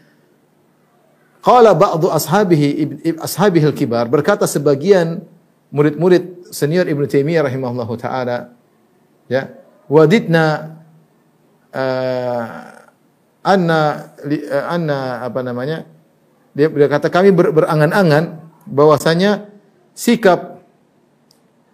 qala 1.39 1.71
ba'du 1.71 2.11
ashabihi 2.11 2.67
ashabihi 3.15 3.71
al-kibar. 3.71 4.11
Berkata 4.11 4.43
sebagian 4.43 5.23
murid-murid 5.71 6.51
senior 6.51 6.83
Ibnu 6.83 7.07
Taimiyah 7.07 7.47
rahimahullahu 7.47 7.95
taala 7.95 8.51
ya 9.31 9.55
wadidna 9.87 10.75
uh, 11.71 12.45
anna 13.39 13.79
uh, 14.19 14.65
anna 14.67 15.23
apa 15.23 15.39
namanya? 15.39 15.87
Dia 16.51 16.67
berkata 16.67 17.07
kami 17.07 17.31
ber, 17.31 17.55
berangan-angan 17.55 18.51
bahwasanya 18.67 19.47
sikap 19.95 20.52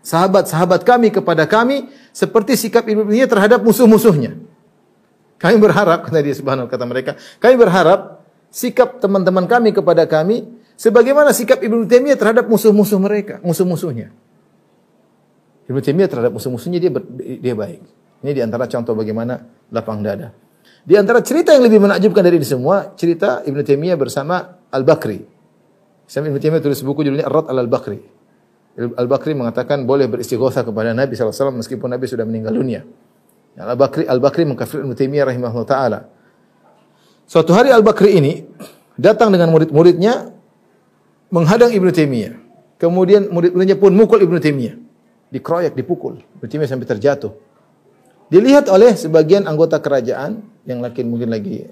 sahabat-sahabat 0.09 0.81
kami 0.81 1.13
kepada 1.13 1.45
kami 1.45 1.85
seperti 2.09 2.57
sikap 2.57 2.89
Ibnu 2.89 3.05
Taimiyah 3.05 3.29
terhadap 3.29 3.61
musuh-musuhnya. 3.61 4.41
Kami 5.37 5.55
berharap, 5.61 6.01
kata 6.09 6.25
dia 6.25 6.33
subhanahu 6.33 6.65
kata 6.65 6.83
mereka, 6.89 7.11
kami 7.37 7.55
berharap 7.61 8.25
sikap 8.49 8.97
teman-teman 8.97 9.45
kami 9.45 9.69
kepada 9.69 10.09
kami 10.09 10.49
sebagaimana 10.73 11.29
sikap 11.29 11.61
Ibnu 11.61 11.85
Taimiyah 11.85 12.17
terhadap 12.17 12.49
musuh-musuh 12.49 12.97
mereka, 12.97 13.37
musuh-musuhnya. 13.45 14.09
Ibnu 15.69 15.79
Taimiyah 15.85 16.09
terhadap 16.09 16.33
musuh-musuhnya 16.33 16.81
dia 16.81 16.91
dia 17.37 17.53
baik. 17.53 17.85
Ini 18.25 18.31
di 18.33 18.41
antara 18.41 18.65
contoh 18.65 18.97
bagaimana 18.97 19.37
lapang 19.69 20.01
dada. 20.01 20.33
Di 20.81 20.97
antara 20.97 21.21
cerita 21.21 21.53
yang 21.53 21.69
lebih 21.69 21.85
menakjubkan 21.85 22.25
dari 22.25 22.41
ini 22.41 22.47
semua, 22.49 22.97
cerita 22.97 23.45
Ibnu 23.45 23.61
Taimiyah 23.61 23.93
bersama 23.93 24.57
Al-Bakri. 24.73 25.21
Sampai 26.09 26.33
Ibnu 26.33 26.41
Taimiyah 26.41 26.65
tulis 26.65 26.81
buku 26.81 27.05
judulnya 27.05 27.29
Ar-Rad 27.29 27.53
al-Bakri. 27.53 28.18
Al-Bakri 28.79 29.35
mengatakan 29.35 29.83
boleh 29.83 30.07
beristighosa 30.07 30.63
kepada 30.63 30.95
Nabi 30.95 31.11
SAW 31.11 31.51
meskipun 31.59 31.91
Nabi 31.91 32.07
sudah 32.07 32.23
meninggal 32.23 32.55
dunia. 32.55 32.87
Al-Bakri 33.59 34.07
Al-Bakri 34.07 34.47
mengkafir 34.47 34.79
Ibnu 34.79 34.95
Taimiyah 34.95 35.27
rahimahullah 35.27 35.67
taala. 35.67 35.99
Suatu 37.27 37.51
hari 37.51 37.75
Al-Bakri 37.75 38.15
ini 38.15 38.47
datang 38.95 39.35
dengan 39.35 39.51
murid-muridnya 39.51 40.31
menghadang 41.27 41.75
Ibnu 41.75 41.91
Taimiyah. 41.91 42.39
Kemudian 42.79 43.27
murid-muridnya 43.27 43.75
pun 43.75 43.91
mukul 43.91 44.23
Ibnu 44.23 44.39
Taimiyah. 44.39 44.79
Dikeroyak, 45.27 45.75
dipukul. 45.75 46.23
Ibnu 46.39 46.47
Taimiyah 46.47 46.71
sampai 46.71 46.87
terjatuh. 46.87 47.35
Dilihat 48.31 48.71
oleh 48.71 48.95
sebagian 48.95 49.43
anggota 49.43 49.81
kerajaan 49.83 50.39
yang 50.63 50.79
lagi 50.79 51.03
mungkin 51.03 51.27
lagi 51.27 51.67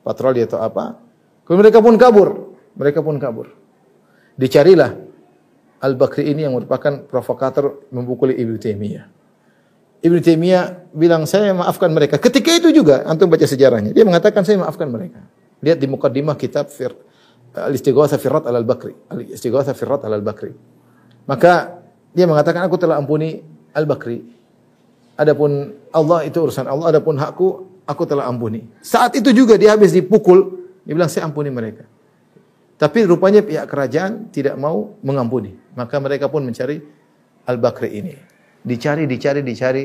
patroli 0.00 0.40
atau 0.40 0.64
apa. 0.64 0.96
Kemudian 1.44 1.68
mereka 1.68 1.84
pun 1.84 1.94
kabur. 2.00 2.28
Mereka 2.80 3.04
pun 3.04 3.20
kabur. 3.20 3.52
Dicarilah 4.40 5.09
Al-Bakri 5.80 6.28
ini 6.28 6.44
yang 6.44 6.52
merupakan 6.52 7.08
provokator 7.08 7.88
membukuli 7.88 8.36
Ibnu 8.36 8.60
Taimiyah. 8.60 9.04
Ibnu 10.04 10.18
Taimiyah 10.20 10.92
bilang 10.92 11.24
saya 11.24 11.56
maafkan 11.56 11.88
mereka. 11.92 12.20
Ketika 12.20 12.52
itu 12.52 12.68
juga 12.72 13.04
antum 13.08 13.28
baca 13.32 13.44
sejarahnya. 13.44 13.96
Dia 13.96 14.04
mengatakan 14.04 14.44
saya 14.44 14.60
maafkan 14.60 14.92
mereka. 14.92 15.24
Lihat 15.60 15.80
di 15.80 15.88
mukaddimah 15.88 16.36
kitab 16.36 16.68
Fir 16.68 16.92
Al-Istighatsah 17.56 18.20
Firrat 18.20 18.44
Al-Bakri. 18.46 18.94
Al-Istighatsah 19.10 19.74
Firrat 19.74 20.04
Al-Bakri. 20.06 20.54
Maka 21.26 21.82
dia 22.14 22.26
mengatakan 22.28 22.64
aku 22.64 22.78
telah 22.78 23.00
ampuni 23.00 23.42
Al-Bakri. 23.74 24.22
Adapun 25.20 25.76
Allah 25.92 26.24
itu 26.24 26.40
urusan 26.40 26.64
Allah, 26.64 26.96
adapun 26.96 27.20
hakku 27.20 27.68
aku 27.84 28.02
telah 28.08 28.24
ampuni. 28.24 28.64
Saat 28.80 29.20
itu 29.20 29.34
juga 29.36 29.60
dia 29.60 29.76
habis 29.76 29.92
dipukul, 29.92 30.64
dia 30.86 30.96
bilang 30.96 31.12
saya 31.12 31.28
ampuni 31.28 31.52
mereka. 31.52 31.84
Tapi 32.80 33.04
rupanya 33.04 33.44
pihak 33.44 33.68
kerajaan 33.68 34.32
tidak 34.32 34.56
mau 34.56 34.96
mengampuni. 35.04 35.52
Maka 35.76 36.00
mereka 36.00 36.32
pun 36.32 36.40
mencari 36.48 36.80
Al-Bakri 37.44 37.92
ini. 37.92 38.16
Dicari, 38.64 39.04
dicari, 39.04 39.44
dicari. 39.44 39.84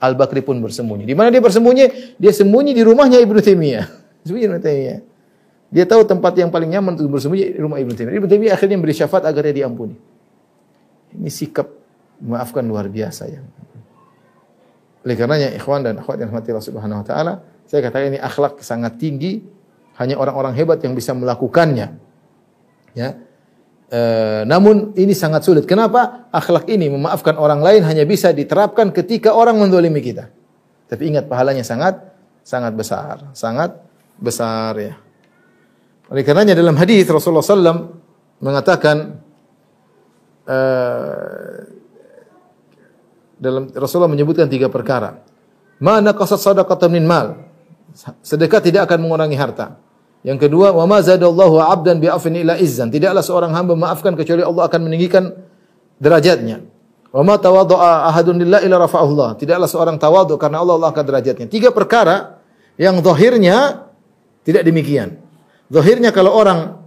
Al-Bakri 0.00 0.40
pun 0.40 0.56
bersembunyi. 0.64 1.04
Di 1.04 1.12
mana 1.12 1.28
dia 1.28 1.44
bersembunyi? 1.44 2.16
Dia 2.16 2.32
sembunyi 2.32 2.72
di 2.72 2.80
rumahnya 2.80 3.20
Ibnu 3.20 3.44
Taimiyah. 3.44 3.86
Sembunyi 4.24 4.44
Ibnu 4.48 4.60
Taimiyah. 4.64 5.00
Dia 5.68 5.84
tahu 5.84 6.08
tempat 6.08 6.32
yang 6.40 6.48
paling 6.48 6.72
nyaman 6.72 6.96
untuk 6.96 7.20
bersembunyi 7.20 7.52
di 7.52 7.60
rumah 7.60 7.76
Ibnu 7.76 7.92
Taimiyah. 7.92 8.16
Ibnu 8.16 8.28
Taimiyah 8.32 8.54
akhirnya 8.56 8.80
beri 8.80 8.96
syafaat 8.96 9.28
agar 9.28 9.52
dia 9.52 9.60
diampuni. 9.60 10.00
Ini 11.20 11.28
sikap 11.28 11.68
memaafkan 12.24 12.64
luar 12.64 12.88
biasa 12.88 13.28
ya. 13.28 13.44
Oleh 15.04 15.16
karenanya 15.16 15.52
ikhwan 15.52 15.84
dan 15.84 16.00
akhwat 16.00 16.16
yang 16.20 16.32
rahmati 16.32 16.48
Allah 16.52 16.64
Subhanahu 16.64 17.00
wa 17.00 17.06
taala, 17.06 17.32
saya 17.68 17.80
katakan 17.84 18.16
ini 18.16 18.20
akhlak 18.20 18.60
sangat 18.64 18.96
tinggi, 18.96 19.44
hanya 20.00 20.16
orang-orang 20.16 20.56
hebat 20.56 20.80
yang 20.80 20.92
bisa 20.92 21.12
melakukannya. 21.12 22.09
Ya. 22.96 23.18
E, 23.90 24.00
namun 24.46 24.94
ini 24.94 25.14
sangat 25.14 25.42
sulit. 25.42 25.66
Kenapa? 25.66 26.30
Akhlak 26.30 26.70
ini 26.70 26.90
memaafkan 26.90 27.34
orang 27.34 27.62
lain 27.62 27.82
hanya 27.86 28.06
bisa 28.06 28.30
diterapkan 28.30 28.94
ketika 28.94 29.34
orang 29.34 29.58
mendolimi 29.58 29.98
kita. 29.98 30.30
Tapi 30.90 31.10
ingat 31.14 31.30
pahalanya 31.30 31.62
sangat 31.62 31.98
sangat 32.42 32.74
besar, 32.74 33.30
sangat 33.34 33.78
besar 34.18 34.72
ya. 34.78 34.94
Oleh 36.10 36.26
karenanya 36.26 36.58
dalam 36.58 36.74
hadis 36.74 37.06
Rasulullah 37.06 37.46
SAW 37.46 37.94
mengatakan 38.42 39.22
uh, 40.50 41.62
dalam 43.38 43.70
Rasulullah 43.70 44.10
menyebutkan 44.10 44.50
tiga 44.50 44.66
perkara. 44.66 45.22
Mana 45.80 46.12
qasad 46.12 46.42
sadaqatan 46.42 46.90
min 46.92 47.06
mal? 47.06 47.48
Sedekah 48.20 48.60
tidak 48.60 48.90
akan 48.90 49.06
mengurangi 49.06 49.38
harta. 49.38 49.80
Yang 50.20 50.48
kedua, 50.48 50.76
wa 50.76 50.84
ma 50.84 51.00
zadallahu 51.00 51.56
'abdan 51.60 51.96
bi 51.96 52.08
afin 52.08 52.36
ila 52.36 52.60
izzan. 52.60 52.92
Tidaklah 52.92 53.24
seorang 53.24 53.52
hamba 53.56 53.72
maafkan 53.72 54.12
kecuali 54.12 54.44
Allah 54.44 54.68
akan 54.68 54.80
meninggikan 54.84 55.32
derajatnya. 55.96 56.60
Wa 57.10 57.24
ma 57.24 57.40
tawaddu'a 57.40 58.12
ahadun 58.12 58.36
lillahi 58.40 58.68
ila 58.68 58.84
rafa'ahullah. 58.84 59.40
Tidaklah 59.40 59.68
seorang 59.68 59.96
tawadhu 59.96 60.36
karena 60.36 60.60
Allah 60.60 60.76
Allah 60.76 60.90
akan 60.92 61.04
derajatnya. 61.08 61.46
Tiga 61.48 61.72
perkara 61.72 62.40
yang 62.76 63.00
zahirnya 63.00 63.88
tidak 64.44 64.68
demikian. 64.68 65.16
Zahirnya 65.72 66.12
kalau 66.12 66.36
orang 66.36 66.80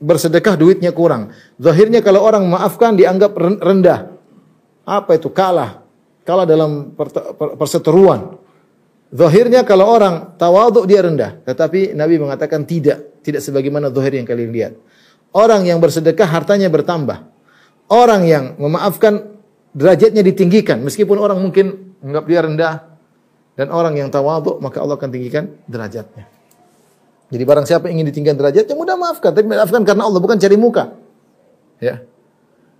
bersedekah 0.00 0.56
duitnya 0.56 0.96
kurang. 0.96 1.36
Zahirnya 1.60 2.00
kalau 2.00 2.24
orang 2.24 2.48
memaafkan 2.48 2.96
dianggap 2.96 3.36
rendah. 3.36 4.16
Apa 4.88 5.20
itu? 5.20 5.28
Kalah 5.28 5.80
kalah 6.30 6.46
dalam 6.46 6.94
perseteruan. 7.58 8.38
Zahirnya 9.10 9.66
kalau 9.66 9.90
orang 9.90 10.38
tawaduk 10.38 10.86
dia 10.86 11.02
rendah, 11.02 11.42
tetapi 11.42 11.98
Nabi 11.98 12.22
mengatakan 12.22 12.62
tidak, 12.62 13.18
tidak 13.26 13.42
sebagaimana 13.42 13.90
zahir 13.90 14.22
yang 14.22 14.26
kalian 14.26 14.50
lihat. 14.54 14.72
Orang 15.34 15.66
yang 15.66 15.82
bersedekah 15.82 16.30
hartanya 16.30 16.70
bertambah. 16.70 17.26
Orang 17.90 18.22
yang 18.22 18.54
memaafkan 18.54 19.34
derajatnya 19.74 20.22
ditinggikan 20.22 20.78
meskipun 20.86 21.18
orang 21.18 21.42
mungkin 21.42 21.94
menganggap 22.02 22.24
dia 22.26 22.40
rendah 22.42 22.74
dan 23.58 23.66
orang 23.74 23.98
yang 23.98 24.14
tawaduk 24.14 24.62
maka 24.62 24.78
Allah 24.78 24.94
akan 24.94 25.10
tinggikan 25.10 25.58
derajatnya. 25.66 26.30
Jadi 27.30 27.42
barang 27.46 27.66
siapa 27.66 27.86
ingin 27.90 28.10
ditinggikan 28.10 28.38
derajatnya 28.38 28.74
mudah 28.74 28.94
maafkan, 28.98 29.30
tapi 29.30 29.46
maafkan 29.46 29.82
karena 29.86 30.06
Allah 30.06 30.18
bukan 30.18 30.38
cari 30.38 30.54
muka. 30.58 30.94
Ya. 31.78 32.02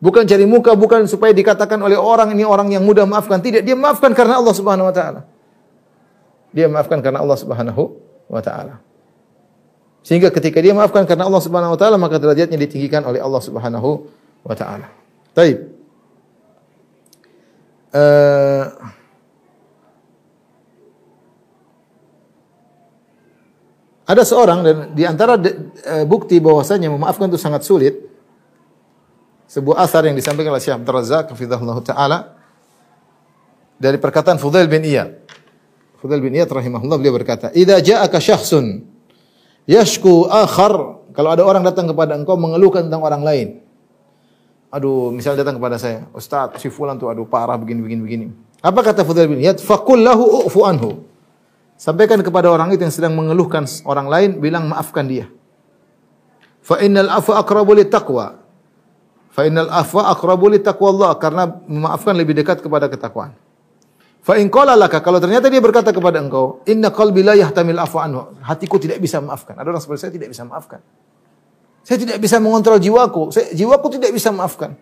Bukan 0.02 0.26
cari 0.26 0.46
muka, 0.46 0.74
bukan 0.74 1.06
supaya 1.06 1.30
dikatakan 1.30 1.78
oleh 1.78 1.94
orang 1.94 2.34
ini 2.34 2.42
orang 2.42 2.70
yang 2.70 2.82
mudah 2.82 3.06
maafkan. 3.06 3.38
Tidak, 3.38 3.62
dia 3.62 3.78
maafkan 3.78 4.10
karena 4.10 4.42
Allah 4.42 4.54
Subhanahu 4.54 4.90
wa 4.90 4.94
taala. 4.94 5.29
Dia 6.50 6.66
maafkan 6.66 6.98
karena 6.98 7.22
Allah 7.22 7.38
Subhanahu 7.38 7.82
wa 8.26 8.42
taala. 8.42 8.82
Sehingga 10.00 10.32
ketika 10.32 10.58
dia 10.58 10.72
maafkan 10.72 11.04
karena 11.04 11.28
Allah 11.28 11.42
Subhanahu 11.42 11.76
wa 11.76 11.78
taala, 11.78 11.96
maka 12.00 12.16
derajatnya 12.16 12.56
ditinggikan 12.56 13.04
oleh 13.04 13.20
Allah 13.20 13.42
Subhanahu 13.42 14.08
wa 14.42 14.54
taala. 14.56 14.88
Taib. 15.36 15.58
Uh, 17.90 18.70
ada 24.06 24.22
seorang 24.22 24.62
dan 24.62 24.76
di 24.94 25.02
antara 25.02 25.34
de, 25.34 25.74
uh, 25.86 26.06
bukti 26.06 26.38
bahwasanya 26.38 26.86
memaafkan 26.86 27.26
itu 27.26 27.38
sangat 27.38 27.66
sulit 27.66 27.98
sebuah 29.50 29.82
asar 29.82 30.06
yang 30.06 30.14
disampaikan 30.14 30.54
oleh 30.54 30.62
Syekh 30.62 30.78
Abdul 30.78 30.94
Razak 31.02 31.34
taala 31.82 32.38
dari 33.74 33.98
perkataan 33.98 34.38
Fudail 34.38 34.70
bin 34.70 34.86
Iyad. 34.86 35.19
Fudail 36.00 36.24
bin 36.24 36.32
Iyad 36.32 36.48
rahimahullah 36.48 36.96
beliau 36.96 37.14
berkata, 37.14 37.52
"Idza 37.52 37.76
ja'aka 37.84 38.16
syakhsun 38.16 38.88
yashku 39.68 40.24
akhar" 40.32 41.04
kalau 41.12 41.28
ada 41.28 41.44
orang 41.44 41.60
datang 41.60 41.84
kepada 41.92 42.16
engkau 42.16 42.40
mengeluhkan 42.40 42.88
tentang 42.88 43.04
orang 43.04 43.20
lain. 43.20 43.48
Aduh, 44.72 45.12
misalnya 45.12 45.44
datang 45.44 45.60
kepada 45.60 45.76
saya, 45.76 46.08
Ustaz, 46.16 46.56
si 46.62 46.72
fulan 46.72 46.96
tuh 46.96 47.12
aduh 47.12 47.28
parah 47.28 47.60
begini 47.60 47.84
begini 47.84 48.00
begini. 48.00 48.26
Apa 48.64 48.80
kata 48.80 49.04
Fudail 49.04 49.28
bin 49.28 49.44
Iyad? 49.44 49.60
Faqul 49.60 50.00
lahu 50.00 50.48
ufu 50.48 50.64
anhu. 50.64 51.04
Sampaikan 51.76 52.20
kepada 52.24 52.48
orang 52.48 52.72
itu 52.72 52.80
yang 52.80 52.92
sedang 52.92 53.12
mengeluhkan 53.16 53.68
orang 53.84 54.06
lain, 54.08 54.30
bilang 54.40 54.68
maafkan 54.68 55.04
dia. 55.04 55.28
Fa 56.60 56.80
innal 56.80 57.08
afwa 57.08 57.40
aqrabu 57.40 57.72
taqwa. 57.88 58.40
Fa 59.32 59.46
innal 59.48 59.70
afwa 59.72 60.10
aqrabu 60.12 60.50
li 60.52 60.60
taqwallah 60.60 61.16
karena 61.16 61.48
memaafkan 61.64 62.14
lebih 62.14 62.36
dekat 62.36 62.60
kepada 62.60 62.90
ketakwaan. 62.90 63.32
Fa 64.20 64.36
in 64.36 64.52
laka 64.52 65.00
kalau 65.00 65.16
ternyata 65.16 65.48
dia 65.48 65.64
berkata 65.64 65.96
kepada 65.96 66.20
engkau, 66.20 66.60
inna 66.68 66.92
qalbi 66.92 67.24
la 67.24 67.32
yahtamil 67.32 67.80
afwa 67.80 68.00
anhu. 68.04 68.20
Hatiku 68.44 68.76
tidak 68.76 69.00
bisa 69.00 69.16
memaafkan. 69.16 69.56
Ada 69.56 69.68
orang 69.72 69.80
seperti 69.80 70.00
saya 70.04 70.12
tidak 70.12 70.28
bisa 70.28 70.42
memaafkan. 70.44 70.80
Saya 71.80 71.98
tidak 72.04 72.20
bisa 72.20 72.36
mengontrol 72.36 72.76
jiwaku. 72.76 73.32
Saya, 73.32 73.48
jiwaku 73.56 73.96
tidak 73.96 74.12
bisa 74.12 74.28
memaafkan. 74.28 74.76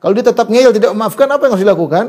Kalau 0.00 0.12
dia 0.16 0.24
tetap 0.24 0.48
ngeyel 0.48 0.72
tidak 0.72 0.96
memaafkan, 0.96 1.28
apa 1.28 1.42
yang 1.44 1.52
harus 1.52 1.64
dilakukan? 1.66 2.04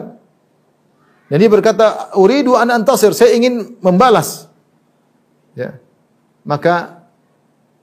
Dan 1.29 1.37
dia 1.37 1.49
berkata, 1.51 2.15
uridu 2.15 2.55
an 2.55 2.71
antasir, 2.71 3.11
saya 3.11 3.35
ingin 3.35 3.75
membalas. 3.83 4.47
Ya. 5.57 5.77
Maka 6.47 7.05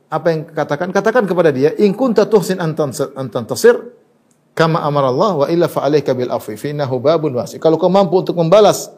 apa 0.08 0.26
yang 0.32 0.40
katakan? 0.48 0.88
Katakan 0.94 1.28
kepada 1.28 1.52
dia, 1.52 1.76
in 1.76 1.92
kunta 1.92 2.24
tuhsin 2.24 2.56
antan 2.58 2.94
antan 3.14 3.44
tasir 3.44 3.76
kama 4.56 4.80
amara 4.80 5.12
Allah 5.12 5.32
wa 5.44 5.46
illa 5.52 5.68
fa 5.68 5.84
alayka 5.84 6.16
bil 6.16 6.32
afwi 6.32 6.56
fa 6.56 6.72
innahu 6.72 6.96
babun 6.96 7.36
wasi. 7.36 7.60
Kalau 7.60 7.76
kau 7.76 7.92
mampu 7.92 8.24
untuk 8.24 8.32
membalas 8.40 8.88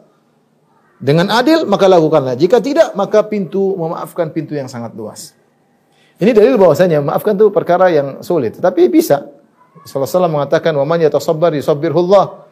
dengan 1.03 1.27
adil 1.35 1.67
maka 1.67 1.91
lakukanlah. 1.91 2.39
Jika 2.39 2.63
tidak 2.63 2.95
maka 2.95 3.27
pintu 3.27 3.75
memaafkan 3.75 4.31
pintu 4.31 4.55
yang 4.55 4.71
sangat 4.71 4.95
luas. 4.95 5.35
Ini 6.19 6.31
dalil 6.35 6.59
bahwasanya 6.59 6.99
maafkan 6.99 7.35
itu 7.35 7.47
perkara 7.47 7.87
yang 7.91 8.19
sulit, 8.19 8.59
tapi 8.59 8.91
bisa. 8.91 9.23
Rasulullah 9.87 10.27
SAW 10.27 10.27
mengatakan, 10.27 10.75
"Wa 10.75 10.83
man 10.83 10.99
yatasabbar 10.99 11.55
yusabbirhullah." 11.55 12.51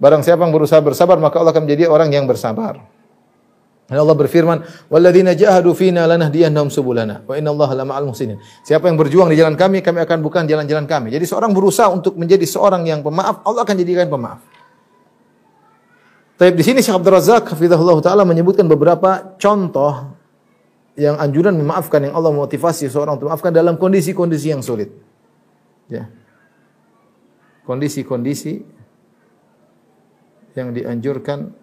Barang 0.00 0.24
siapa 0.24 0.40
yang 0.48 0.52
berusaha 0.56 0.80
bersabar, 0.80 1.20
maka 1.20 1.36
Allah 1.36 1.52
akan 1.52 1.68
menjadi 1.68 1.92
orang 1.92 2.08
yang 2.08 2.24
bersabar. 2.24 2.80
Dan 3.90 3.98
Allah 3.98 4.16
berfirman, 4.16 4.62
"Walladzina 4.88 5.34
jahadu 5.36 5.74
fina 5.76 6.06
lanahdiyannahum 6.06 6.70
subulana 6.70 7.26
wa 7.26 7.34
innallaha 7.36 7.76
lama'al 7.76 8.08
muhsinin." 8.08 8.38
Siapa 8.62 8.88
yang 8.88 8.96
berjuang 8.96 9.28
di 9.28 9.36
jalan 9.36 9.58
kami, 9.58 9.82
kami 9.82 10.00
akan 10.00 10.18
bukan 10.22 10.46
jalan-jalan 10.46 10.86
kami. 10.86 11.12
Jadi 11.12 11.28
seorang 11.28 11.52
berusaha 11.52 11.90
untuk 11.92 12.16
menjadi 12.16 12.46
seorang 12.46 12.86
yang 12.88 13.02
pemaaf, 13.04 13.42
Allah 13.44 13.66
akan 13.66 13.76
jadikan 13.76 14.08
pemaaf. 14.08 14.40
Tapi 16.42 16.58
di 16.58 16.64
sini 16.64 16.82
Syekh 16.82 16.98
Abdul 16.98 17.14
Razak 17.14 17.54
hafizahullah 17.54 18.02
taala 18.02 18.26
menyebutkan 18.26 18.66
beberapa 18.66 19.36
contoh 19.38 20.18
yang 20.98 21.16
anjuran 21.16 21.54
memaafkan 21.54 22.02
yang 22.04 22.14
Allah 22.18 22.34
motivasi 22.34 22.90
seorang 22.90 23.16
untuk 23.16 23.30
memaafkan 23.30 23.52
dalam 23.54 23.78
kondisi-kondisi 23.78 24.52
yang 24.52 24.58
sulit. 24.64 24.90
Ya. 25.86 26.08
Kondisi-kondisi 27.62 28.64
yang 30.58 30.74
dianjurkan 30.74 31.61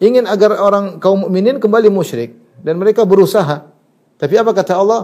ingin 0.00 0.28
agar 0.28 0.56
orang 0.60 1.00
kaum 1.00 1.24
mukminin 1.24 1.56
kembali 1.56 1.88
musyrik 1.88 2.36
dan 2.62 2.74
mereka 2.78 3.06
berusaha. 3.06 3.70
Tapi 4.18 4.34
apa 4.34 4.50
kata 4.50 4.74
Allah? 4.74 5.02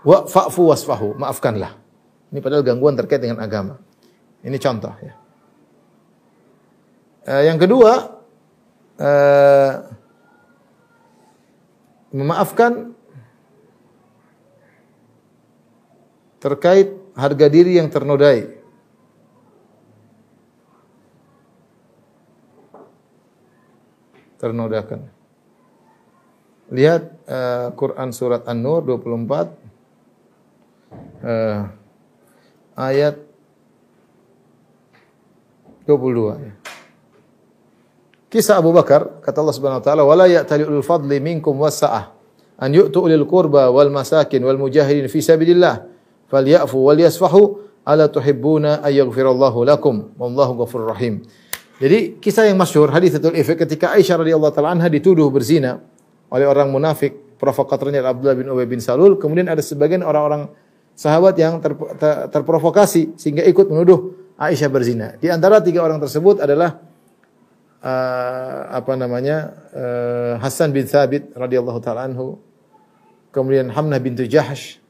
Wa 0.00 0.24
fa'fu 0.24 0.70
wasfahu, 0.70 1.18
maafkanlah. 1.18 1.76
Ini 2.30 2.38
padahal 2.38 2.62
gangguan 2.62 2.94
terkait 2.94 3.20
dengan 3.20 3.42
agama. 3.42 3.76
Ini 4.40 4.56
contoh 4.56 4.94
ya. 5.02 5.14
Uh, 7.20 7.42
yang 7.44 7.58
kedua, 7.60 8.16
uh, 8.96 9.72
memaafkan 12.16 12.96
terkait 16.40 16.96
harga 17.12 17.46
diri 17.52 17.76
yang 17.76 17.92
ternodai. 17.92 18.56
Ternodakan. 24.40 25.19
Lihat 26.70 27.02
uh, 27.26 27.74
Quran 27.74 28.14
surat 28.14 28.46
An-Nur 28.46 28.86
24 28.86 29.50
uh, 31.26 31.66
ayat 32.78 33.18
22 35.84 36.46
ya. 36.46 36.54
Kisah 38.30 38.62
Abu 38.62 38.70
Bakar 38.70 39.18
kata 39.26 39.42
Allah 39.42 39.56
Subhanahu 39.58 39.82
wa 39.82 39.86
taala 39.86 40.02
wala 40.06 40.30
ya'tali 40.30 40.62
ulul 40.62 40.86
fadli 40.86 41.18
minkum 41.18 41.58
wasa'ah 41.58 42.14
an 42.62 42.70
yu'tu 42.70 43.02
ulil 43.02 43.26
qurba 43.26 43.74
wal 43.74 43.90
masakin 43.90 44.38
wal 44.46 44.54
mujahidin 44.54 45.10
fi 45.10 45.18
sabilillah 45.18 45.90
falyafu 46.30 46.78
wal 46.78 46.94
yasfahu 46.94 47.58
ala 47.82 48.06
tuhibbuna 48.06 48.86
ay 48.86 49.02
yaghfirallahu 49.02 49.66
lakum 49.66 50.14
wallahu 50.14 50.62
ghafurur 50.62 50.94
rahim. 50.94 51.26
Jadi 51.82 52.22
kisah 52.22 52.46
yang 52.46 52.54
masyhur 52.54 52.92
hadithatul 52.94 53.34
ifk 53.34 53.66
ketika 53.66 53.98
Aisyah 53.98 54.22
radhiyallahu 54.22 54.54
taala 54.54 54.78
anha 54.78 54.86
dituduh 54.86 55.26
berzina 55.34 55.82
oleh 56.30 56.46
orang 56.46 56.70
munafik, 56.70 57.36
provokatornya 57.36 58.00
Abdullah 58.06 58.38
bin 58.38 58.46
Ubay 58.48 58.66
bin 58.70 58.78
Salul, 58.78 59.18
kemudian 59.18 59.50
ada 59.50 59.60
sebagian 59.60 60.06
orang-orang 60.06 60.50
sahabat 60.94 61.34
yang 61.40 61.58
ter, 61.58 61.72
ter, 61.96 62.28
terprovokasi 62.28 63.18
sehingga 63.18 63.42
ikut 63.48 63.66
menuduh 63.72 64.14
Aisyah 64.40 64.70
berzina. 64.72 65.08
Di 65.20 65.28
antara 65.28 65.60
tiga 65.60 65.84
orang 65.84 66.00
tersebut 66.00 66.40
adalah 66.40 66.80
uh, 67.84 68.60
apa 68.72 68.92
namanya 68.96 69.52
uh, 69.72 70.32
Hasan 70.40 70.72
bin 70.72 70.88
Thabit 70.88 71.32
radhiyallahu 71.36 71.80
taala 71.80 72.08
anhu, 72.08 72.40
kemudian 73.32 73.68
Hamnah 73.72 74.00
bintu 74.00 74.24
Jahsh, 74.24 74.80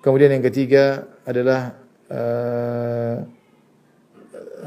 kemudian 0.00 0.32
yang 0.32 0.44
ketiga 0.44 1.08
adalah 1.24 1.76
uh, 2.08 3.16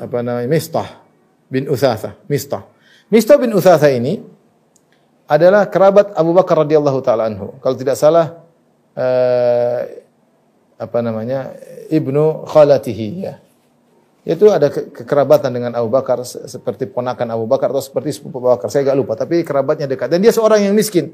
apa 0.02 0.18
namanya 0.22 0.50
Mistah 0.50 1.02
bin 1.50 1.66
Utsatha, 1.70 2.18
Mistah. 2.30 2.66
Mistah 3.10 3.38
bin 3.42 3.54
Utsatha 3.58 3.90
ini 3.90 4.22
adalah 5.30 5.70
kerabat 5.70 6.18
Abu 6.18 6.34
Bakar 6.34 6.66
radhiyallahu 6.66 7.00
taala 7.06 7.30
anhu. 7.30 7.54
Kalau 7.62 7.78
tidak 7.78 7.94
salah 7.94 8.42
uh, 8.98 9.80
apa 10.82 10.98
namanya? 11.06 11.54
ibnu 11.94 12.50
khalatihi 12.50 13.08
ya. 13.22 13.38
Itu 14.26 14.54
ada 14.54 14.70
ke 14.70 14.94
kekerabatan 14.94 15.50
dengan 15.50 15.72
Abu 15.74 15.90
Bakar 15.90 16.22
seperti 16.26 16.86
ponakan 16.90 17.34
Abu 17.34 17.46
Bakar 17.50 17.74
atau 17.74 17.82
seperti 17.82 18.14
sepupu 18.14 18.42
Abu 18.42 18.54
Bakar. 18.58 18.68
Saya 18.70 18.90
agak 18.90 18.98
lupa, 18.98 19.14
tapi 19.18 19.42
kerabatnya 19.42 19.90
dekat. 19.90 20.12
Dan 20.12 20.22
dia 20.22 20.30
seorang 20.30 20.70
yang 20.70 20.78
miskin. 20.78 21.14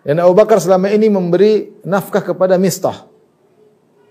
Dan 0.00 0.24
Abu 0.24 0.32
Bakar 0.32 0.56
selama 0.56 0.88
ini 0.88 1.12
memberi 1.12 1.68
nafkah 1.84 2.24
kepada 2.24 2.56
Mistah. 2.56 3.04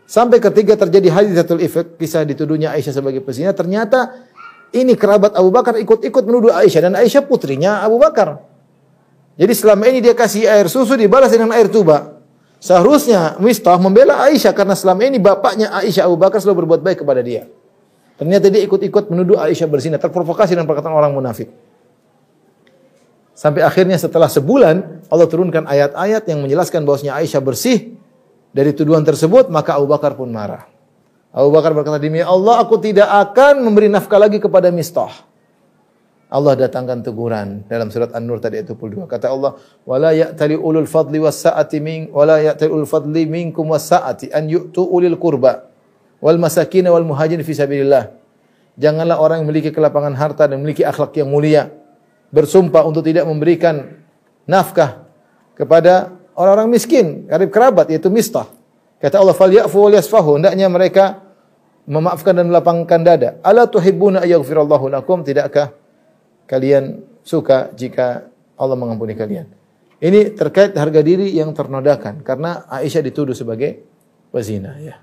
Sampai 0.05 0.37
ketiga 0.41 0.77
terjadi 0.77 1.09
hadisatul 1.09 1.61
ifk, 1.61 1.97
kisah 1.97 2.25
dituduhnya 2.25 2.73
Aisyah 2.73 2.97
sebagai 2.97 3.21
pezina, 3.21 3.53
ternyata 3.53 4.25
ini 4.73 4.93
kerabat 4.93 5.33
Abu 5.37 5.49
Bakar 5.49 5.77
ikut-ikut 5.77 6.21
menuduh 6.25 6.53
Aisyah 6.53 6.89
dan 6.89 6.93
Aisyah 6.97 7.25
putrinya 7.25 7.81
Abu 7.81 7.97
Bakar. 7.97 8.48
Jadi 9.39 9.53
selama 9.55 9.87
ini 9.87 10.03
dia 10.03 10.11
kasih 10.11 10.51
air 10.51 10.67
susu 10.67 10.99
dibalas 10.99 11.31
dengan 11.31 11.55
air 11.55 11.71
tuba. 11.71 12.19
Seharusnya 12.59 13.39
Mistah 13.39 13.79
membela 13.79 14.19
Aisyah 14.27 14.51
karena 14.51 14.75
selama 14.75 15.07
ini 15.07 15.15
bapaknya 15.15 15.71
Aisyah 15.79 16.11
Abu 16.11 16.19
Bakar 16.19 16.43
selalu 16.43 16.67
berbuat 16.67 16.83
baik 16.83 17.07
kepada 17.07 17.23
dia. 17.23 17.47
Ternyata 18.19 18.51
dia 18.51 18.59
ikut-ikut 18.67 19.07
menuduh 19.07 19.39
Aisyah 19.39 19.63
berzina, 19.71 19.95
terprovokasi 19.95 20.59
dengan 20.59 20.67
perkataan 20.67 20.91
orang 20.91 21.15
munafik. 21.15 21.47
Sampai 23.31 23.63
akhirnya 23.63 23.95
setelah 23.95 24.27
sebulan 24.27 25.07
Allah 25.07 25.27
turunkan 25.31 25.63
ayat-ayat 25.63 26.27
yang 26.27 26.43
menjelaskan 26.43 26.83
bahwasanya 26.83 27.15
Aisyah 27.15 27.39
bersih 27.39 27.95
dari 28.51 28.75
tuduhan 28.75 29.07
tersebut, 29.07 29.47
maka 29.47 29.79
Abu 29.79 29.87
Bakar 29.87 30.19
pun 30.19 30.27
marah. 30.27 30.67
Abu 31.31 31.47
Bakar 31.55 31.71
berkata, 31.71 31.95
"Demi 31.95 32.19
Allah, 32.19 32.59
aku 32.59 32.75
tidak 32.75 33.07
akan 33.07 33.63
memberi 33.63 33.87
nafkah 33.87 34.19
lagi 34.19 34.43
kepada 34.43 34.67
Mistah." 34.67 35.28
Allah 36.29 36.53
datangkan 36.53 37.01
teguran 37.01 37.65
dalam 37.65 37.89
surat 37.89 38.13
An-Nur 38.13 38.37
tadi 38.37 38.61
ayat 38.61 38.69
22. 38.69 39.09
Kata 39.09 39.33
Allah, 39.33 39.57
"Wala 39.81 40.13
ya'tali 40.13 40.53
ulul 40.53 40.85
fadli 40.85 41.17
was 41.17 41.41
sa'ati 41.41 41.81
min 41.81 42.13
wala 42.13 42.37
ya'tali 42.37 42.69
ulul 42.69 42.85
fadli 42.85 43.25
minkum 43.25 43.65
was 43.65 43.89
sa'ati 43.89 44.29
an 44.29 44.45
yu'tu 44.45 44.85
ulil 44.85 45.17
qurba 45.17 45.73
wal 46.21 46.37
masakin 46.37 46.85
wal 46.85 47.01
muhajirin 47.01 47.41
fi 47.41 47.57
sabilillah." 47.57 48.13
Janganlah 48.77 49.17
orang 49.17 49.41
yang 49.41 49.49
memiliki 49.49 49.73
kelapangan 49.73 50.13
harta 50.13 50.45
dan 50.45 50.61
memiliki 50.61 50.85
akhlak 50.85 51.17
yang 51.17 51.33
mulia 51.33 51.73
bersumpah 52.29 52.85
untuk 52.85 53.01
tidak 53.01 53.25
memberikan 53.25 53.97
nafkah 54.45 55.09
kepada 55.57 56.13
orang-orang 56.37 56.69
miskin, 56.69 57.25
karib 57.25 57.49
kerabat 57.49 57.89
yaitu 57.89 58.13
mistah. 58.13 58.45
Kata 59.01 59.17
Allah, 59.17 59.33
"Falyafu 59.33 59.81
wal 59.81 59.97
yasfahu." 59.97 60.37
Hendaknya 60.37 60.69
mereka 60.69 61.25
memaafkan 61.89 62.37
dan 62.37 62.53
melapangkan 62.53 63.01
dada. 63.01 63.29
Ala 63.41 63.65
tuhibbuna 63.65 64.21
ayaghfirallahu 64.21 64.93
lakum? 64.93 65.25
Tidakkah 65.25 65.78
kalian 66.49 67.05
suka 67.21 67.69
jika 67.77 68.25
Allah 68.57 68.73
mengampuni 68.73 69.13
kalian. 69.13 69.45
Ini 70.01 70.33
terkait 70.33 70.73
harga 70.73 71.05
diri 71.05 71.29
yang 71.37 71.53
ternodakan 71.53 72.25
karena 72.25 72.65
Aisyah 72.65 73.05
dituduh 73.05 73.37
sebagai 73.37 73.85
pezina 74.33 74.73
ya. 74.81 74.97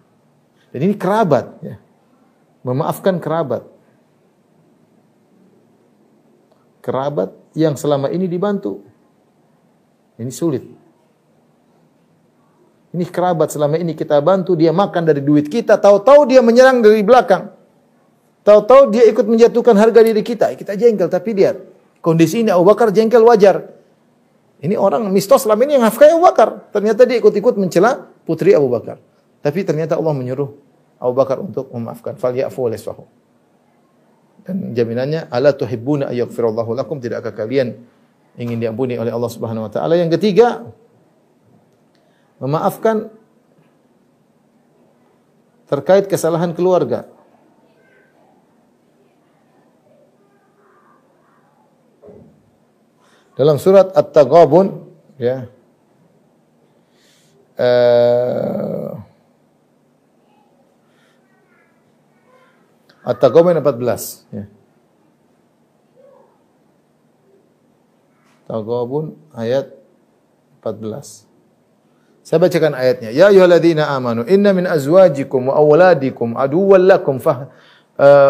Dan 0.74 0.90
ini 0.90 0.94
kerabat 0.98 1.46
ya. 1.62 1.78
Memaafkan 2.66 3.22
kerabat. 3.22 3.62
Kerabat 6.82 7.30
yang 7.54 7.78
selama 7.78 8.10
ini 8.10 8.26
dibantu. 8.26 8.82
Ini 10.18 10.32
sulit. 10.34 10.64
Ini 12.96 13.04
kerabat 13.12 13.52
selama 13.52 13.76
ini 13.76 13.92
kita 13.92 14.16
bantu, 14.24 14.56
dia 14.56 14.72
makan 14.72 15.04
dari 15.04 15.20
duit 15.20 15.52
kita, 15.52 15.76
tahu-tahu 15.76 16.24
dia 16.32 16.40
menyerang 16.40 16.80
dari 16.80 17.04
belakang. 17.04 17.55
Tahu-tahu 18.46 18.94
dia 18.94 19.02
ikut 19.10 19.26
menjatuhkan 19.26 19.74
harga 19.74 20.06
diri 20.06 20.22
kita. 20.22 20.54
Kita 20.54 20.78
jengkel, 20.78 21.10
tapi 21.10 21.34
lihat. 21.34 21.58
Kondisi 21.98 22.46
ini 22.46 22.54
Abu 22.54 22.62
Bakar 22.62 22.94
jengkel 22.94 23.26
wajar. 23.26 23.74
Ini 24.62 24.78
orang 24.78 25.10
mistos 25.10 25.42
selama 25.42 25.66
ini 25.66 25.74
yang 25.74 25.84
nafkahi 25.90 26.14
Abu 26.14 26.22
Bakar. 26.22 26.70
Ternyata 26.70 27.02
dia 27.02 27.18
ikut-ikut 27.18 27.58
mencela 27.58 28.06
putri 28.22 28.54
Abu 28.54 28.70
Bakar. 28.70 29.02
Tapi 29.42 29.66
ternyata 29.66 29.98
Allah 29.98 30.14
menyuruh 30.14 30.54
Abu 31.02 31.12
Bakar 31.18 31.42
untuk 31.42 31.74
memaafkan. 31.74 32.14
Fal 32.14 32.38
ya'fu 32.38 32.70
lisfahu. 32.70 33.02
Dan 34.46 34.78
jaminannya 34.78 35.26
ala 35.26 35.50
tuhibbuna 35.50 36.14
ayyakfirallahu 36.14 36.78
lakum 36.78 37.02
tidakkah 37.02 37.34
kalian 37.34 37.82
ingin 38.38 38.62
diampuni 38.62 38.94
oleh 38.94 39.10
Allah 39.10 39.26
Subhanahu 39.26 39.66
wa 39.66 39.72
taala. 39.74 39.98
Yang 39.98 40.22
ketiga, 40.22 40.62
memaafkan 42.38 43.10
terkait 45.66 46.06
kesalahan 46.06 46.54
keluarga. 46.54 47.15
Dalam 53.36 53.60
surat 53.60 53.92
At-Taghabun 53.92 54.88
ya. 55.20 55.44
Eh, 57.56 58.90
At-Taghabun 63.06 63.60
14 63.60 64.34
ya. 64.34 64.44
Taghabun 68.46 69.18
ayat 69.34 69.74
14. 70.62 71.26
Saya 72.22 72.38
bacakan 72.42 72.74
ayatnya. 72.74 73.10
Ya 73.10 73.30
ayyuhalladzina 73.30 73.90
amanu 73.90 74.22
inna 74.26 74.50
min 74.54 74.66
azwajikum 74.66 75.50
wa 75.50 75.58
auladikum 75.58 76.34
aduwwan 76.34 76.86
lakum 76.86 77.18
fah 77.22 77.46
uh, 77.46 77.50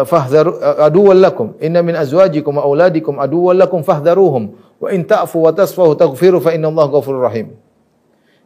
fahdharu 0.07 0.63
uh, 0.63 0.87
aduwwan 0.87 1.19
lakum 1.19 1.47
inna 1.59 1.83
min 1.83 1.99
azwajikum 1.99 2.55
wa 2.55 2.63
auladikum 2.63 3.19
aduwwan 3.19 3.59
lakum 3.59 3.83
fahdharuhum 3.83 4.55
wa 4.79 4.87
in 4.95 5.03
ta'fu 5.03 5.43
wa 5.43 5.51
tasfahu 5.51 5.95
taghfiru 5.99 6.39
fa 6.39 6.55
innallaha 6.55 6.87
ghafurur 6.87 7.27
rahim. 7.27 7.55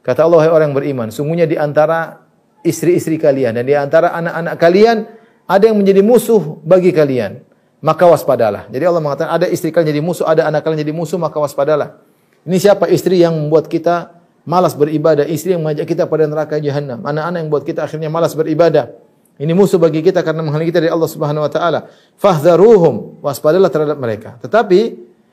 Kata 0.01 0.26
Allah 0.26 0.49
orang 0.49 0.74
yang 0.74 0.78
beriman, 0.78 1.07
sungguhnya 1.13 1.45
di 1.45 1.61
antara 1.61 2.26
istri-istri 2.65 3.22
kalian 3.22 3.53
dan 3.53 3.65
di 3.69 3.78
antara 3.78 4.17
anak-anak 4.17 4.55
kalian 4.57 4.97
ada 5.45 5.63
yang 5.69 5.78
menjadi 5.78 6.01
musuh 6.01 6.57
bagi 6.65 6.89
kalian. 6.89 7.45
Maka 7.82 8.05
waspadalah. 8.05 8.69
Jadi 8.69 8.84
Allah 8.86 9.01
mengatakan 9.01 9.41
ada 9.41 9.49
istri 9.49 9.74
kalian 9.74 9.89
jadi 9.89 10.01
musuh, 10.05 10.26
ada 10.30 10.45
anak 10.45 10.61
kalian 10.61 10.86
jadi 10.86 10.93
musuh, 10.93 11.17
maka 11.17 11.38
waspadalah. 11.41 11.97
Ini 12.45 12.57
siapa 12.61 12.86
istri 12.89 13.22
yang 13.22 13.34
membuat 13.34 13.65
kita 13.69 14.22
malas 14.45 14.74
beribadah, 14.78 15.26
istri 15.26 15.53
yang 15.57 15.65
mengajak 15.65 15.89
kita 15.89 16.05
pada 16.05 16.26
neraka 16.30 16.61
jahanam, 16.61 17.01
anak-anak 17.05 17.38
yang 17.41 17.49
buat 17.49 17.63
kita 17.65 17.86
akhirnya 17.86 18.09
malas 18.09 18.34
beribadah. 18.38 18.93
Ini 19.40 19.52
musuh 19.56 19.80
bagi 19.80 20.04
kita 20.04 20.22
karena 20.26 20.44
menghalangi 20.44 20.70
kita 20.70 20.84
dari 20.84 20.92
Allah 20.92 21.10
Subhanahu 21.10 21.48
wa 21.48 21.52
taala. 21.52 21.80
Fahdharuhum, 22.20 23.24
waspadalah 23.24 23.72
terhadap 23.72 23.98
mereka. 23.98 24.36
Tetapi 24.44 24.80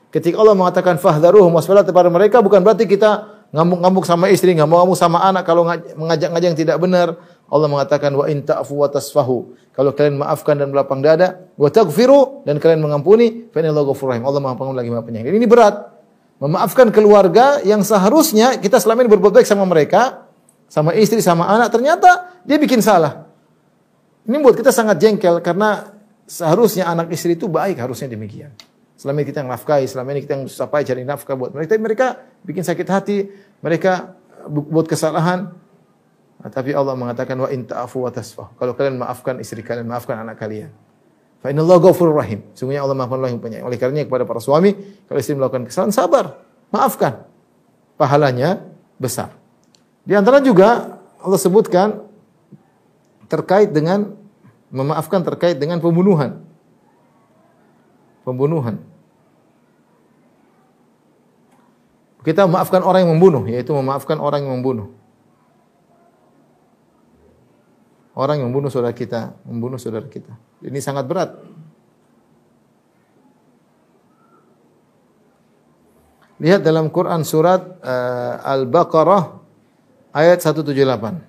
ketika 0.09 0.39
Allah 0.39 0.55
mengatakan 0.55 0.97
fahdharuhum, 0.97 1.53
waspadalah 1.53 1.85
terhadap 1.85 2.13
mereka 2.13 2.41
bukan 2.41 2.63
berarti 2.65 2.89
kita 2.89 3.39
ngamuk-ngamuk 3.53 4.05
sama 4.05 4.29
istri, 4.33 4.53
ngamuk-ngamuk 4.57 4.97
sama 4.97 5.21
anak 5.25 5.45
kalau 5.45 5.65
mengajak-ngajak 5.97 6.47
yang 6.53 6.59
tidak 6.59 6.77
benar. 6.81 7.17
Allah 7.49 7.65
mengatakan 7.65 8.13
wa 8.13 8.25
in 8.29 8.45
ta'fu 8.45 8.77
wa 8.77 8.89
tasfahu. 8.89 9.57
Kalau 9.73 9.93
kalian 9.93 10.21
maafkan 10.21 10.57
dan 10.57 10.69
melapang 10.69 11.01
dada, 11.01 11.49
wa 11.57 11.69
taghfiru 11.69 12.45
dan 12.45 12.61
kalian 12.61 12.81
mengampuni, 12.81 13.49
fa 13.49 13.61
innallaha 13.61 13.89
ghafurur 13.89 14.13
rahim. 14.13 14.25
Allah 14.25 14.41
Maha 14.41 14.53
Pengampun 14.53 14.77
lagi 14.77 14.89
Maha 14.93 15.03
Penyayang. 15.05 15.33
Ini 15.33 15.49
berat. 15.49 15.75
Memaafkan 16.39 16.87
keluarga 16.93 17.59
yang 17.67 17.83
seharusnya 17.83 18.57
kita 18.57 18.79
selama 18.79 19.03
ini 19.03 19.09
berbuat 19.11 19.33
baik 19.41 19.47
sama 19.49 19.67
mereka, 19.67 20.29
sama 20.71 20.95
istri, 20.95 21.19
sama 21.19 21.49
anak, 21.49 21.73
ternyata 21.73 22.41
dia 22.45 22.55
bikin 22.55 22.79
salah. 22.79 23.28
Ini 24.29 24.37
buat 24.45 24.53
kita 24.53 24.69
sangat 24.69 25.01
jengkel 25.01 25.41
karena 25.41 25.89
seharusnya 26.29 26.85
anak 26.85 27.09
istri 27.09 27.33
itu 27.33 27.49
baik, 27.49 27.81
harusnya 27.81 28.13
demikian. 28.13 28.53
Selama 28.93 29.25
ini 29.25 29.33
kita 29.33 29.41
yang 29.41 29.49
nafkahi, 29.49 29.89
selama 29.89 30.13
ini 30.13 30.21
kita 30.21 30.37
yang 30.37 30.45
susah 30.45 30.69
payah 30.69 30.93
cari 30.93 31.01
nafkah 31.01 31.33
buat 31.33 31.49
mereka, 31.49 31.73
tapi 31.73 31.81
mereka 31.81 32.07
bikin 32.45 32.61
sakit 32.61 32.85
hati, 32.85 33.25
mereka 33.65 34.13
buat 34.45 34.85
kesalahan. 34.85 35.49
Nah, 36.45 36.49
tapi 36.53 36.77
Allah 36.77 36.93
mengatakan 36.93 37.41
wa 37.41 37.49
in 37.49 37.65
ta'fu 37.65 38.05
wa. 38.05 38.13
Kalau 38.53 38.77
kalian 38.77 39.01
maafkan 39.01 39.41
istri 39.41 39.65
kalian, 39.65 39.89
maafkan 39.89 40.21
anak 40.21 40.37
kalian. 40.37 40.69
Fa 41.41 41.49
innallaha 41.49 41.89
ghafurur 41.89 42.21
rahim. 42.21 42.45
Sungguhnya 42.53 42.85
Allah 42.85 42.93
Maha 42.93 43.15
Penyayang 43.15 43.41
penyayang. 43.41 43.65
Oleh 43.65 43.79
karenanya 43.81 44.05
kepada 44.05 44.29
para 44.29 44.43
suami, 44.43 44.75
kalau 45.09 45.17
istri 45.17 45.33
melakukan 45.33 45.65
kesalahan 45.65 45.95
sabar, 45.95 46.37
maafkan. 46.69 47.25
Pahalanya 47.97 48.61
besar. 49.01 49.33
Di 50.05 50.13
antara 50.13 50.37
juga 50.43 50.99
Allah 51.17 51.39
sebutkan 51.39 52.03
terkait 53.31 53.71
dengan 53.71 54.18
memaafkan 54.69 55.21
terkait 55.25 55.57
dengan 55.57 55.81
pembunuhan. 55.81 56.41
Pembunuhan. 58.23 58.81
Kita 62.21 62.45
memaafkan 62.45 62.83
orang 62.83 63.07
yang 63.07 63.15
membunuh, 63.15 63.43
yaitu 63.47 63.71
memaafkan 63.73 64.19
orang 64.21 64.45
yang 64.45 64.59
membunuh. 64.59 64.91
Orang 68.13 68.43
yang 68.43 68.51
membunuh 68.51 68.67
saudara 68.67 68.91
kita, 68.91 69.31
membunuh 69.47 69.79
saudara 69.79 70.03
kita. 70.03 70.35
Ini 70.59 70.83
sangat 70.83 71.07
berat. 71.07 71.39
Lihat 76.39 76.63
dalam 76.63 76.91
Quran 76.91 77.23
surat 77.23 77.63
uh, 77.83 78.35
Al-Baqarah 78.43 79.39
ayat 80.11 80.43
178. 80.43 81.28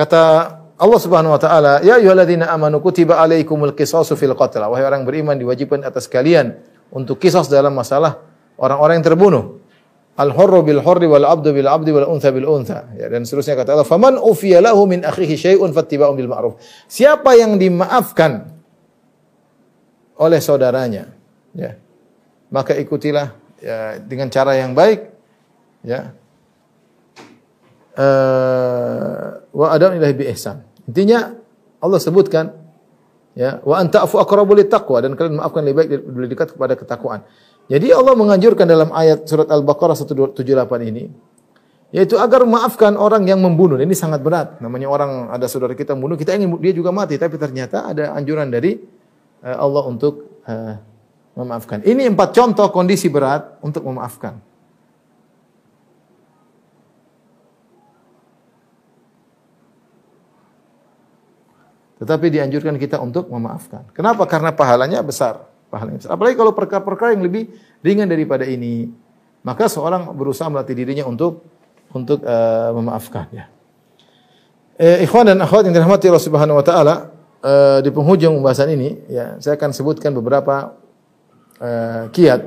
Kata 0.00 0.20
Allah 0.80 0.96
Subhanahu 0.96 1.36
wa 1.36 1.40
taala, 1.40 1.84
"Ya 1.84 2.00
ayyuhalladzina 2.00 2.48
amanu 2.48 2.80
kutiba 2.80 3.20
alaikumul 3.20 3.76
qisasu 3.76 4.16
fil 4.16 4.32
qatl." 4.32 4.64
Wahai 4.64 4.88
orang 4.88 5.04
beriman 5.04 5.36
diwajibkan 5.36 5.84
atas 5.84 6.08
kalian 6.08 6.56
untuk 6.88 7.20
kisah 7.20 7.44
dalam 7.52 7.76
masalah 7.76 8.24
orang-orang 8.56 9.04
yang 9.04 9.06
terbunuh. 9.12 9.44
Al-hurru 10.16 10.64
bil 10.64 10.80
hurri 10.80 11.04
wal 11.04 11.28
abdu 11.28 11.52
bil 11.52 11.68
abdi 11.68 11.92
wal 11.92 12.08
untha 12.08 12.32
bil 12.32 12.48
untha. 12.48 12.88
Ya, 12.96 13.12
dan 13.12 13.28
seterusnya 13.28 13.60
kata 13.60 13.76
Allah, 13.76 13.84
"Faman 13.84 14.16
ufiya 14.16 14.64
lahu 14.64 14.88
min 14.88 15.04
akhihi 15.04 15.36
syai'un 15.36 15.68
fattiba'un 15.76 16.16
bil 16.16 16.32
ma'ruf." 16.32 16.56
Siapa 16.88 17.36
yang 17.36 17.60
dimaafkan 17.60 18.48
oleh 20.16 20.40
saudaranya, 20.40 21.12
ya, 21.52 21.76
maka 22.48 22.72
ikutilah 22.76 23.36
ya, 23.60 24.00
dengan 24.00 24.32
cara 24.32 24.56
yang 24.56 24.72
baik, 24.72 25.12
ya. 25.84 26.16
Uh, 28.00 29.44
wa 29.52 29.76
adam 29.76 29.92
ilahi 29.92 30.16
bi 30.16 30.24
ihsan. 30.32 30.64
Intinya 30.88 31.36
Allah 31.84 32.00
sebutkan 32.00 32.48
ya 33.36 33.60
wa 33.60 33.76
anta'fu 33.76 34.16
aqrabu 34.16 34.56
taqwa 34.64 35.04
dan 35.04 35.12
kalian 35.20 35.36
maafkan 35.36 35.60
lebih 35.68 35.76
baik 35.76 35.88
lebih 36.08 36.28
dekat 36.32 36.48
kepada 36.56 36.80
ketakwaan. 36.80 37.28
Jadi 37.68 37.92
Allah 37.92 38.16
menganjurkan 38.16 38.64
dalam 38.64 38.88
ayat 38.96 39.28
surat 39.28 39.52
Al-Baqarah 39.52 39.92
178 39.92 40.40
ini 40.88 41.12
yaitu 41.90 42.16
agar 42.16 42.46
memaafkan 42.46 42.94
orang 42.94 43.26
yang 43.26 43.42
membunuh. 43.42 43.76
Ini 43.78 43.94
sangat 43.98 44.22
berat. 44.22 44.62
Namanya 44.62 44.86
orang 44.86 45.30
ada 45.30 45.50
saudara 45.50 45.74
kita 45.74 45.98
membunuh, 45.98 46.14
kita 46.14 46.38
ingin 46.38 46.54
dia 46.62 46.70
juga 46.70 46.94
mati, 46.94 47.18
tapi 47.18 47.34
ternyata 47.34 47.90
ada 47.90 48.14
anjuran 48.14 48.46
dari 48.46 48.78
uh, 49.42 49.56
Allah 49.58 49.82
untuk 49.90 50.40
uh, 50.46 50.78
memaafkan. 51.34 51.82
Ini 51.82 52.10
empat 52.14 52.30
contoh 52.34 52.66
kondisi 52.70 53.10
berat 53.10 53.58
untuk 53.62 53.82
memaafkan. 53.86 54.38
Tetapi 62.00 62.32
dianjurkan 62.32 62.80
kita 62.80 62.96
untuk 62.96 63.28
memaafkan. 63.28 63.92
Kenapa? 63.92 64.24
Karena 64.24 64.56
pahalanya 64.56 65.04
besar 65.04 65.50
pahala 65.70 65.94
yang 65.94 66.00
besar. 66.02 66.12
Apalagi 66.18 66.34
kalau 66.34 66.52
perkara-perkara 66.52 67.14
yang 67.14 67.22
lebih 67.22 67.54
ringan 67.80 68.10
daripada 68.10 68.42
ini, 68.42 68.90
maka 69.46 69.70
seorang 69.70 70.10
berusaha 70.12 70.50
melatih 70.50 70.74
dirinya 70.74 71.06
untuk 71.06 71.46
untuk 71.94 72.26
uh, 72.26 72.74
memaafkan 72.74 73.30
ya. 73.30 73.46
Eh, 74.80 75.06
ikhwan 75.06 75.28
dan 75.30 75.38
akhwat 75.38 75.68
yang 75.68 75.76
dirahmati 75.76 76.10
Allah 76.10 76.24
Subhanahu 76.24 76.58
wa 76.58 76.64
taala, 76.66 76.94
uh, 77.44 77.78
di 77.84 77.90
penghujung 77.94 78.40
pembahasan 78.42 78.74
ini 78.74 78.96
ya, 79.06 79.36
saya 79.38 79.54
akan 79.54 79.70
sebutkan 79.76 80.10
beberapa 80.16 80.74
uh, 81.62 82.04
kiat 82.10 82.40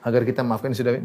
agar 0.00 0.22
kita 0.24 0.40
maafkan 0.40 0.72
sudah 0.72 0.96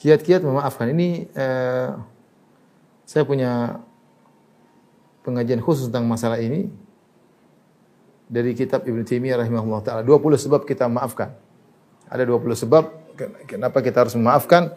Kiat-kiat 0.00 0.40
memaafkan. 0.40 0.88
Ini 0.96 1.28
eh, 1.36 1.88
saya 3.04 3.22
punya 3.28 3.84
pengajian 5.20 5.60
khusus 5.60 5.92
tentang 5.92 6.08
masalah 6.08 6.40
ini 6.40 6.72
dari 8.24 8.56
kitab 8.56 8.88
Ibnu 8.88 9.04
Taimiyah 9.04 9.44
rahimahullah 9.44 9.80
taala. 9.84 10.02
20 10.02 10.40
sebab 10.40 10.64
kita 10.64 10.88
maafkan. 10.88 11.36
Ada 12.08 12.24
20 12.24 12.64
sebab 12.64 12.84
kenapa 13.44 13.84
kita 13.84 14.08
harus 14.08 14.16
memaafkan. 14.16 14.72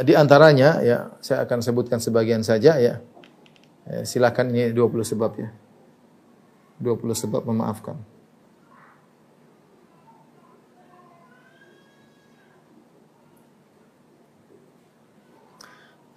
Di 0.00 0.12
antaranya 0.12 0.84
ya 0.84 1.08
saya 1.24 1.48
akan 1.48 1.64
sebutkan 1.64 1.96
sebagian 1.96 2.44
saja 2.44 2.76
ya. 2.76 3.00
Eh, 3.88 4.04
silakan 4.04 4.52
ini 4.52 4.76
20 4.76 5.00
sebab 5.00 5.40
ya. 5.40 5.48
20 6.84 7.16
sebab 7.16 7.48
memaafkan. 7.48 7.96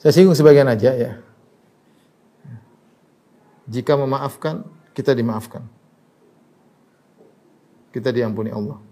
Saya 0.04 0.12
singgung 0.20 0.36
sebagian 0.36 0.68
aja 0.68 0.92
ya. 0.92 1.24
Jika 3.72 3.96
memaafkan, 3.96 4.68
kita 4.92 5.16
dimaafkan. 5.16 5.64
Kita 7.96 8.12
diampuni 8.12 8.52
Allah. 8.52 8.84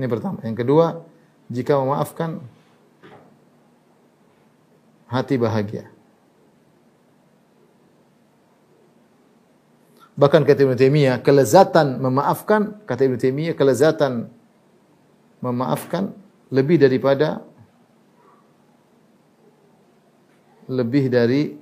Ini 0.00 0.08
pertama. 0.08 0.40
Yang 0.40 0.64
kedua, 0.64 1.04
jika 1.52 1.76
memaafkan, 1.76 2.40
hati 5.12 5.36
bahagia. 5.36 5.92
Bahkan 10.16 10.48
kata 10.48 10.64
Ibnu 10.64 10.76
Taimiyah, 10.80 11.20
kelezatan 11.20 12.00
memaafkan, 12.00 12.80
kata 12.88 13.04
Ibnu 13.04 13.20
Taimiyah, 13.20 13.52
kelezatan 13.52 14.32
memaafkan 15.42 16.14
lebih 16.48 16.78
daripada 16.78 17.42
lebih 20.70 21.10
dari 21.10 21.58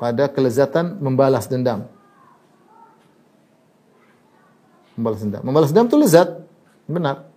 pada 0.00 0.32
kelezatan 0.32 0.96
membalas 0.96 1.44
dendam. 1.44 1.84
Membalas 4.96 5.20
dendam. 5.20 5.42
Membalas 5.44 5.68
dendam 5.70 5.86
itu 5.92 5.98
lezat, 6.00 6.28
benar. 6.88 7.28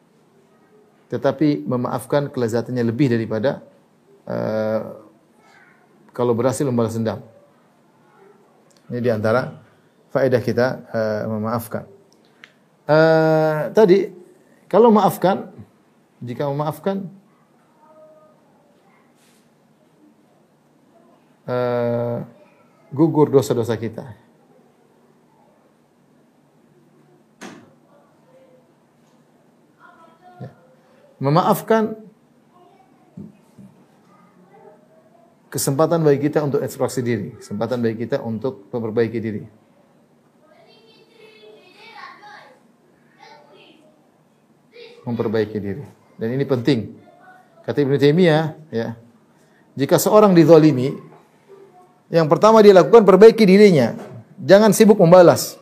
Tetapi 1.11 1.67
memaafkan 1.67 2.31
kelezatannya 2.31 2.81
lebih 2.87 3.11
daripada 3.11 3.59
uh, 4.25 5.03
kalau 6.15 6.31
berhasil 6.31 6.63
membalas 6.63 6.95
dendam. 6.95 7.19
Ini 8.87 8.99
di 9.03 9.11
antara 9.11 9.59
faedah 10.15 10.41
kita 10.41 10.67
uh, 10.87 11.21
memaafkan. 11.35 11.83
Uh, 12.87 13.71
tadi 13.75 14.22
kalau 14.73 14.89
maafkan, 14.89 15.53
jika 16.17 16.49
memaafkan 16.49 17.05
uh, 21.45 22.25
gugur 22.89 23.29
dosa-dosa 23.29 23.77
kita. 23.77 24.01
Ya. 30.41 30.49
Memaafkan 31.21 31.93
kesempatan 35.53 36.01
bagi 36.01 36.17
kita 36.17 36.41
untuk 36.41 36.65
ekspresi 36.65 37.05
diri, 37.05 37.37
kesempatan 37.37 37.77
bagi 37.77 38.09
kita 38.09 38.25
untuk 38.25 38.73
memperbaiki 38.73 39.21
diri. 39.21 39.62
Memperbaiki 45.03 45.57
diri. 45.59 45.83
Dan 46.15 46.35
ini 46.35 46.45
penting. 46.47 46.95
Kata 47.63 47.79
Ibnu 47.79 47.95
Taimiyah, 47.95 48.55
ya. 48.71 48.95
Jika 49.73 49.97
seorang 49.97 50.35
dizalimi, 50.37 50.93
yang 52.13 52.29
pertama 52.29 52.61
dia 52.61 52.77
lakukan 52.77 53.01
perbaiki 53.01 53.41
dirinya. 53.41 53.97
Jangan 54.37 54.69
sibuk 54.69 55.01
membalas. 55.01 55.57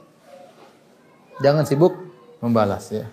Jangan 1.39 1.64
sibuk 1.64 1.96
membalas 2.44 2.92
ya. 2.92 3.06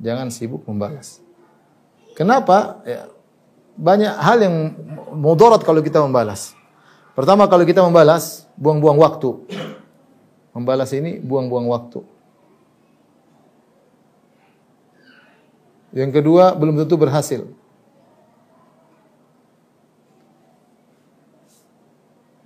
Jangan 0.00 0.28
sibuk 0.28 0.64
membalas. 0.68 1.20
Kenapa? 2.16 2.84
Ya, 2.84 3.08
banyak 3.76 4.12
hal 4.20 4.38
yang 4.44 4.56
mudarat 5.16 5.64
kalau 5.64 5.80
kita 5.80 6.04
membalas. 6.04 6.52
Pertama 7.16 7.48
kalau 7.48 7.64
kita 7.64 7.80
membalas, 7.80 8.48
buang-buang 8.60 9.00
waktu. 9.00 9.40
Membalas 10.52 10.92
ini 10.92 11.20
buang-buang 11.20 11.68
waktu. 11.68 12.04
Yang 15.90 16.22
kedua, 16.22 16.54
belum 16.54 16.78
tentu 16.78 16.94
berhasil. 16.94 17.42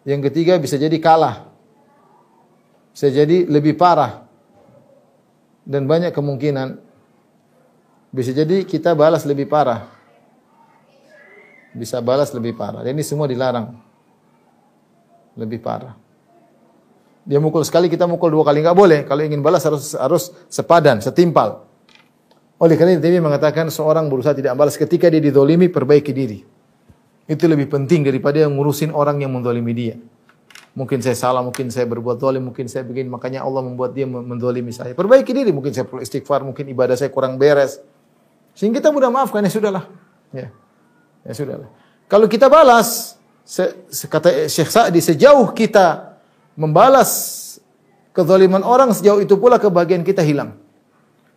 Yang 0.04 0.20
ketiga 0.30 0.60
bisa 0.60 0.76
jadi 0.76 0.96
kalah. 1.00 1.48
Bisa 2.92 3.08
jadi 3.08 3.48
lebih 3.48 3.76
parah. 3.76 4.28
Dan 5.64 5.88
banyak 5.88 6.12
kemungkinan 6.12 6.76
bisa 8.14 8.30
jadi 8.30 8.62
kita 8.68 8.92
balas 8.92 9.24
lebih 9.24 9.48
parah. 9.48 9.88
Bisa 11.74 11.98
balas 12.04 12.30
lebih 12.36 12.54
parah. 12.54 12.84
Dan 12.84 12.94
ini 12.94 13.02
semua 13.02 13.26
dilarang. 13.26 13.74
Lebih 15.34 15.58
parah. 15.58 15.98
Dia 17.24 17.40
mukul 17.40 17.64
sekali, 17.64 17.88
kita 17.88 18.04
mukul 18.04 18.28
dua 18.28 18.44
kali 18.44 18.60
nggak 18.60 18.76
boleh. 18.76 19.00
Kalau 19.08 19.24
ingin 19.24 19.40
balas 19.40 19.64
harus 19.64 19.96
harus 19.96 20.30
sepadan, 20.52 21.00
setimpal. 21.00 21.63
Oleh 22.62 22.78
karena 22.78 22.96
itu 22.96 23.18
mengatakan 23.18 23.66
seorang 23.66 24.06
berusaha 24.06 24.30
tidak 24.30 24.54
balas 24.54 24.78
ketika 24.78 25.10
dia 25.10 25.18
didolimi, 25.18 25.66
perbaiki 25.66 26.14
diri. 26.14 26.46
Itu 27.26 27.48
lebih 27.48 27.72
penting 27.72 28.04
daripada 28.04 28.44
yang 28.46 28.54
ngurusin 28.54 28.94
orang 28.94 29.18
yang 29.24 29.32
mendolimi 29.32 29.72
dia. 29.74 29.96
Mungkin 30.74 30.98
saya 31.02 31.14
salah, 31.14 31.42
mungkin 31.42 31.70
saya 31.70 31.86
berbuat 31.86 32.18
dolim, 32.18 32.50
mungkin 32.50 32.66
saya 32.66 32.82
begini. 32.82 33.06
Makanya 33.06 33.46
Allah 33.46 33.62
membuat 33.62 33.94
dia 33.94 34.06
mendolimi 34.06 34.74
saya. 34.74 34.90
Perbaiki 34.90 35.30
diri, 35.30 35.54
mungkin 35.54 35.70
saya 35.70 35.86
perlu 35.86 36.02
istighfar, 36.02 36.42
mungkin 36.42 36.66
ibadah 36.66 36.98
saya 36.98 37.14
kurang 37.14 37.38
beres. 37.38 37.78
Sehingga 38.58 38.82
kita 38.82 38.90
mudah 38.90 39.10
maafkan, 39.10 39.42
ya 39.42 39.50
sudahlah. 39.50 39.86
Ya, 40.34 40.50
ya 41.22 41.32
sudahlah. 41.34 41.70
Kalau 42.10 42.26
kita 42.26 42.50
balas, 42.50 43.18
kata 44.06 44.50
Syekh 44.50 44.70
Sa'di, 44.70 44.98
sejauh 44.98 45.46
kita 45.54 46.18
membalas 46.58 47.40
kezaliman 48.10 48.62
orang, 48.66 48.90
sejauh 48.94 49.22
itu 49.22 49.38
pula 49.38 49.58
kebahagiaan 49.62 50.02
kita 50.02 50.22
hilang. 50.26 50.58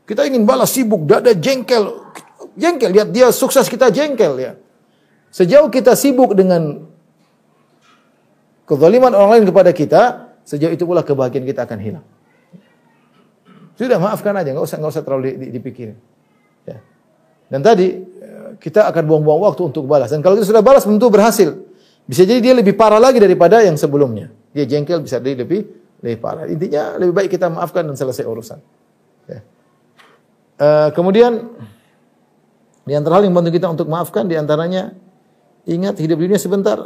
Kita 0.08 0.24
ingin 0.24 0.48
balas 0.48 0.72
sibuk, 0.72 1.04
dada 1.04 1.36
jengkel. 1.36 2.00
Jengkel, 2.56 2.96
lihat 2.96 3.12
dia 3.12 3.28
sukses 3.36 3.68
kita 3.68 3.92
jengkel 3.92 4.40
ya. 4.40 4.56
Sejauh 5.36 5.68
kita 5.68 6.00
sibuk 6.00 6.32
dengan 6.32 6.88
kezaliman 8.64 9.12
orang 9.12 9.32
lain 9.38 9.46
kepada 9.52 9.76
kita, 9.76 10.32
sejauh 10.48 10.72
itu 10.72 10.88
pula 10.88 11.04
kebahagiaan 11.04 11.44
kita 11.44 11.68
akan 11.68 11.80
hilang. 11.84 12.06
Sudah 13.76 14.00
maafkan 14.00 14.34
aja, 14.34 14.56
nggak 14.56 14.66
usah 14.66 14.78
nggak 14.80 14.92
usah 14.96 15.04
terlalu 15.04 15.38
dipikirin. 15.52 16.00
Ya. 16.64 16.80
Dan 17.52 17.60
tadi 17.62 18.00
eh, 18.00 18.50
kita 18.64 18.88
akan 18.88 19.04
buang-buang 19.06 19.44
waktu 19.44 19.62
untuk 19.68 19.86
balas. 19.86 20.10
Dan 20.10 20.24
kalau 20.24 20.40
itu 20.40 20.48
sudah 20.48 20.64
balas 20.64 20.88
tentu 20.88 21.12
berhasil. 21.12 21.52
Bisa 22.08 22.24
jadi 22.24 22.40
dia 22.40 22.56
lebih 22.56 22.80
parah 22.80 23.04
lagi 23.04 23.20
daripada 23.20 23.60
yang 23.60 23.76
sebelumnya. 23.76 24.32
Dia 24.56 24.64
jengkel 24.64 25.04
bisa 25.04 25.20
jadi 25.20 25.44
lebih 25.44 25.68
lebih 26.00 26.18
parah. 26.24 26.48
Intinya 26.48 26.96
lebih 26.96 27.12
baik 27.12 27.30
kita 27.36 27.52
maafkan 27.52 27.84
dan 27.84 28.00
selesai 28.00 28.24
urusan. 28.24 28.77
Uh, 30.58 30.90
kemudian 30.98 31.54
di 32.84 32.98
antara 32.98 33.22
hal 33.22 33.30
yang 33.30 33.38
membantu 33.38 33.54
kita 33.54 33.70
untuk 33.70 33.86
maafkan 33.86 34.26
di 34.26 34.34
antaranya 34.34 34.98
Ingat 35.68 36.00
hidup 36.00 36.24
dunia 36.24 36.40
sebentar. 36.40 36.80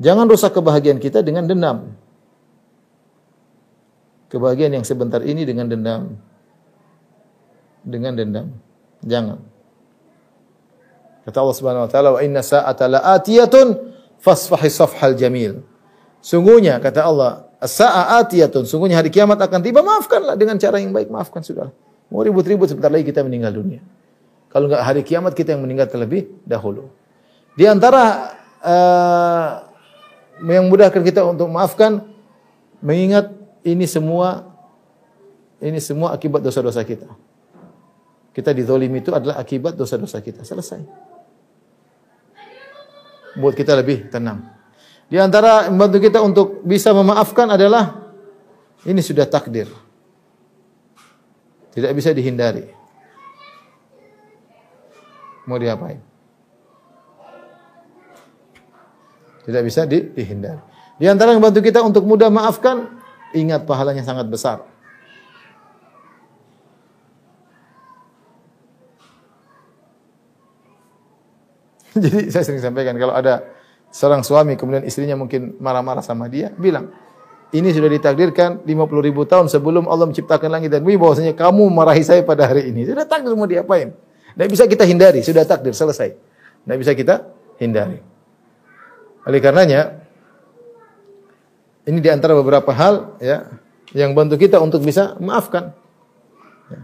Jangan 0.00 0.24
rusak 0.24 0.56
kebahagiaan 0.56 0.96
kita 0.96 1.20
dengan 1.20 1.44
dendam. 1.44 1.92
Kebahagiaan 4.32 4.80
yang 4.80 4.86
sebentar 4.88 5.20
ini 5.20 5.44
dengan 5.44 5.68
dendam. 5.68 6.16
Dengan 7.84 8.16
dendam. 8.16 8.46
Jangan. 9.04 9.38
Kata 11.28 11.36
Allah 11.44 11.56
Subhanahu 11.60 11.84
wa 11.86 11.90
taala, 11.92 12.08
"Wa 12.16 12.20
inna 12.24 12.40
sa'ata 12.40 12.88
la'atiyatun 12.88 13.68
fasfahi 14.16 14.72
safhal 14.72 15.12
jamil." 15.12 15.60
Sungguhnya 16.22 16.78
kata 16.78 17.02
Allah, 17.02 17.52
As-sa'a 17.62 18.18
atiyatun. 18.18 18.66
Sungguhnya 18.66 18.98
hari 18.98 19.10
kiamat 19.10 19.38
akan 19.38 19.62
tiba. 19.62 19.86
Maafkanlah 19.86 20.34
dengan 20.34 20.58
cara 20.58 20.82
yang 20.82 20.90
baik. 20.90 21.06
Maafkan 21.06 21.46
sudah. 21.46 21.70
Mau 22.10 22.26
ribut-ribut 22.26 22.66
sebentar 22.66 22.90
lagi 22.90 23.06
kita 23.06 23.22
meninggal 23.22 23.54
dunia. 23.54 23.78
Kalau 24.50 24.66
enggak 24.66 24.82
hari 24.82 25.02
kiamat 25.06 25.30
kita 25.38 25.54
yang 25.54 25.62
meninggal 25.62 25.86
terlebih 25.86 26.26
dahulu. 26.42 26.90
Di 27.54 27.70
antara 27.70 28.34
uh, 28.66 29.50
yang 30.42 30.66
mudahkan 30.66 31.00
kita 31.06 31.22
untuk 31.22 31.46
maafkan 31.48 32.02
mengingat 32.82 33.30
ini 33.62 33.86
semua 33.86 34.50
ini 35.62 35.78
semua 35.78 36.10
akibat 36.18 36.42
dosa-dosa 36.42 36.82
kita. 36.82 37.06
Kita 38.34 38.50
dizalimi 38.50 38.98
itu 38.98 39.14
adalah 39.14 39.38
akibat 39.38 39.78
dosa-dosa 39.78 40.18
kita. 40.18 40.42
Selesai. 40.42 40.82
Buat 43.38 43.54
kita 43.54 43.78
lebih 43.78 44.10
tenang. 44.10 44.61
Di 45.08 45.16
antara 45.20 45.68
membantu 45.68 45.98
kita 46.02 46.18
untuk 46.20 46.62
bisa 46.66 46.90
memaafkan 46.94 47.50
adalah 47.50 48.02
ini 48.82 48.98
sudah 48.98 49.26
takdir. 49.28 49.70
Tidak 51.72 51.92
bisa 51.96 52.12
dihindari. 52.12 52.68
Mau 55.48 55.58
diapain? 55.58 55.98
Tidak 59.42 59.62
bisa 59.66 59.88
di, 59.88 59.98
dihindari. 60.14 60.62
Di 61.02 61.10
antara 61.10 61.34
yang 61.34 61.42
membantu 61.42 61.64
kita 61.66 61.82
untuk 61.82 62.06
mudah 62.06 62.30
maafkan, 62.30 63.02
ingat 63.34 63.66
pahalanya 63.66 64.06
sangat 64.06 64.30
besar. 64.30 64.62
Jadi 71.98 72.30
saya 72.32 72.44
sering 72.46 72.62
sampaikan 72.62 72.96
kalau 72.96 73.12
ada 73.12 73.42
seorang 73.92 74.24
suami 74.24 74.56
kemudian 74.56 74.82
istrinya 74.88 75.14
mungkin 75.14 75.60
marah-marah 75.60 76.02
sama 76.02 76.26
dia, 76.26 76.50
bilang, 76.56 76.88
ini 77.52 77.68
sudah 77.68 77.92
ditakdirkan 77.92 78.64
50 78.64 79.06
ribu 79.06 79.28
tahun 79.28 79.52
sebelum 79.52 79.84
Allah 79.84 80.08
menciptakan 80.08 80.48
langit 80.48 80.72
dan 80.72 80.80
bumi 80.80 80.96
bahwasanya 80.96 81.36
kamu 81.36 81.68
marahi 81.68 82.00
saya 82.00 82.24
pada 82.24 82.48
hari 82.48 82.72
ini. 82.72 82.88
Sudah 82.88 83.04
takdir 83.04 83.36
mau 83.36 83.44
diapain? 83.44 83.92
Tidak 84.32 84.48
bisa 84.48 84.64
kita 84.64 84.88
hindari, 84.88 85.20
sudah 85.20 85.44
takdir 85.44 85.76
selesai. 85.76 86.16
Tidak 86.64 86.78
bisa 86.80 86.96
kita 86.96 87.28
hindari. 87.60 88.00
Oleh 89.28 89.40
karenanya 89.44 90.00
ini 91.84 91.98
di 92.00 92.08
antara 92.08 92.32
beberapa 92.32 92.72
hal 92.72 93.20
ya 93.20 93.52
yang 93.92 94.16
bantu 94.16 94.40
kita 94.40 94.56
untuk 94.56 94.80
bisa 94.80 95.20
maafkan. 95.20 95.76
Ya. 96.72 96.80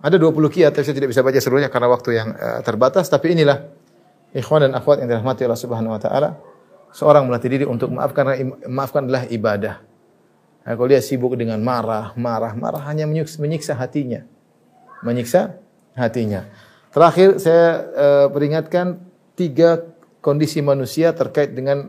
Ada 0.00 0.16
20 0.16 0.32
kiat, 0.48 0.72
tapi 0.72 0.84
saya 0.88 0.96
tidak 0.96 1.12
bisa 1.12 1.20
baca 1.20 1.36
seluruhnya 1.36 1.68
karena 1.68 1.88
waktu 1.92 2.10
yang 2.16 2.28
uh, 2.32 2.64
terbatas. 2.64 3.12
Tapi 3.12 3.36
inilah 3.36 3.68
ikhwan 4.34 4.66
dan 4.66 4.72
akhwat 4.76 5.02
yang 5.02 5.08
dirahmati 5.10 5.46
Allah 5.46 5.60
Subhanahu 5.60 5.96
Wa 5.96 6.00
Taala. 6.02 6.30
Seorang 6.90 7.30
melatih 7.30 7.50
diri 7.54 7.64
untuk 7.66 7.94
maafkan 7.94 8.26
karena 8.26 8.50
maafkan 8.66 9.06
adalah 9.06 9.22
ibadah. 9.30 9.78
Nah, 10.66 10.72
kalau 10.74 10.88
dia 10.90 10.98
sibuk 10.98 11.38
dengan 11.38 11.62
marah, 11.62 12.12
marah, 12.18 12.52
marah 12.58 12.82
hanya 12.90 13.06
menyiksa, 13.06 13.38
menyiksa 13.38 13.72
hatinya, 13.78 14.26
menyiksa 15.06 15.56
hatinya. 15.94 16.50
Terakhir 16.90 17.38
saya 17.38 17.66
uh, 17.94 18.26
peringatkan 18.34 18.98
tiga 19.38 19.86
kondisi 20.18 20.58
manusia 20.60 21.14
terkait 21.14 21.54
dengan 21.54 21.88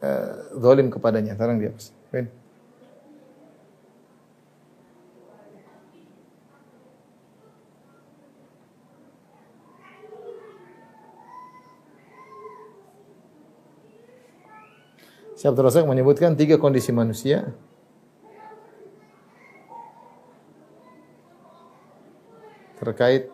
uh, 0.00 0.30
zalim 0.56 0.88
kepadanya. 0.88 1.36
Sekarang 1.36 1.60
dia. 1.60 1.76
Ben. 2.08 2.39
Syekh 15.40 15.56
Abdul 15.56 15.72
Razak 15.72 15.88
menyebutkan 15.88 16.36
tiga 16.36 16.60
kondisi 16.60 16.92
manusia. 16.92 17.48
Terkait 22.76 23.32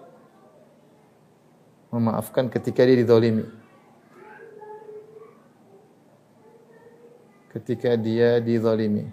memaafkan 1.91 2.47
ketika 2.47 2.87
dia 2.87 3.03
didolimi. 3.03 3.43
Ketika 7.51 7.99
dia 7.99 8.39
didolimi. 8.39 9.11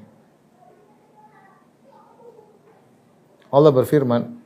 Allah 3.50 3.74
berfirman, 3.74 4.38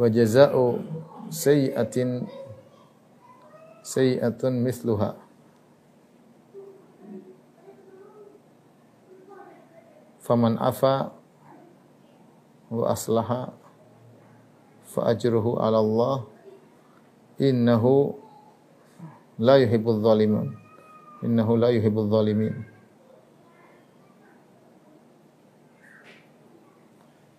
"Wa 0.00 0.08
jaza'u 0.08 0.80
sayyi'atin 1.28 2.24
sayyi'atun 3.84 4.64
mithluha." 4.64 5.27
Faman 10.28 10.60
afa 10.60 11.08
wa 12.68 12.92
aslaha 12.92 13.48
fa 14.84 15.08
ajruhu 15.08 15.56
'ala 15.56 15.80
Allah 15.80 16.28
innahu 17.40 18.12
la 19.40 19.56
yuhibbul 19.56 20.04
zalimin 20.04 20.52
innahu 21.24 21.56
la 21.56 21.72
yuhibbul 21.72 22.12
zalimin 22.12 22.52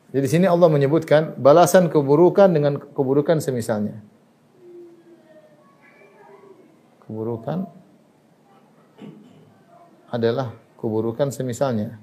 Jadi 0.10 0.26
di 0.26 0.30
sini 0.42 0.50
Allah 0.50 0.74
menyebutkan 0.74 1.38
balasan 1.38 1.86
keburukan 1.86 2.50
dengan 2.50 2.82
keburukan 2.82 3.38
semisalnya. 3.38 4.02
Keburukan 7.06 7.70
adalah 10.10 10.58
keburukan 10.82 11.30
semisalnya 11.30 12.02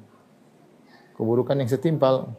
keburukan 1.17 1.57
yang 1.57 1.69
setimpal. 1.69 2.31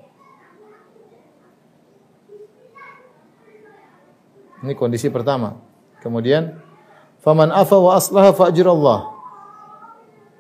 Ini 4.62 4.74
kondisi 4.74 5.10
pertama. 5.10 5.58
Kemudian 6.02 6.58
faman 7.22 7.50
afa 7.50 7.78
wa 7.78 7.98
aslaha 7.98 8.32
fa 8.34 8.50
Allah. 8.50 9.00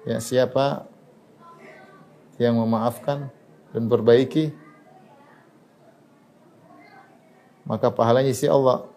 Ya, 0.08 0.18
siapa 0.24 0.88
yang 2.40 2.56
memaafkan 2.56 3.28
dan 3.76 3.84
perbaiki 3.92 4.56
maka 7.68 7.92
pahalanya 7.92 8.32
si 8.32 8.48
Allah 8.48 8.88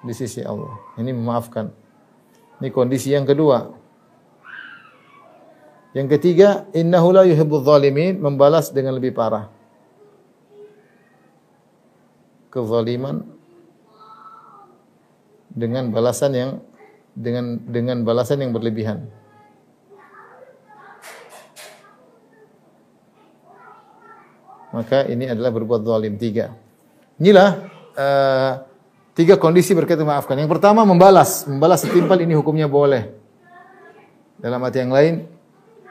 di 0.00 0.14
sisi 0.16 0.40
Allah. 0.40 0.72
Ini 0.96 1.12
memaafkan. 1.12 1.68
Ini 2.62 2.72
kondisi 2.72 3.12
yang 3.12 3.28
kedua. 3.28 3.74
Yang 5.96 6.20
ketiga, 6.20 6.68
innahu 6.76 7.08
la 7.08 7.24
yuhibbul 7.24 7.64
zalimin, 7.64 8.20
membalas 8.20 8.68
dengan 8.68 8.92
lebih 9.00 9.16
parah. 9.16 9.48
Kezaliman 12.52 13.24
dengan 15.48 15.88
balasan 15.88 16.36
yang 16.36 16.50
dengan 17.16 17.56
dengan 17.64 18.04
balasan 18.04 18.44
yang 18.44 18.52
berlebihan. 18.52 19.08
Maka 24.76 25.08
ini 25.08 25.24
adalah 25.24 25.48
berbuat 25.48 25.80
zalim 25.80 26.20
tiga. 26.20 26.52
Inilah 27.16 27.64
uh, 27.96 28.52
tiga 29.16 29.40
kondisi 29.40 29.72
berkaitan 29.72 30.04
maafkan. 30.04 30.36
Yang 30.36 30.60
pertama 30.60 30.84
membalas, 30.84 31.48
membalas 31.48 31.80
setimpal 31.80 32.20
ini 32.20 32.36
hukumnya 32.36 32.68
boleh. 32.68 33.08
Dalam 34.36 34.60
arti 34.60 34.84
yang 34.84 34.92
lain, 34.92 35.35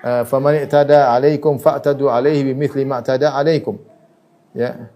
faman 0.05 0.61
i'tada 0.61 1.09
'alaikum 1.09 1.57
fa'tadu 1.57 2.13
'alaihi 2.13 2.53
bimithli 2.53 2.85
ma 2.85 3.01
i'tada 3.01 3.33
'alaikum. 3.33 3.81
Ya. 4.53 4.93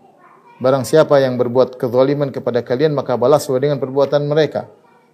Barang 0.59 0.83
siapa 0.83 1.17
yang 1.23 1.39
berbuat 1.39 1.79
kezaliman 1.79 2.29
kepada 2.29 2.61
kalian 2.61 2.93
maka 2.93 3.15
balas 3.17 3.47
sesuai 3.47 3.63
dengan 3.63 3.77
perbuatan 3.81 4.27
mereka. 4.27 4.69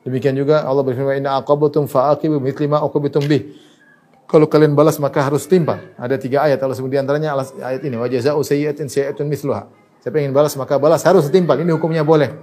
Demikian 0.06 0.38
juga 0.38 0.62
Allah 0.62 0.86
berfirman 0.86 1.18
inna 1.18 1.38
aqabatum 1.42 1.90
fa'aqibu 1.90 2.38
mithli 2.38 2.70
ma 2.70 2.82
uqibitum 2.86 3.26
bih. 3.26 3.58
Kalau 4.26 4.50
kalian 4.50 4.74
balas 4.74 4.98
maka 4.98 5.22
harus 5.22 5.46
timpal. 5.46 5.82
Ada 5.98 6.18
tiga 6.18 6.46
ayat 6.46 6.58
Allah 6.62 6.74
sebut 6.74 6.90
di 6.90 6.98
antaranya 6.98 7.38
ayat 7.62 7.82
ini 7.86 7.94
wa 7.98 8.10
jazaa'u 8.10 8.42
sayyi'atin 8.42 8.90
sayyi'atun 8.90 9.26
mithluha. 9.30 9.70
Siapa 10.02 10.18
ingin 10.22 10.34
balas 10.34 10.54
maka 10.58 10.78
balas 10.82 11.06
harus 11.06 11.30
timpal. 11.30 11.58
Ini 11.62 11.74
hukumnya 11.78 12.02
boleh. 12.02 12.34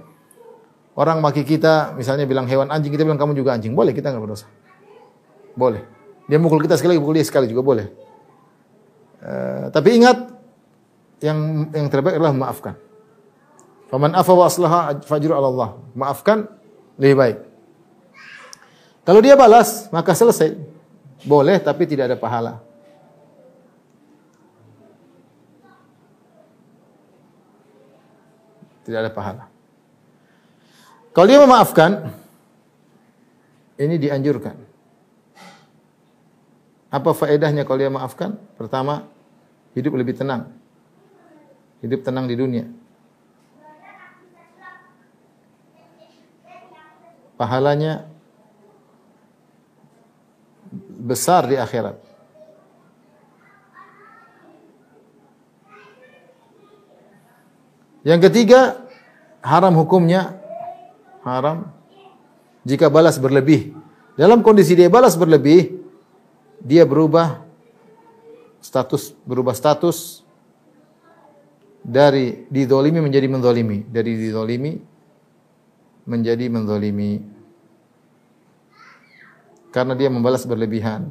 Orang 0.95 1.19
maki 1.19 1.43
kita 1.43 1.95
misalnya 1.95 2.23
bilang 2.23 2.47
hewan 2.47 2.71
anjing 2.71 2.91
kita 2.91 3.03
bilang 3.03 3.19
kamu 3.19 3.35
juga 3.35 3.55
anjing. 3.55 3.75
Boleh 3.75 3.91
kita 3.91 4.11
enggak 4.11 4.23
berdosa. 4.27 4.47
Boleh. 5.55 5.83
Dia 6.27 6.39
mukul 6.39 6.63
kita 6.63 6.79
sekali, 6.79 6.95
pukul 6.99 7.19
dia 7.19 7.27
sekali 7.27 7.51
juga 7.51 7.63
boleh. 7.63 7.87
Uh, 9.23 9.67
tapi 9.71 9.99
ingat 9.99 10.31
yang 11.23 11.71
yang 11.71 11.87
terbaik 11.87 12.19
adalah 12.19 12.35
memaafkan. 12.35 12.75
Faman 13.87 14.11
afa 14.17 14.33
wa 14.33 14.45
aslaha 14.47 14.79
fajru 15.03 15.31
Allah. 15.35 15.79
Maafkan 15.95 16.47
lebih 16.99 17.15
baik. 17.15 17.37
Kalau 19.03 19.19
dia 19.19 19.35
balas, 19.35 19.91
maka 19.91 20.15
selesai. 20.15 20.55
Boleh 21.23 21.59
tapi 21.59 21.87
tidak 21.87 22.11
ada 22.11 22.17
pahala. 22.19 22.59
Tidak 28.83 28.99
ada 28.99 29.11
pahala. 29.11 29.47
Kalau 31.15 31.27
dia 31.29 31.39
memaafkan, 31.39 32.11
ini 33.79 33.95
dianjurkan. 33.95 34.72
Apa 36.93 37.09
faedahnya 37.17 37.65
kalau 37.65 37.81
dia 37.81 37.89
maafkan? 37.89 38.37
Pertama, 38.53 39.09
hidup 39.73 39.97
lebih 39.97 40.13
tenang. 40.13 40.53
Hidup 41.81 42.05
tenang 42.05 42.29
di 42.29 42.37
dunia. 42.37 42.69
Pahalanya 47.33 48.05
besar 51.01 51.49
di 51.49 51.57
akhirat. 51.57 51.97
Yang 58.05 58.29
ketiga, 58.29 58.85
haram 59.41 59.73
hukumnya 59.73 60.37
haram 61.25 61.73
jika 62.61 62.85
balas 62.93 63.17
berlebih. 63.17 63.73
Dalam 64.13 64.45
kondisi 64.45 64.77
dia 64.77 64.93
balas 64.93 65.17
berlebih, 65.17 65.82
dia 66.63 66.87
berubah 66.87 67.43
status 68.63 69.11
berubah 69.27 69.51
status 69.51 70.23
dari 71.83 72.47
didolimi 72.47 73.03
menjadi 73.03 73.27
mendolimi 73.27 73.83
dari 73.83 74.15
didolimi 74.15 74.79
menjadi 76.07 76.47
mendolimi 76.47 77.33
karena 79.73 79.97
dia 79.97 80.07
membalas 80.13 80.45
berlebihan. 80.45 81.09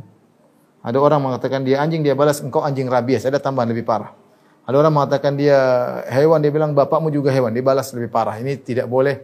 Ada 0.87 0.99
orang 1.03 1.19
mengatakan 1.19 1.67
dia 1.67 1.83
anjing 1.83 2.07
dia 2.07 2.15
balas 2.15 2.39
engkau 2.39 2.63
anjing 2.63 2.87
rabies. 2.87 3.27
Ada 3.27 3.43
tambahan 3.43 3.75
lebih 3.75 3.83
parah. 3.83 4.15
Ada 4.63 4.79
orang 4.79 4.95
mengatakan 4.95 5.35
dia 5.35 5.59
hewan 6.07 6.39
dia 6.39 6.55
bilang 6.55 6.71
bapakmu 6.71 7.11
juga 7.11 7.35
hewan. 7.35 7.51
Dia 7.51 7.67
balas 7.67 7.91
lebih 7.91 8.15
parah. 8.15 8.39
Ini 8.39 8.63
tidak 8.63 8.87
boleh. 8.87 9.19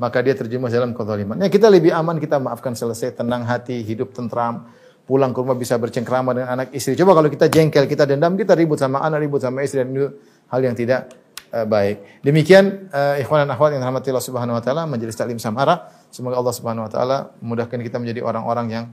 Maka 0.00 0.24
dia 0.24 0.32
terjemah 0.32 0.72
dalam 0.72 0.96
kezaliman. 0.96 1.36
Ya 1.44 1.52
kita 1.52 1.68
lebih 1.68 1.92
aman 1.92 2.16
kita 2.16 2.40
maafkan 2.40 2.72
selesai. 2.72 3.12
Tenang 3.20 3.44
hati 3.44 3.84
hidup 3.84 4.16
tentram 4.16 4.64
pulang 5.10 5.34
ke 5.34 5.42
rumah 5.42 5.58
bisa 5.58 5.74
bercengkrama 5.74 6.30
dengan 6.30 6.54
anak 6.54 6.70
istri. 6.70 6.94
Coba 6.94 7.18
kalau 7.18 7.26
kita 7.26 7.50
jengkel, 7.50 7.90
kita 7.90 8.06
dendam, 8.06 8.38
kita 8.38 8.54
ribut 8.54 8.78
sama 8.78 9.02
anak, 9.02 9.18
ribut 9.26 9.42
sama 9.42 9.66
istri 9.66 9.82
dan 9.82 9.90
itu 9.90 10.06
hal 10.46 10.60
yang 10.62 10.78
tidak 10.78 11.10
uh, 11.50 11.66
baik. 11.66 12.22
Demikian 12.22 12.86
uh, 12.94 13.18
ikhwan 13.18 13.42
dan 13.42 13.50
akhwat 13.50 13.74
yang 13.74 13.82
dirahmati 13.82 14.14
Allah 14.14 14.22
Subhanahu 14.22 14.54
wa 14.54 14.62
taala 14.62 14.86
majelis 14.86 15.18
taklim 15.18 15.42
Samara. 15.42 15.90
Semoga 16.14 16.38
Allah 16.38 16.54
Subhanahu 16.54 16.86
wa 16.86 16.92
taala 16.94 17.16
memudahkan 17.42 17.78
kita 17.82 17.98
menjadi 17.98 18.22
orang-orang 18.22 18.66
yang 18.70 18.84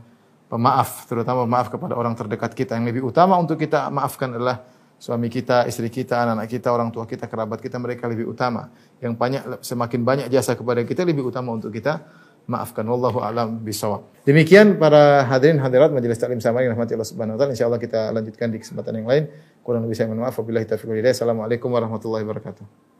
pemaaf, 0.49 1.05
terutama 1.05 1.45
maaf 1.45 1.69
kepada 1.69 1.93
orang 1.93 2.17
terdekat 2.17 2.57
kita. 2.57 2.73
Yang 2.81 2.97
lebih 2.97 3.13
utama 3.13 3.37
untuk 3.37 3.61
kita 3.61 3.93
maafkan 3.93 4.33
adalah 4.33 4.65
suami 4.97 5.29
kita, 5.29 5.69
istri 5.69 5.93
kita, 5.93 6.25
anak-anak 6.25 6.49
kita, 6.49 6.73
orang 6.73 6.89
tua 6.89 7.05
kita, 7.05 7.29
kerabat 7.29 7.61
kita, 7.61 7.77
mereka 7.77 8.09
lebih 8.09 8.25
utama. 8.25 8.73
Yang 8.97 9.13
banyak 9.21 9.41
semakin 9.61 10.01
banyak 10.01 10.27
jasa 10.33 10.57
kepada 10.57 10.81
kita 10.81 11.05
lebih 11.05 11.29
utama 11.29 11.53
untuk 11.53 11.69
kita 11.69 12.01
maafkan. 12.47 12.87
Wallahu 12.87 13.19
a'lam 13.21 13.61
bishawab. 13.61 14.07
Demikian 14.23 14.79
para 14.79 15.23
hadirin 15.27 15.59
hadirat 15.59 15.91
majelis 15.91 16.19
taklim 16.19 16.39
sama 16.39 16.63
yang 16.63 16.73
rahmati 16.73 16.95
Allah 16.95 17.07
Subhanahu 17.07 17.35
wa 17.35 17.39
taala. 17.39 17.51
Insyaallah 17.53 17.79
kita 17.79 18.11
lanjutkan 18.15 18.47
di 18.51 18.57
kesempatan 18.63 19.03
yang 19.03 19.07
lain. 19.07 19.23
Kurang 19.61 19.83
lebih 19.83 19.95
saya 19.99 20.07
mohon 20.07 20.23
maaf. 20.23 20.35
Wabillahi 20.39 20.65
taufiq 20.65 20.87
wal 20.87 20.99
hidayah. 20.99 21.15
Warahmatullahi 21.23 22.23
wabarakatuh. 22.23 22.96